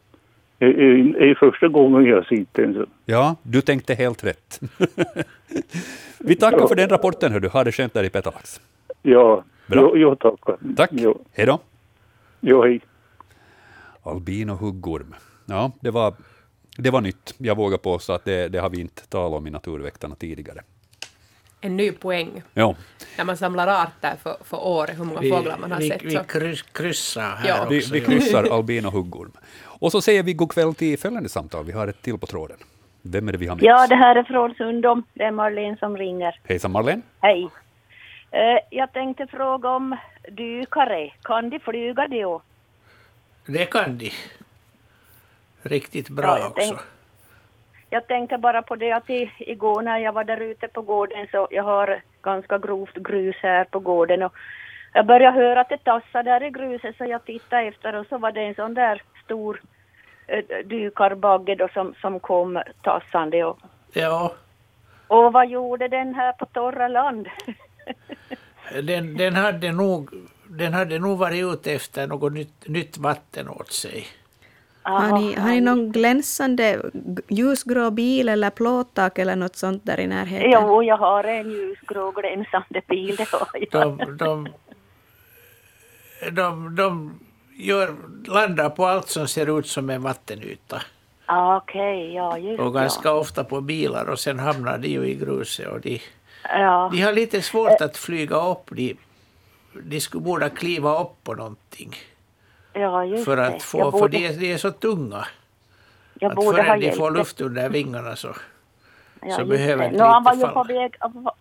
[0.58, 2.86] Det är, första gången jag sitter så.
[3.04, 4.60] Ja, du tänkte helt rätt.
[6.18, 7.48] vi tackar för den rapporten, hör du.
[7.48, 8.60] Ha det skönt där i Petalax.
[9.02, 9.80] Ja, Bra.
[9.80, 10.56] jo, jo, tackar.
[10.76, 10.90] Tack.
[10.92, 11.58] Jo, Hej då.
[12.40, 12.80] jo, hej.
[14.08, 15.14] Albino huggorm.
[15.46, 16.14] Ja, det var,
[16.76, 17.34] det var nytt.
[17.38, 20.60] Jag vågar påstå att det, det har vi inte talat om i Naturväktarna tidigare.
[21.60, 22.42] En ny poäng.
[22.54, 22.74] Ja,
[23.18, 26.02] När man samlar arter för, för året, hur många fåglar man har vi, sett.
[26.04, 27.54] vi kryss, kryssar här Ja.
[27.62, 27.68] också.
[27.70, 28.04] vi, vi ja.
[28.06, 29.32] kryssar albino huggorm.
[29.64, 31.64] Och så säger vi god kväll till följande samtal.
[31.64, 32.56] Vi har ett till på tråden.
[33.02, 33.88] Vem är det vi har med Ja, oss?
[33.88, 35.02] det här är Frålsundom.
[35.14, 36.40] Det är Marlene som ringer.
[36.44, 37.02] Hejsan Marlene.
[37.20, 37.48] Hej.
[38.30, 38.40] Eh,
[38.70, 39.96] jag tänkte fråga om
[40.32, 41.10] dykare.
[41.22, 42.42] Kan de flyga då?
[43.48, 44.10] Det kan de.
[45.62, 46.60] Riktigt bra Ja, jag också.
[46.68, 46.80] tänk-
[47.90, 51.26] Jag tänker bara på det att i, igår när jag var där ute på gården
[51.30, 54.32] så jag har ganska grovt grus här på gården och
[54.92, 58.18] jag började höra att det tassade där i gruset så jag tittade efter och så
[58.18, 59.60] var det en sån där stor
[60.26, 63.58] eh, dykarbagge då som, som kom tassande och,
[63.92, 64.32] Ja,
[65.06, 67.28] och vad gjorde den här på torra land?
[68.82, 70.10] den, den, hade nog,
[70.48, 74.06] den hade nog varit ute efter något nytt, nytt vatten åt sig.
[74.82, 76.90] Har ni, har ni någon glänsande
[77.28, 80.50] ljusgrå bil eller plåttak eller något sånt där i närheten?
[80.50, 83.98] Jo, jag har en ljusgrå glänsande bil, det har jag.
[83.98, 84.48] De, de,
[86.30, 87.20] de, de
[87.56, 87.94] gör,
[88.26, 90.82] landar på allt som ser ut som en vattenyta.
[91.26, 93.14] Ah, Okej, ja just Och ganska ja.
[93.14, 95.68] ofta på bilar och sen hamnar de ju i gruset.
[95.68, 96.00] Och de,
[96.42, 98.70] Ja, de har lite svårt att flyga upp.
[98.70, 98.96] De,
[99.82, 101.92] de skulle borde kliva upp på någonting.
[102.72, 105.24] ja just För att få, jag för borde, de, är- de är så tunga.
[106.20, 108.28] jag Att borde förrän de får luft under vingarna så,
[109.22, 110.62] Ja, så behöver det Nå, han var ju på falla.
[110.80, 110.94] väg,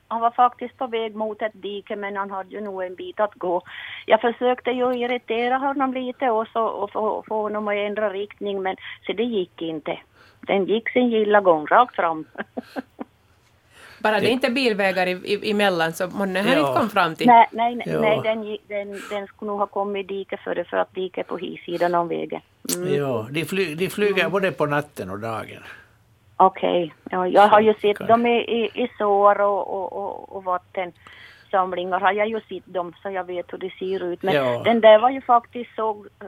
[0.07, 3.19] han var faktiskt på väg mot ett dike men han hade ju nog en bit
[3.19, 3.61] att gå.
[4.05, 8.61] Jag försökte ju irritera honom lite och, så, och få, få honom att ändra riktning
[8.61, 8.75] men
[9.05, 9.99] så det gick inte.
[10.41, 12.25] Den gick sin gilla gång rakt fram.
[13.99, 16.59] Bara det är inte bilvägar i, i, emellan så man har Ja.
[16.59, 17.27] inte kom fram till.
[17.27, 17.99] nej, nej, nej, Ja.
[18.01, 21.29] nej den, den, den skulle nog ha kommit i diket före för att diket är
[21.29, 22.41] på hissidan om vägen.
[22.75, 22.95] Mm.
[22.95, 25.63] Ja, de, fly, de flyger både på natten och dagen.
[26.37, 30.43] Okej, ja, jag har ju sett dem i, i, i sår och, och, och, och
[30.43, 30.91] vatten.
[31.51, 34.23] Mussamlingar har jag ju sett dem så jag vet hur det ser ut.
[34.23, 34.61] Men Ja.
[34.63, 36.27] den där var ju faktiskt såg eh,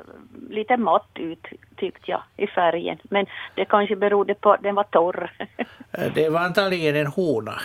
[0.50, 1.46] lite matt ut
[1.78, 2.98] tyckte jag i färgen.
[3.04, 3.26] Men
[3.56, 5.32] det kanske berodde på att den var torr.
[5.92, 7.62] Eh, Det var antagligen en hona.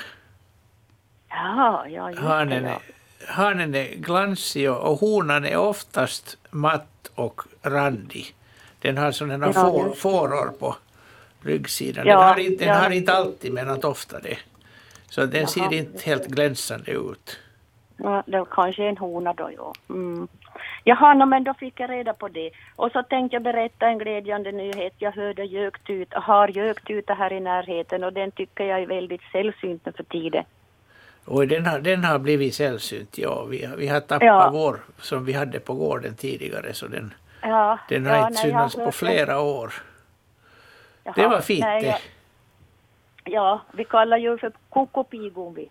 [1.28, 2.70] ja, ja, just det, Hanen ja.
[2.70, 8.34] är, hanen är glansig och, honan är oftast matt och randig.
[8.80, 10.76] Den har sådana Ja, får, fåror på
[11.42, 12.06] ryggsidan.
[12.06, 12.80] Ja, den har inte, den ja.
[12.80, 14.38] har inte alltid men att ofta det.
[15.10, 17.38] Så den ser Jaha, inte just helt glänsande ut.
[18.04, 19.72] Ja, det var kanske en hona då, ja.
[19.88, 20.28] Mm.
[20.84, 22.50] Jaha, no, men då fick jag reda på det.
[22.76, 24.92] Och så tänkte jag berätta en glädjande nyhet.
[24.98, 29.86] Jag hörde göktuta, har göktuta här i närheten och den tycker jag är väldigt sällsynt
[29.86, 30.44] nu för tiden.
[31.24, 33.44] Och den har, den har blivit sällsynt, ja.
[33.44, 34.50] Vi, vi har tappat Ja.
[34.52, 38.74] vår som vi hade på gården tidigare så den, Ja, den har ja, inte synats
[38.74, 39.72] på flera år.
[41.04, 41.98] Jaha, Det var fint nej, det.
[43.30, 45.70] Ja, vi kallar ju för kokopigon vi.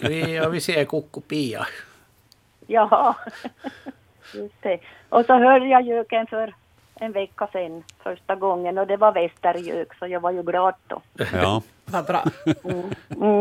[0.00, 1.66] Vi, ja, vi säger kokopia.
[2.66, 3.14] Jaha,
[4.34, 4.78] just det.
[5.08, 6.54] Och så hörde jag göken för
[6.94, 11.02] en vecka sedan första gången och det var västergök så jag var ju glad då.
[11.32, 11.62] Ja.
[11.84, 12.24] Vad bra.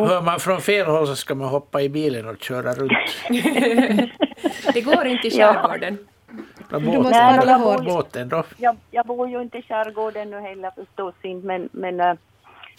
[0.07, 2.91] Hör man från fel håll så ska man hoppa i bilen och köra runt.
[4.73, 5.53] Det går inte i Ja.
[5.53, 5.97] skärgården.
[6.69, 7.77] Du måste Nej, paddla jag hårt.
[7.77, 8.43] bor ju- Båten då?
[8.57, 12.13] Jag, jag bor ju inte i skärgården nu heller förstås inte men, men äh,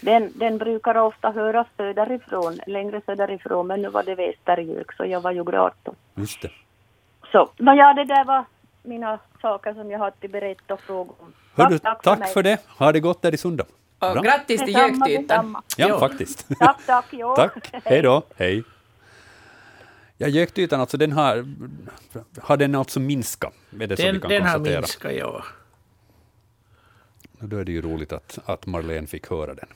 [0.01, 5.21] den, den brukar ofta höras söderifrån, längre söderifrån men nu var det västergök så jag
[5.21, 5.95] var ju glad då.
[6.15, 6.51] Just det.
[7.33, 8.45] Så, nåja det där var
[8.83, 11.33] mina saker som jag hade att berätta och fråga om.
[11.57, 12.59] Hör du, tack, tack för det.
[12.79, 13.65] Ha det gott där i Sunda.
[13.99, 14.23] Och Bra.
[14.23, 15.57] grattis till göktytan.
[15.77, 15.99] Ja, Ja.
[16.01, 16.49] faktiskt.
[16.59, 17.05] Tack, tack.
[17.11, 17.35] Jo.
[17.37, 17.71] Tack.
[17.85, 18.23] Hej då.
[18.37, 18.65] Hej.
[20.19, 21.45] Ja, gökytan, alltså den har,
[22.43, 23.53] har den alltså minskat?
[23.81, 25.43] Är det som vi Den, kan den har minskat, ja.
[27.41, 29.69] Och Då är det ju roligt att, att Marlene fick höra den.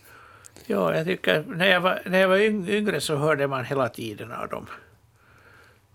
[0.67, 3.89] Ja, jag tycker, när jag var, när jag var yng- yngre så hörde man hela
[3.89, 4.67] tiden av dem.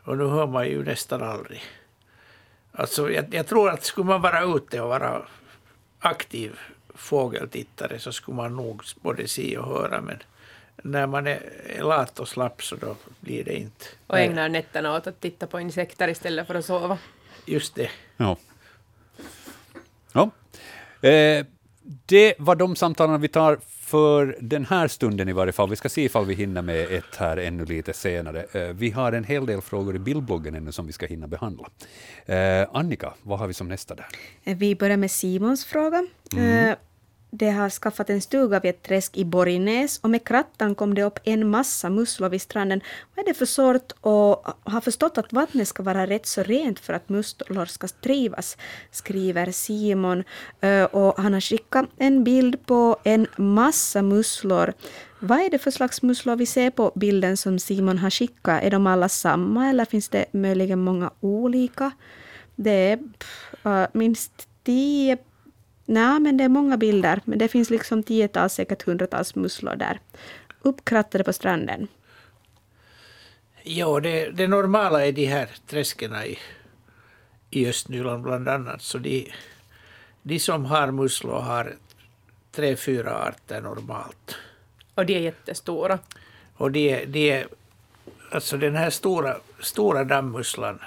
[0.03, 1.63] Och nu hör man ju nästan aldrig.
[2.71, 5.21] Alltså, jag, jag tror att skulle man vara ute och vara
[5.99, 6.59] aktiv
[6.95, 10.01] fågeltittare så skulle man nog både se och höra.
[10.01, 10.17] Men
[10.83, 11.39] när man är
[11.77, 13.85] är lat och slapp så då blir det inte.
[14.07, 16.97] Och ägnar nätterna åt att titta på insekter istället för att sova.
[17.45, 17.89] Just det.
[18.17, 18.37] Ja.
[20.13, 20.29] ja.
[21.09, 21.45] Eh,
[22.05, 25.69] det var de samtalen vi tar för den här stunden i varje fall.
[25.69, 28.45] Vi ska se ifall vi hinner med ett här ännu lite senare.
[28.51, 31.69] Eh, vi har en hel del frågor i bildbloggen ännu som vi ska hinna behandla.
[32.25, 34.05] Eh, Annika, vad har vi som nästa där?
[34.43, 36.07] Vi börjar med Simons fråga.
[36.37, 36.75] Eh,
[37.37, 41.03] de har skaffat en stuga vid ett träsk i Borgnäs och med krattan kom det
[41.03, 42.81] upp en massa musslor vid stranden.
[43.15, 46.79] Vad är det för sort och har förstått att vattnet ska vara rätt så rent
[46.79, 48.57] för att musslor ska trivas,
[48.91, 50.23] skriver Simon.
[50.91, 54.73] Och han har skickat en bild på en massa musslor.
[55.19, 58.63] Vad är det för slags musslor vi ser på bilden som Simon har skickat?
[58.63, 61.91] Är de alla samma eller finns det möjligen många olika?
[62.55, 65.17] Det är pff, minst tio...
[65.85, 67.21] Nej, men det är många bilder.
[67.25, 69.99] Men det finns liksom tiotals, säkert hundratals musslor där.
[70.61, 71.87] Uppkrattade på stranden.
[73.63, 76.39] Ja, det, det normala är de här träskerna i,
[77.49, 78.81] i Östnyland bland annat.
[78.81, 79.31] Så de,
[80.23, 81.75] de som har musslor har
[82.51, 84.35] tre, fyra arter normalt.
[84.95, 85.99] Och de är jättestora.
[86.57, 87.47] Och de, är- de är,
[88.31, 90.79] alltså den här stora, stora dammmusslan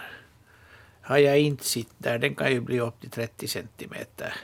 [1.03, 2.19] har jag inte sett där.
[2.19, 4.35] Den kan ju bli upp till 30 centimeter.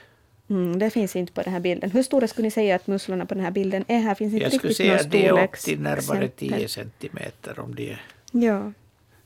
[0.49, 1.91] Mm, det finns inte på den här bilden.
[1.91, 3.99] Hur stora skulle ni säga att musslorna på den här bilden är?
[3.99, 6.69] Här finns inte Jag skulle säga att det är upp till närmare 10 exempel.
[6.69, 8.03] centimeter om det är
[8.33, 8.73] Ja.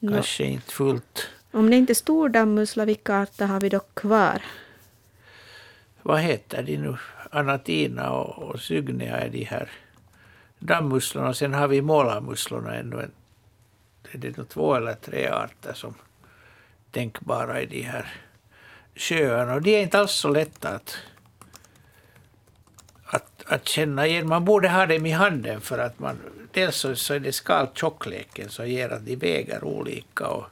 [0.00, 1.28] Kanske inte fullt.
[1.50, 4.42] Om det inte är stor dammmussla, vilka arter har vi då kvar?
[6.02, 6.96] Vad heter de nu?
[7.30, 9.70] Anatina och, och Cygnea är de här
[10.58, 11.34] dammmusslorna.
[11.34, 12.96] Sen har vi målarmusslorna ännu.
[13.00, 13.10] En,
[14.12, 15.94] är det nog två eller tre arter som
[16.90, 18.06] tänkbara i de här
[18.98, 19.54] sjöarna.
[19.54, 20.96] Och de är inte alls så lätta att,
[23.04, 24.28] att, att känna igen.
[24.28, 26.18] Man borde ha dem i handen för att man...
[26.52, 30.26] Dels så, så är det skaltjockleken som ger att de väger olika.
[30.26, 30.46] Och,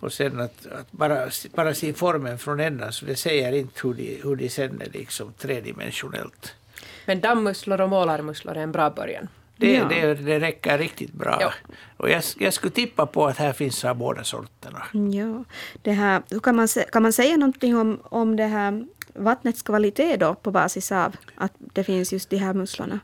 [0.00, 3.94] och sen att, att bara, bara se formen från ändan, så det säger inte hur
[3.94, 6.54] de, hur de sen är liksom tredimensionellt.
[7.06, 9.28] Men dammusslor och målarmusslor är en bra början.
[9.60, 9.84] Det, Ja.
[9.84, 11.38] det, det räcker riktigt bra.
[11.40, 11.52] Ja.
[11.96, 14.82] Och jag, jag skulle tippa på att här finns av båda sorterna.
[15.12, 15.44] Ja,
[15.82, 20.16] det här, hur kan, man, kan man säga någonting om, om det här vattnets kvalitet
[20.16, 23.00] då på basis av att det finns just de här musslorna?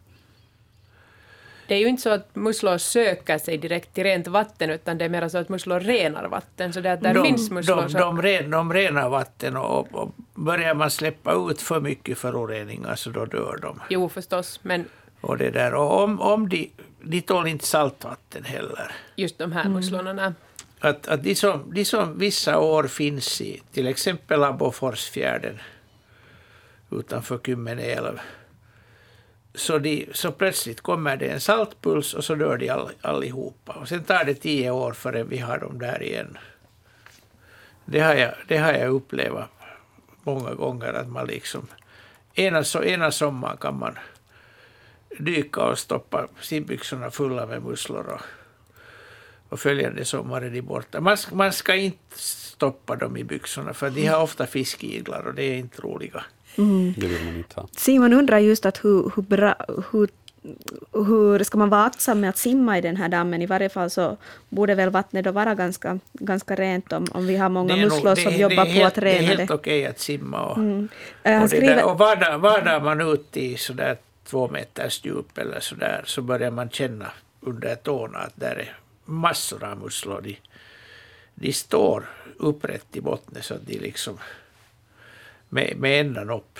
[1.68, 5.04] Det är ju inte så att musslor söker sig direkt till rent vatten, utan det
[5.04, 6.72] är mer så att musslor renar vatten.
[6.72, 10.14] Så det att där de, finns musslor de, de, ren, de renar vatten och, och
[10.34, 13.80] börjar man släppa ut för mycket föroreningar så då dör de.
[13.90, 14.84] Jo, förstås, men
[15.20, 15.74] Och, det där.
[15.74, 16.70] och om, om de,
[17.02, 18.92] de tål inte saltvatten heller.
[19.16, 20.12] Just de här musslorna.
[20.12, 20.32] nej.
[20.80, 25.58] Att, att de, som, de som vissa år finns i till exempel Aboforsfjärden
[26.90, 28.20] utanför Kymmene älv,
[29.54, 33.72] så, de, så plötsligt kommer det en saltpuls och så dör de all, allihopa.
[33.72, 36.38] Och sen tar det tio år förrän vi har dem där igen.
[37.84, 39.44] Det har jag, det har jag upplevt
[40.22, 41.66] många gånger att man liksom
[42.34, 43.98] ena, so, ena sommaren kan man
[45.18, 48.20] dyka och stoppa simbyxorna fulla med musslor och,
[49.48, 51.00] och följande sommar är de borta.
[51.00, 55.34] Man, ska- man ska inte stoppa dem i byxorna för de har ofta fiskiglar och
[55.34, 56.24] det är inte roliga.
[56.96, 57.68] Det vill man inte ha.
[57.76, 59.54] Simon undrar just att hur, hur, bra,
[59.92, 60.08] hur,
[60.92, 63.42] hur ska man vara aktsam med att simma i den här dammen?
[63.42, 64.16] I varje fall så
[64.48, 67.84] borde väl vattnet då vara ganska, ganska rent om, om vi har många Det är
[67.84, 69.54] musslor det- som det jobbar är på helt, att Det är rena helt det.
[69.54, 70.42] okej att simma.
[70.46, 70.88] Och, Han
[71.24, 73.96] och, det skriver, där, och vadar, vadar man ut i sådär
[74.26, 78.76] två meters djup eller så där, så börjar man känna under tårna att där är
[79.04, 80.20] massor av musslor.
[80.20, 80.38] De,
[81.34, 84.18] de står upprätt i botten så att de liksom
[85.48, 86.58] med, med ändan upp.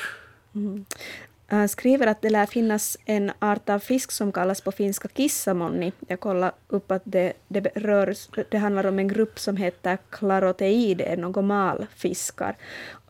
[1.48, 5.92] Han skriver att det lär finnas en art av fisk som kallas på finska kissamonni.
[6.08, 8.14] Jag kollade upp att det, det, rör,
[8.50, 12.56] det handlar om en grupp som heter claroteider, nogomalfiskar.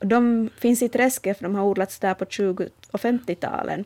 [0.01, 3.85] De finns i träsket för de har odlats där på 20 och 50-talen.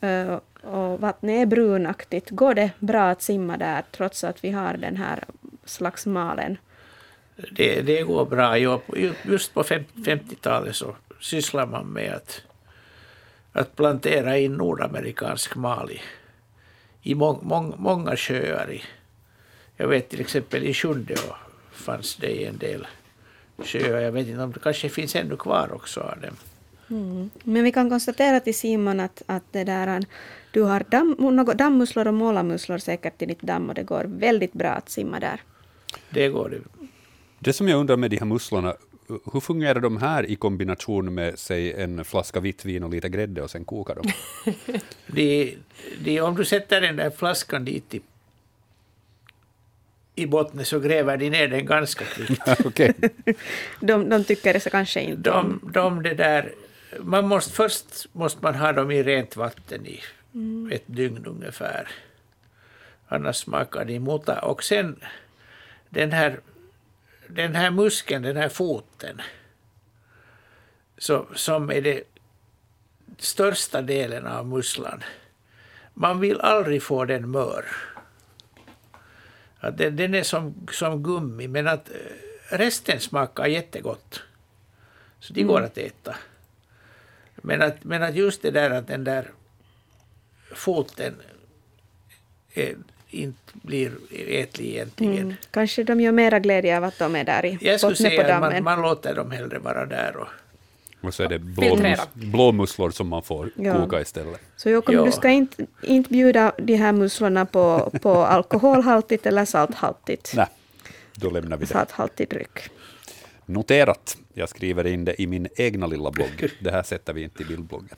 [0.00, 2.30] Eh, och vattnet är brunaktigt.
[2.30, 5.24] Går det bra att simma där trots att vi har den här
[5.64, 6.56] slags malen?
[7.50, 8.58] Det, det går bra.
[9.22, 12.42] Just på 50-talet så sysslar man med att,
[13.52, 16.00] att plantera in nordamerikansk mal i,
[17.02, 18.72] i mång, mång, många sjöar.
[18.72, 18.82] I,
[19.76, 21.36] jag vet till exempel i Sjundeå
[21.72, 22.86] fanns det i en del
[23.58, 24.00] sjöar.
[24.00, 26.36] Jag vet inte om det kanske finns ännu kvar också av dem.
[27.44, 30.04] Men vi kan konstatera till Simon att, att det där,
[30.50, 34.52] du har damm, något dammmusslor och målarmusslor säkert i ditt damm och det går väldigt
[34.52, 35.40] bra att simma där.
[36.10, 36.86] Det går det.
[37.38, 38.74] Det som jag undrar med de här musslorna,
[39.32, 43.42] hur fungerar de här i kombination med, säg, en flaska vitt vin och lite grädde
[43.42, 44.12] och sen kokar de?
[45.06, 45.56] De,
[46.00, 48.00] de, om du sätter den där flaskan dit i,
[50.14, 52.42] i botten så gräver de ner den ganska kvickt.
[52.64, 52.94] Okej.
[53.80, 55.30] De, de tycker det så kanske inte.
[55.30, 56.52] De, de det där,
[56.98, 60.02] man måste, först måste man ha dem i rent vatten i
[60.70, 61.88] ett dygn ungefär.
[63.08, 64.40] Annars smakar de muta.
[64.40, 65.00] Och sen
[65.88, 66.40] den här,
[67.28, 69.20] den här muskeln, den här foten,
[70.98, 72.02] så, som är det
[73.18, 75.02] största delen av musslan.
[75.94, 77.64] Man vill aldrig få den mör.
[79.60, 84.22] Att den, den är som, som gummi, men att eh, resten smakar jättegott.
[85.20, 86.16] Så de går att äta.
[87.42, 89.30] Men att, men att just det där att den där
[90.54, 91.14] foten
[92.54, 92.76] är,
[93.08, 95.18] inte blir ätlig egentligen.
[95.22, 95.34] Mm.
[95.50, 98.40] Kanske de gör mera glädje av att de är där i Jag skulle säga att
[98.40, 100.16] man, man låter dem hellre vara där.
[100.16, 100.26] Och,
[101.00, 101.38] Och så är det
[102.12, 103.74] blåmusslor som man får Ja.
[103.80, 104.40] koka istället.
[104.56, 105.04] Så Jokom, Ja.
[105.04, 110.46] du ska inte, inte bjuda de här musslorna på, på alkoholhaltigt eller salthaltigt, Nej,
[111.14, 111.72] då lämnar vi det.
[111.72, 112.58] salthaltig dryck.
[113.48, 114.16] Noterat.
[114.34, 116.50] Jag skriver in det i min egna lilla blogg.
[116.60, 117.96] Det här sätter vi inte i bildbloggen.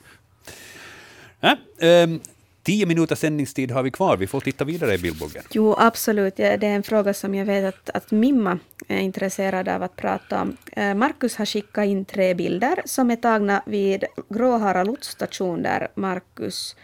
[1.40, 2.20] Äh, ehm,
[2.62, 4.16] tio minuters sändningstid har vi kvar.
[4.16, 5.43] Vi får titta vidare i bildbloggen.
[5.51, 6.39] Jo, absolut.
[6.39, 8.59] Ja, Det är en fråga som jag vet att, att Mimma
[8.89, 10.56] är intresserad av att prata om.
[10.72, 16.77] Eh, Markus har skickat in tre bilder som är tagna vid Gråhara lotsstation där Markus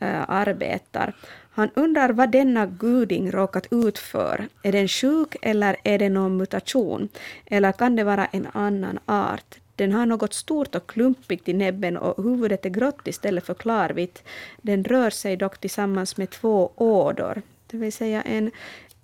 [0.00, 1.14] eh, arbetar.
[1.56, 4.48] Han undrar vad denna guding råkat ut för.
[4.62, 7.08] Är den sjuk eller är det någon mutation?
[7.46, 9.58] Eller kan det vara en annan art?
[9.76, 14.22] Den har något stort och klumpigt i näbben och huvudet är grått istället för klarvitt.
[14.62, 17.42] Den rör sig dock tillsammans med två ådor.
[17.66, 18.50] Det vill säga en,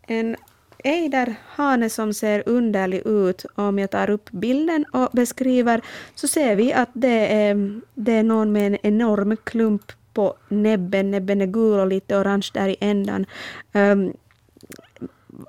[0.07, 0.37] en
[0.85, 3.47] ejderhane som ser underlig ut.
[3.55, 5.81] Om jag tar upp bilden och beskriver
[6.15, 11.11] så ser vi att det är, det är någon med en enorm klump på näbben.
[11.11, 13.27] Näbben är gul och lite orange där i ändan.
[13.73, 14.17] Ehm, um,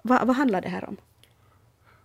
[0.03, 0.97] vad, vad handlar det här om?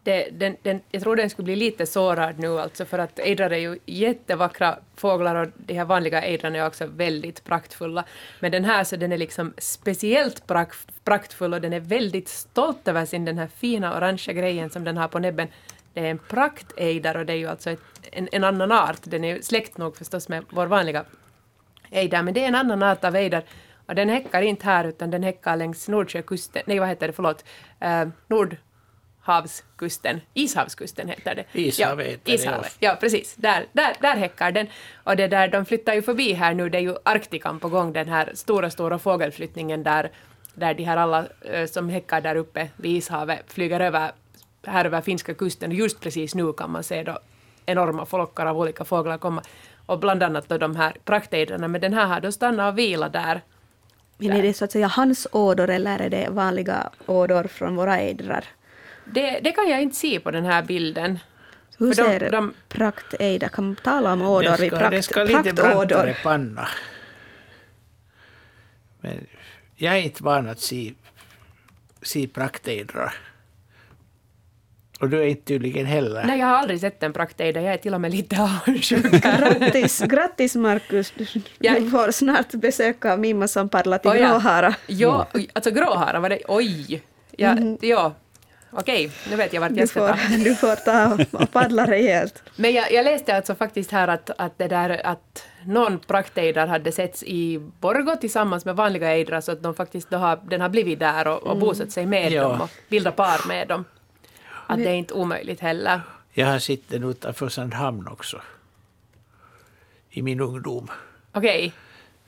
[0.07, 3.51] Det, den, den, jag tror den skulle bli lite sårad nu alltså för att ejdrar
[3.51, 8.05] är ju jättevackra fåglar och de här vanliga ejdrarna är också väldigt praktfulla.
[8.41, 10.43] Men den här så den är liksom speciellt
[11.05, 14.97] praktfull och den är väldigt stolt över sin den här fina orangea grejen som den
[14.97, 15.49] har på näbben.
[15.95, 17.81] Det är en praktejdar och det är ju alltså ett,
[18.13, 19.01] en, en annan art.
[19.05, 21.05] Den är ju släkt nog förstås med vår vanliga
[21.91, 23.43] ejdar, men det är en annan art av ejdar.
[23.87, 27.45] Och den häckar inte här utan den häckar längs Nordsjökusten, nej vad heter det, förlåt,
[27.85, 31.45] uh, Nordhavskusten, Ishavskusten heter det.
[31.53, 32.77] Ishavet ja, heter det, Ishavet.
[32.81, 33.35] Ja, precis.
[33.35, 34.67] Där, där, där häckar den.
[35.05, 37.93] Och det där, de flyttar ju förbi här nu, det är ju Arktikan på gång,
[37.93, 40.11] den här stora, stora fågelflyttningen där
[40.57, 44.13] där de här alla eh, som häckar där uppe vid ishavet flyger över
[44.67, 45.73] här över finska kusten.
[45.73, 47.19] Just precis nu kan man se då
[47.67, 49.43] enorma flockar av olika fåglar komma.
[49.87, 51.69] Och bland annat då de här praktejdrarna.
[51.69, 53.41] Men den här har då stannat och vilat där.
[54.19, 57.99] Men är det så att säga hans ådor eller är det vanliga ådor från våra
[57.99, 58.45] ejdrar?
[59.05, 61.19] Det, det kan jag inte se på den här bilden.
[61.79, 64.91] Hur För de- ser de- praktejdrar, kan man tala om ådor det vid ska, prakt,
[64.91, 66.69] det ska lite brantare panna.
[69.01, 69.27] Men
[69.77, 70.95] jag är inte van att se,
[72.03, 73.15] se praktejdrar.
[75.01, 76.25] Och du är inte tydligen heller.
[76.25, 77.61] Nej, jag har aldrig sett en praktejder.
[77.61, 79.13] Jag är till och med lite avundsjuk.
[79.23, 81.13] Grattis, grattis Markus,
[81.59, 84.29] du, får snart besök av Mimma som paddlar till Oj, ja.
[84.29, 84.75] Gråhara.
[84.87, 86.39] Ja, alltså gråhara var det...
[86.49, 87.03] Oj!
[87.37, 88.13] Ja, ja.
[88.71, 90.17] Okej, nu vet jag vart jag ska ta.
[90.45, 92.43] du får ta och paddla rejält.
[92.57, 96.93] Men jag, jag läste alltså faktiskt här att, att, det där, att någon praktejdrar hade
[96.93, 100.69] setts i Borgå tillsammans med vanliga ejdrar så att de faktiskt då har, den har
[100.69, 102.43] blivit där och, och bosatt sig med Ja.
[102.43, 103.85] dem och bildat par med dem.
[104.67, 106.01] Att det är inte omöjligt heller.
[106.33, 108.41] Jag har sett den utanför Sandhamn också.
[110.11, 110.91] I min ungdom.
[111.33, 111.73] Okej,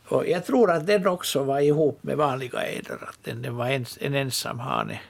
[0.09, 3.09] Och jag tror att den också var ihop med vanliga ejdrar.
[3.09, 5.01] Att den, den var en, en ensam hane.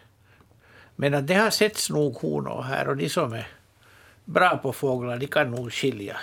[0.97, 3.47] Men att det har setts nog honor här och de som är
[4.25, 6.17] bra på fåglar, de kan nog skilja.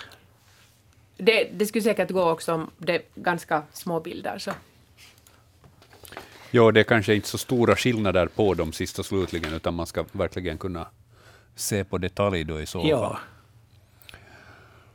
[1.16, 4.38] det, det skulle säkert gå också om det är ganska små bilder.
[4.38, 4.50] Så.
[6.56, 9.86] Ja, det är kanske inte så stora skillnader på dem sist och slutligen, utan man
[9.86, 10.86] ska verkligen kunna
[11.54, 12.90] se på detalj då i så fall.
[12.90, 13.18] Ja.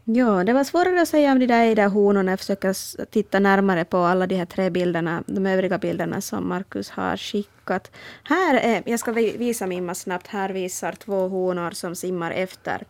[0.05, 2.31] Ja, det var svårare att säga om de där ejderhonorna.
[2.31, 6.89] Jag försöker titta närmare på alla de här tre bilderna, de övriga bilderna som Markus
[6.89, 7.91] har skickat.
[8.23, 12.83] Här är, jag ska vi- visa Mimma snabbt, här visar två honor som simmar efter,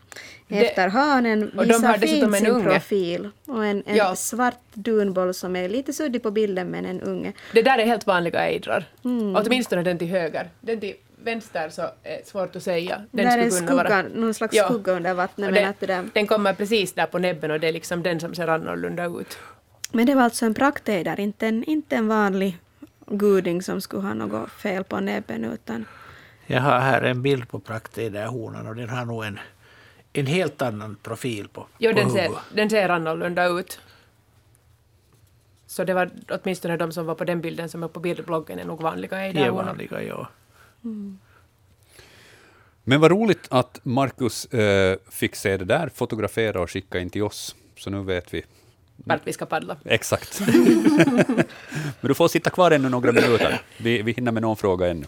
[0.47, 1.49] Det- efter hanen.
[1.57, 2.63] och de har dessutom en unge.
[2.63, 3.29] profil.
[3.47, 4.15] Och en, en Ja.
[4.15, 7.33] svart dunboll som är lite suddig på bilden, men en unge.
[7.53, 8.85] Det där är helt vanliga ejdrar.
[9.05, 9.35] Mm.
[9.35, 10.49] Åtminstone den till höger.
[10.61, 10.93] Den till
[11.23, 13.02] vänster så är svårt att säga.
[13.11, 14.65] Den där är skulle kunna skugga, vara- någon slags Ja.
[14.65, 15.48] skugga under vattnet.
[15.48, 17.72] Och Men, det, att det där, Den kommer precis där på näbben och det är
[17.73, 19.38] liksom den som ser annorlunda ut.
[19.91, 22.57] men det var alltså en praktejder, inte en, inte en vanlig
[23.07, 25.85] guding som skulle ha något fel på näbben, utan
[26.48, 29.39] Jag har här en bild på praktejderhonan och den har nog en,
[30.14, 32.43] en helt annan profil på, Jo, på den ser, huvudet.
[32.56, 33.80] den ser annorlunda ut.
[35.68, 38.65] Så det var åtminstone de som var på den bilden som är på bildbloggen är
[38.65, 39.64] nog vanliga De är ejderhonor.
[39.64, 40.27] vanliga, ja.
[42.83, 47.23] Men vad roligt att Markus eh, fick se det där, fotografera och skicka in till
[47.23, 47.55] oss.
[47.77, 48.43] Så nu vet vi
[48.95, 49.77] Vart vi ska paddla.
[49.85, 50.39] exakt.
[52.01, 53.61] Men du får sitta kvar ännu några minuter.
[53.77, 55.05] Vi, vi hinner med någon fråga ännu.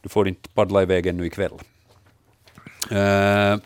[0.00, 1.52] Du får inte paddla iväg ännu ikväll.
[2.90, 3.56] Eh,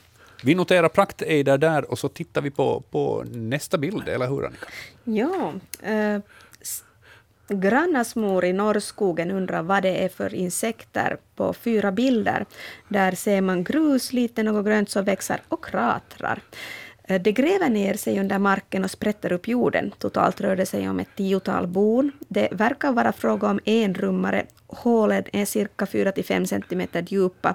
[0.43, 4.67] vi noterar praktejder där och så tittar vi på, på nästa bild, eller hur Annika?
[5.05, 5.53] Ja.
[5.89, 6.21] Eh,
[7.51, 12.45] s- Grannas mor i Norrskogen undrar vad det är för insekter på fyra bilder.
[12.89, 16.41] Där ser man grus, lite något grönt som växer och kratrar.
[17.21, 19.93] Det gräver ner sig under marken och sprätter upp jorden.
[19.99, 22.13] Totalt rör det sig om ett tiotal bon.
[22.29, 24.45] Det verkar vara fråga om enrummare.
[24.67, 27.55] Hålen är cirka 4-5 centimeter djupa.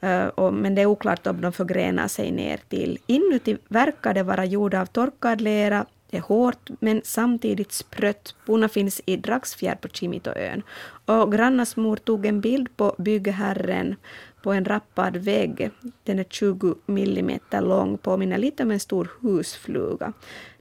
[0.00, 2.98] Eh, men det är oklart om de förgrenar sig ner till.
[3.06, 8.34] Inuti verkar det vara gjorda av torkad lera, det är hårt men samtidigt sprött.
[8.46, 10.62] Bona finns i Dragsfjärd på Kimitoön.
[11.04, 13.96] Och grannas mor tog en bild på byggherren
[14.42, 15.70] på en rappad vägg.
[16.02, 20.12] Den är 20 millimeter lång, påminner lite om en stor husfluga.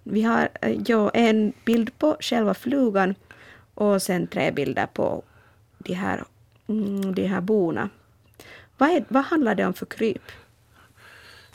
[0.04, 3.16] Vi har eh, ja, en bild på själva flugan
[3.74, 5.24] och sen tre bilder på
[5.78, 6.24] de här,
[6.68, 7.90] mm, de här bona.
[8.78, 10.32] Vad, är, vad handlar det om för kryp?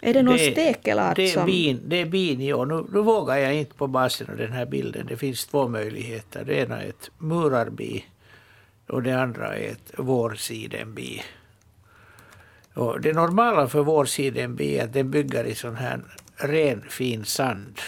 [0.00, 1.46] Är det någon stekelart det är som...
[1.46, 2.64] bin, det är bin, ja.
[2.64, 5.06] Nu, nu vågar jag inte på basen av den här bilden.
[5.06, 6.44] Det finns två möjligheter.
[6.44, 8.04] Det ena är ett murarbi
[8.88, 11.22] och det andra är ett vårsidenbi.
[12.74, 16.00] Och det normala för vårsidenbi är att den bygger i sån här
[16.36, 17.80] ren fin sand.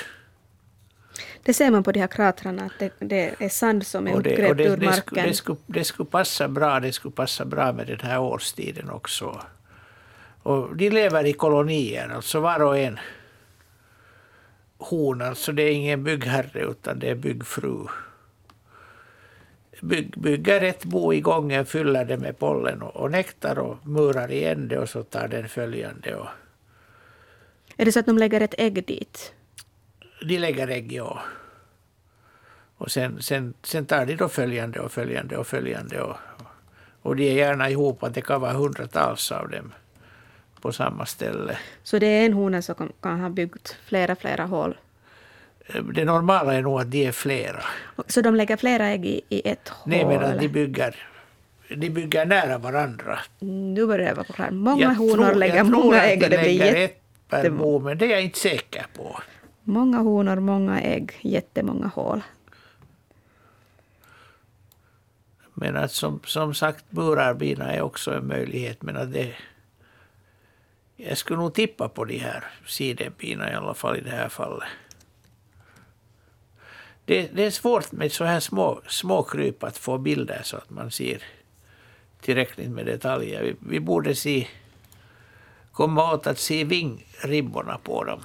[1.43, 4.19] Det ser man på de här kratrarna, att det, det är sand som är det,
[4.19, 5.29] uppgrävd det, ur det, marken.
[5.29, 9.41] det, skulle, det skulle passa bra, det skulle passa bra med den här årstiden också.
[10.43, 12.99] Och de lever i kolonier, alltså var och en
[14.81, 17.87] hon, alltså det är ingen byggherre utan det är byggfru.
[19.81, 24.33] Bygg, bygger ett bo i gången, fyller det med pollen och, och nektar och murar
[24.33, 26.15] igen det och så tar den följande.
[26.15, 26.27] Och
[27.77, 29.33] Är det så att de lägger ett ägg dit?
[30.23, 31.23] de lägger ägg, ja.
[32.77, 36.03] Och sen, sen, sen tar de då följande och följande och följande.
[36.03, 36.17] Och,
[37.03, 39.73] och de är gärna ihop, att det kan vara hundratals av dem
[40.61, 41.59] på samma ställe.
[41.83, 44.77] Så det är en hona som kan, ha byggt flera, flera hål?
[45.95, 47.63] det normala är nog att de är flera.
[48.07, 49.89] Så de lägger flera ägg i, i ett hål?
[49.91, 50.97] Nej, men de bygger,
[51.69, 53.19] de bygger nära varandra.
[53.75, 54.51] Nu börjar jag vara klar.
[54.51, 56.85] Många Jag honor tror- lägger många att ägg och det blir lägger jätte...
[56.85, 59.21] ett per bo, men det är jag inte säker på.
[59.63, 62.23] Många honor, många ägg, jättemånga hål.
[65.55, 68.83] Men att som, som sagt, burarbina är också en möjlighet.
[68.83, 69.35] Men att det,
[71.09, 74.69] jag skulle nog tippa på de här sidenbina i alla fall i det här fallet.
[77.05, 80.71] Det, det är svårt med så här små, små kryp att få bilder så att
[80.71, 81.23] man ser
[82.21, 83.43] tillräckligt med detaljer.
[83.43, 84.47] Vi, vi borde se,
[85.73, 88.21] komma åt att se vingribborna på dem.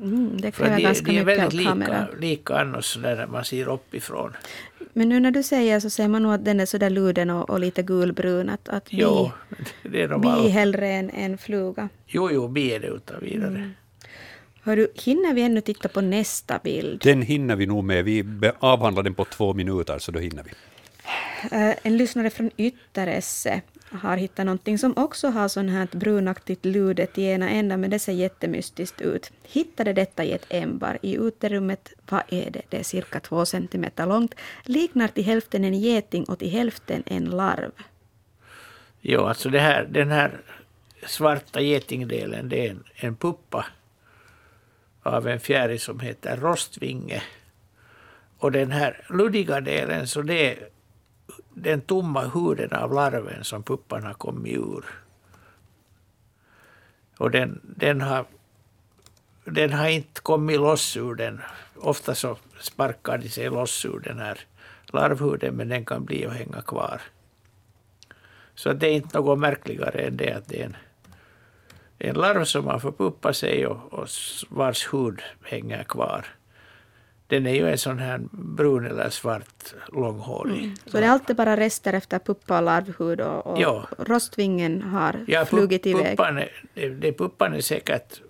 [0.00, 3.68] Mm, det kräver de, ganska de är mycket väldigt lika, lika annars när man ser
[3.68, 4.36] uppifrån.
[4.98, 7.50] Men nu när du säger så ser man nog att den är sådär luden och,
[7.50, 8.48] och lite gulbrun.
[8.48, 9.30] Att, att bi, Jo,
[9.82, 11.88] det är de bi hellre än, än fluga.
[12.06, 13.48] jo, jo, bi är det utan vidare.
[13.48, 13.70] Mm.
[14.62, 17.00] Hör du, hinner vi ännu titta på nästa bild?
[17.04, 18.04] Den hinner vi nog med.
[18.04, 18.24] Vi
[18.58, 20.50] avhandlar den på två minuter, så då hinner vi.
[21.56, 23.60] Eh, en lyssnare från Ytteresse
[23.92, 27.98] har hittat någonting som också har sån här brunaktigt ludet i ena änden, men det
[27.98, 29.32] ser jättemystiskt ut.
[29.42, 31.92] Hittade detta i ett ämbar i uterummet.
[32.10, 32.62] Vad är det?
[32.68, 34.34] Det är cirka två centimeter långt.
[34.64, 37.72] Liknar till hälften en geting och till hälften en larv.
[39.00, 40.40] Jo, alltså det här, den här
[41.06, 43.66] svarta getingdelen, det är en, en puppa
[45.02, 47.22] av en fjäril som heter rostvinge.
[48.38, 50.68] Och den här luddiga delen, så det är
[51.62, 54.84] den tomma huden av larven som puppan har kommit ur.
[57.18, 58.26] Och den, den, har,
[59.44, 61.40] den har inte kommit loss ur den.
[61.76, 64.40] Ofta så sparkar de sig loss ur den här
[64.86, 67.00] larvhuden, men den kan bli och hänga kvar.
[68.54, 70.76] Så det är inte något märkligare än det att det är en,
[71.98, 74.08] en larv som har förpuppat sig och, och
[74.48, 76.37] vars hud hänger kvar.
[77.28, 80.72] Den är ju en sån här brun eller svart långhårig.
[80.86, 83.88] Så det är alltid bara rester efter puppa och larvhud och, och Ja.
[83.98, 86.04] rostvingen har Ja, flugit iväg.
[86.16, 88.20] puppan är, det, det, puppan är säkert...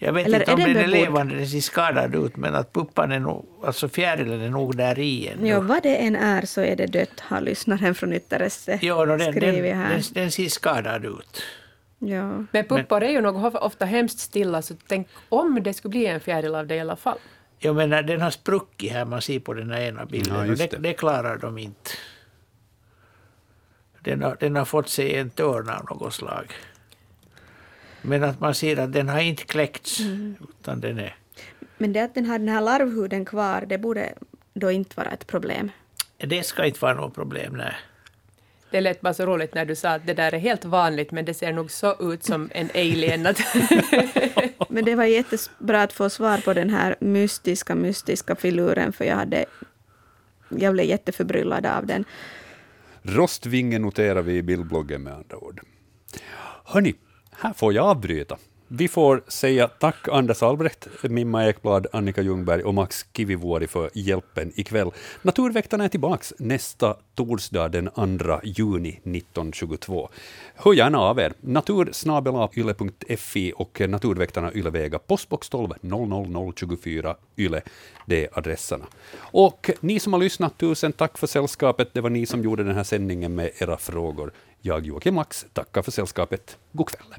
[0.00, 2.72] Jag vet Eller inte om den den är levande, den ser skadad ut, men att
[2.72, 5.48] puppan är nog, alltså fjärilen är nog där i ännu.
[5.48, 9.06] Ja, vad det än är så är det dött, har lyssnaren från Ytteresse Ja, no,
[9.06, 9.90] den, den, skrivit här.
[9.90, 11.42] den, den ser skadad ut.
[11.98, 12.44] Ja.
[12.52, 16.20] Men puppor är ju nog ofta hemskt stilla, så tänk om det skulle bli en
[16.20, 17.18] fjäril av det i alla fall.
[17.58, 20.34] Jag menar, den har spruckit här, man ser på den här ena bilden.
[20.34, 20.76] Ja, och det, det.
[20.76, 21.90] det klarar de inte.
[24.00, 26.52] Den har, den har fått sig en törn av något slag.
[28.02, 30.36] Men att man ser att den har inte kläckts, Mm.
[30.60, 31.16] utan den är...
[31.78, 34.14] Men det att den har den här larvhuden kvar, det borde
[34.54, 35.70] då inte vara ett problem.
[36.16, 37.74] Det ska inte vara något problem, nej.
[38.70, 41.24] Det lät bara så roligt när du sa att det där är helt vanligt, men
[41.24, 43.22] det ser nog så ut som en alien.
[44.68, 49.16] Men det var jättebra att få svar på den här mystiska, mystiska filuren, för jag
[49.16, 49.44] hade...
[50.48, 52.04] Jag blev jätteförbryllad av den.
[53.02, 55.60] Rostvingen noterar vi i bildbloggen med andra ord.
[56.64, 56.94] Hörni,
[57.30, 58.38] här får jag avbryta.
[58.70, 64.52] Vi får säga tack Anders Albrecht, Mimma Ekblad, Annika Ljungberg och Max Kivivuori för hjälpen
[64.54, 64.90] ikväll.
[65.22, 70.08] Naturväktarna är tillbaks nästa torsdag den 2 juni 1922.
[70.54, 71.32] Hör gärna av er.
[71.40, 77.62] natursnabelayle.fi och Naturväktarna Ylevega, postbox 12 00024 Yle,
[78.06, 78.86] det är adresserna.
[79.18, 81.88] Och ni som har lyssnat, tusen tack för sällskapet.
[81.92, 84.32] Det var ni som gjorde den här sändningen med era frågor.
[84.60, 86.58] Jag, Joakim Max, tackar för sällskapet.
[86.72, 87.14] God kväll.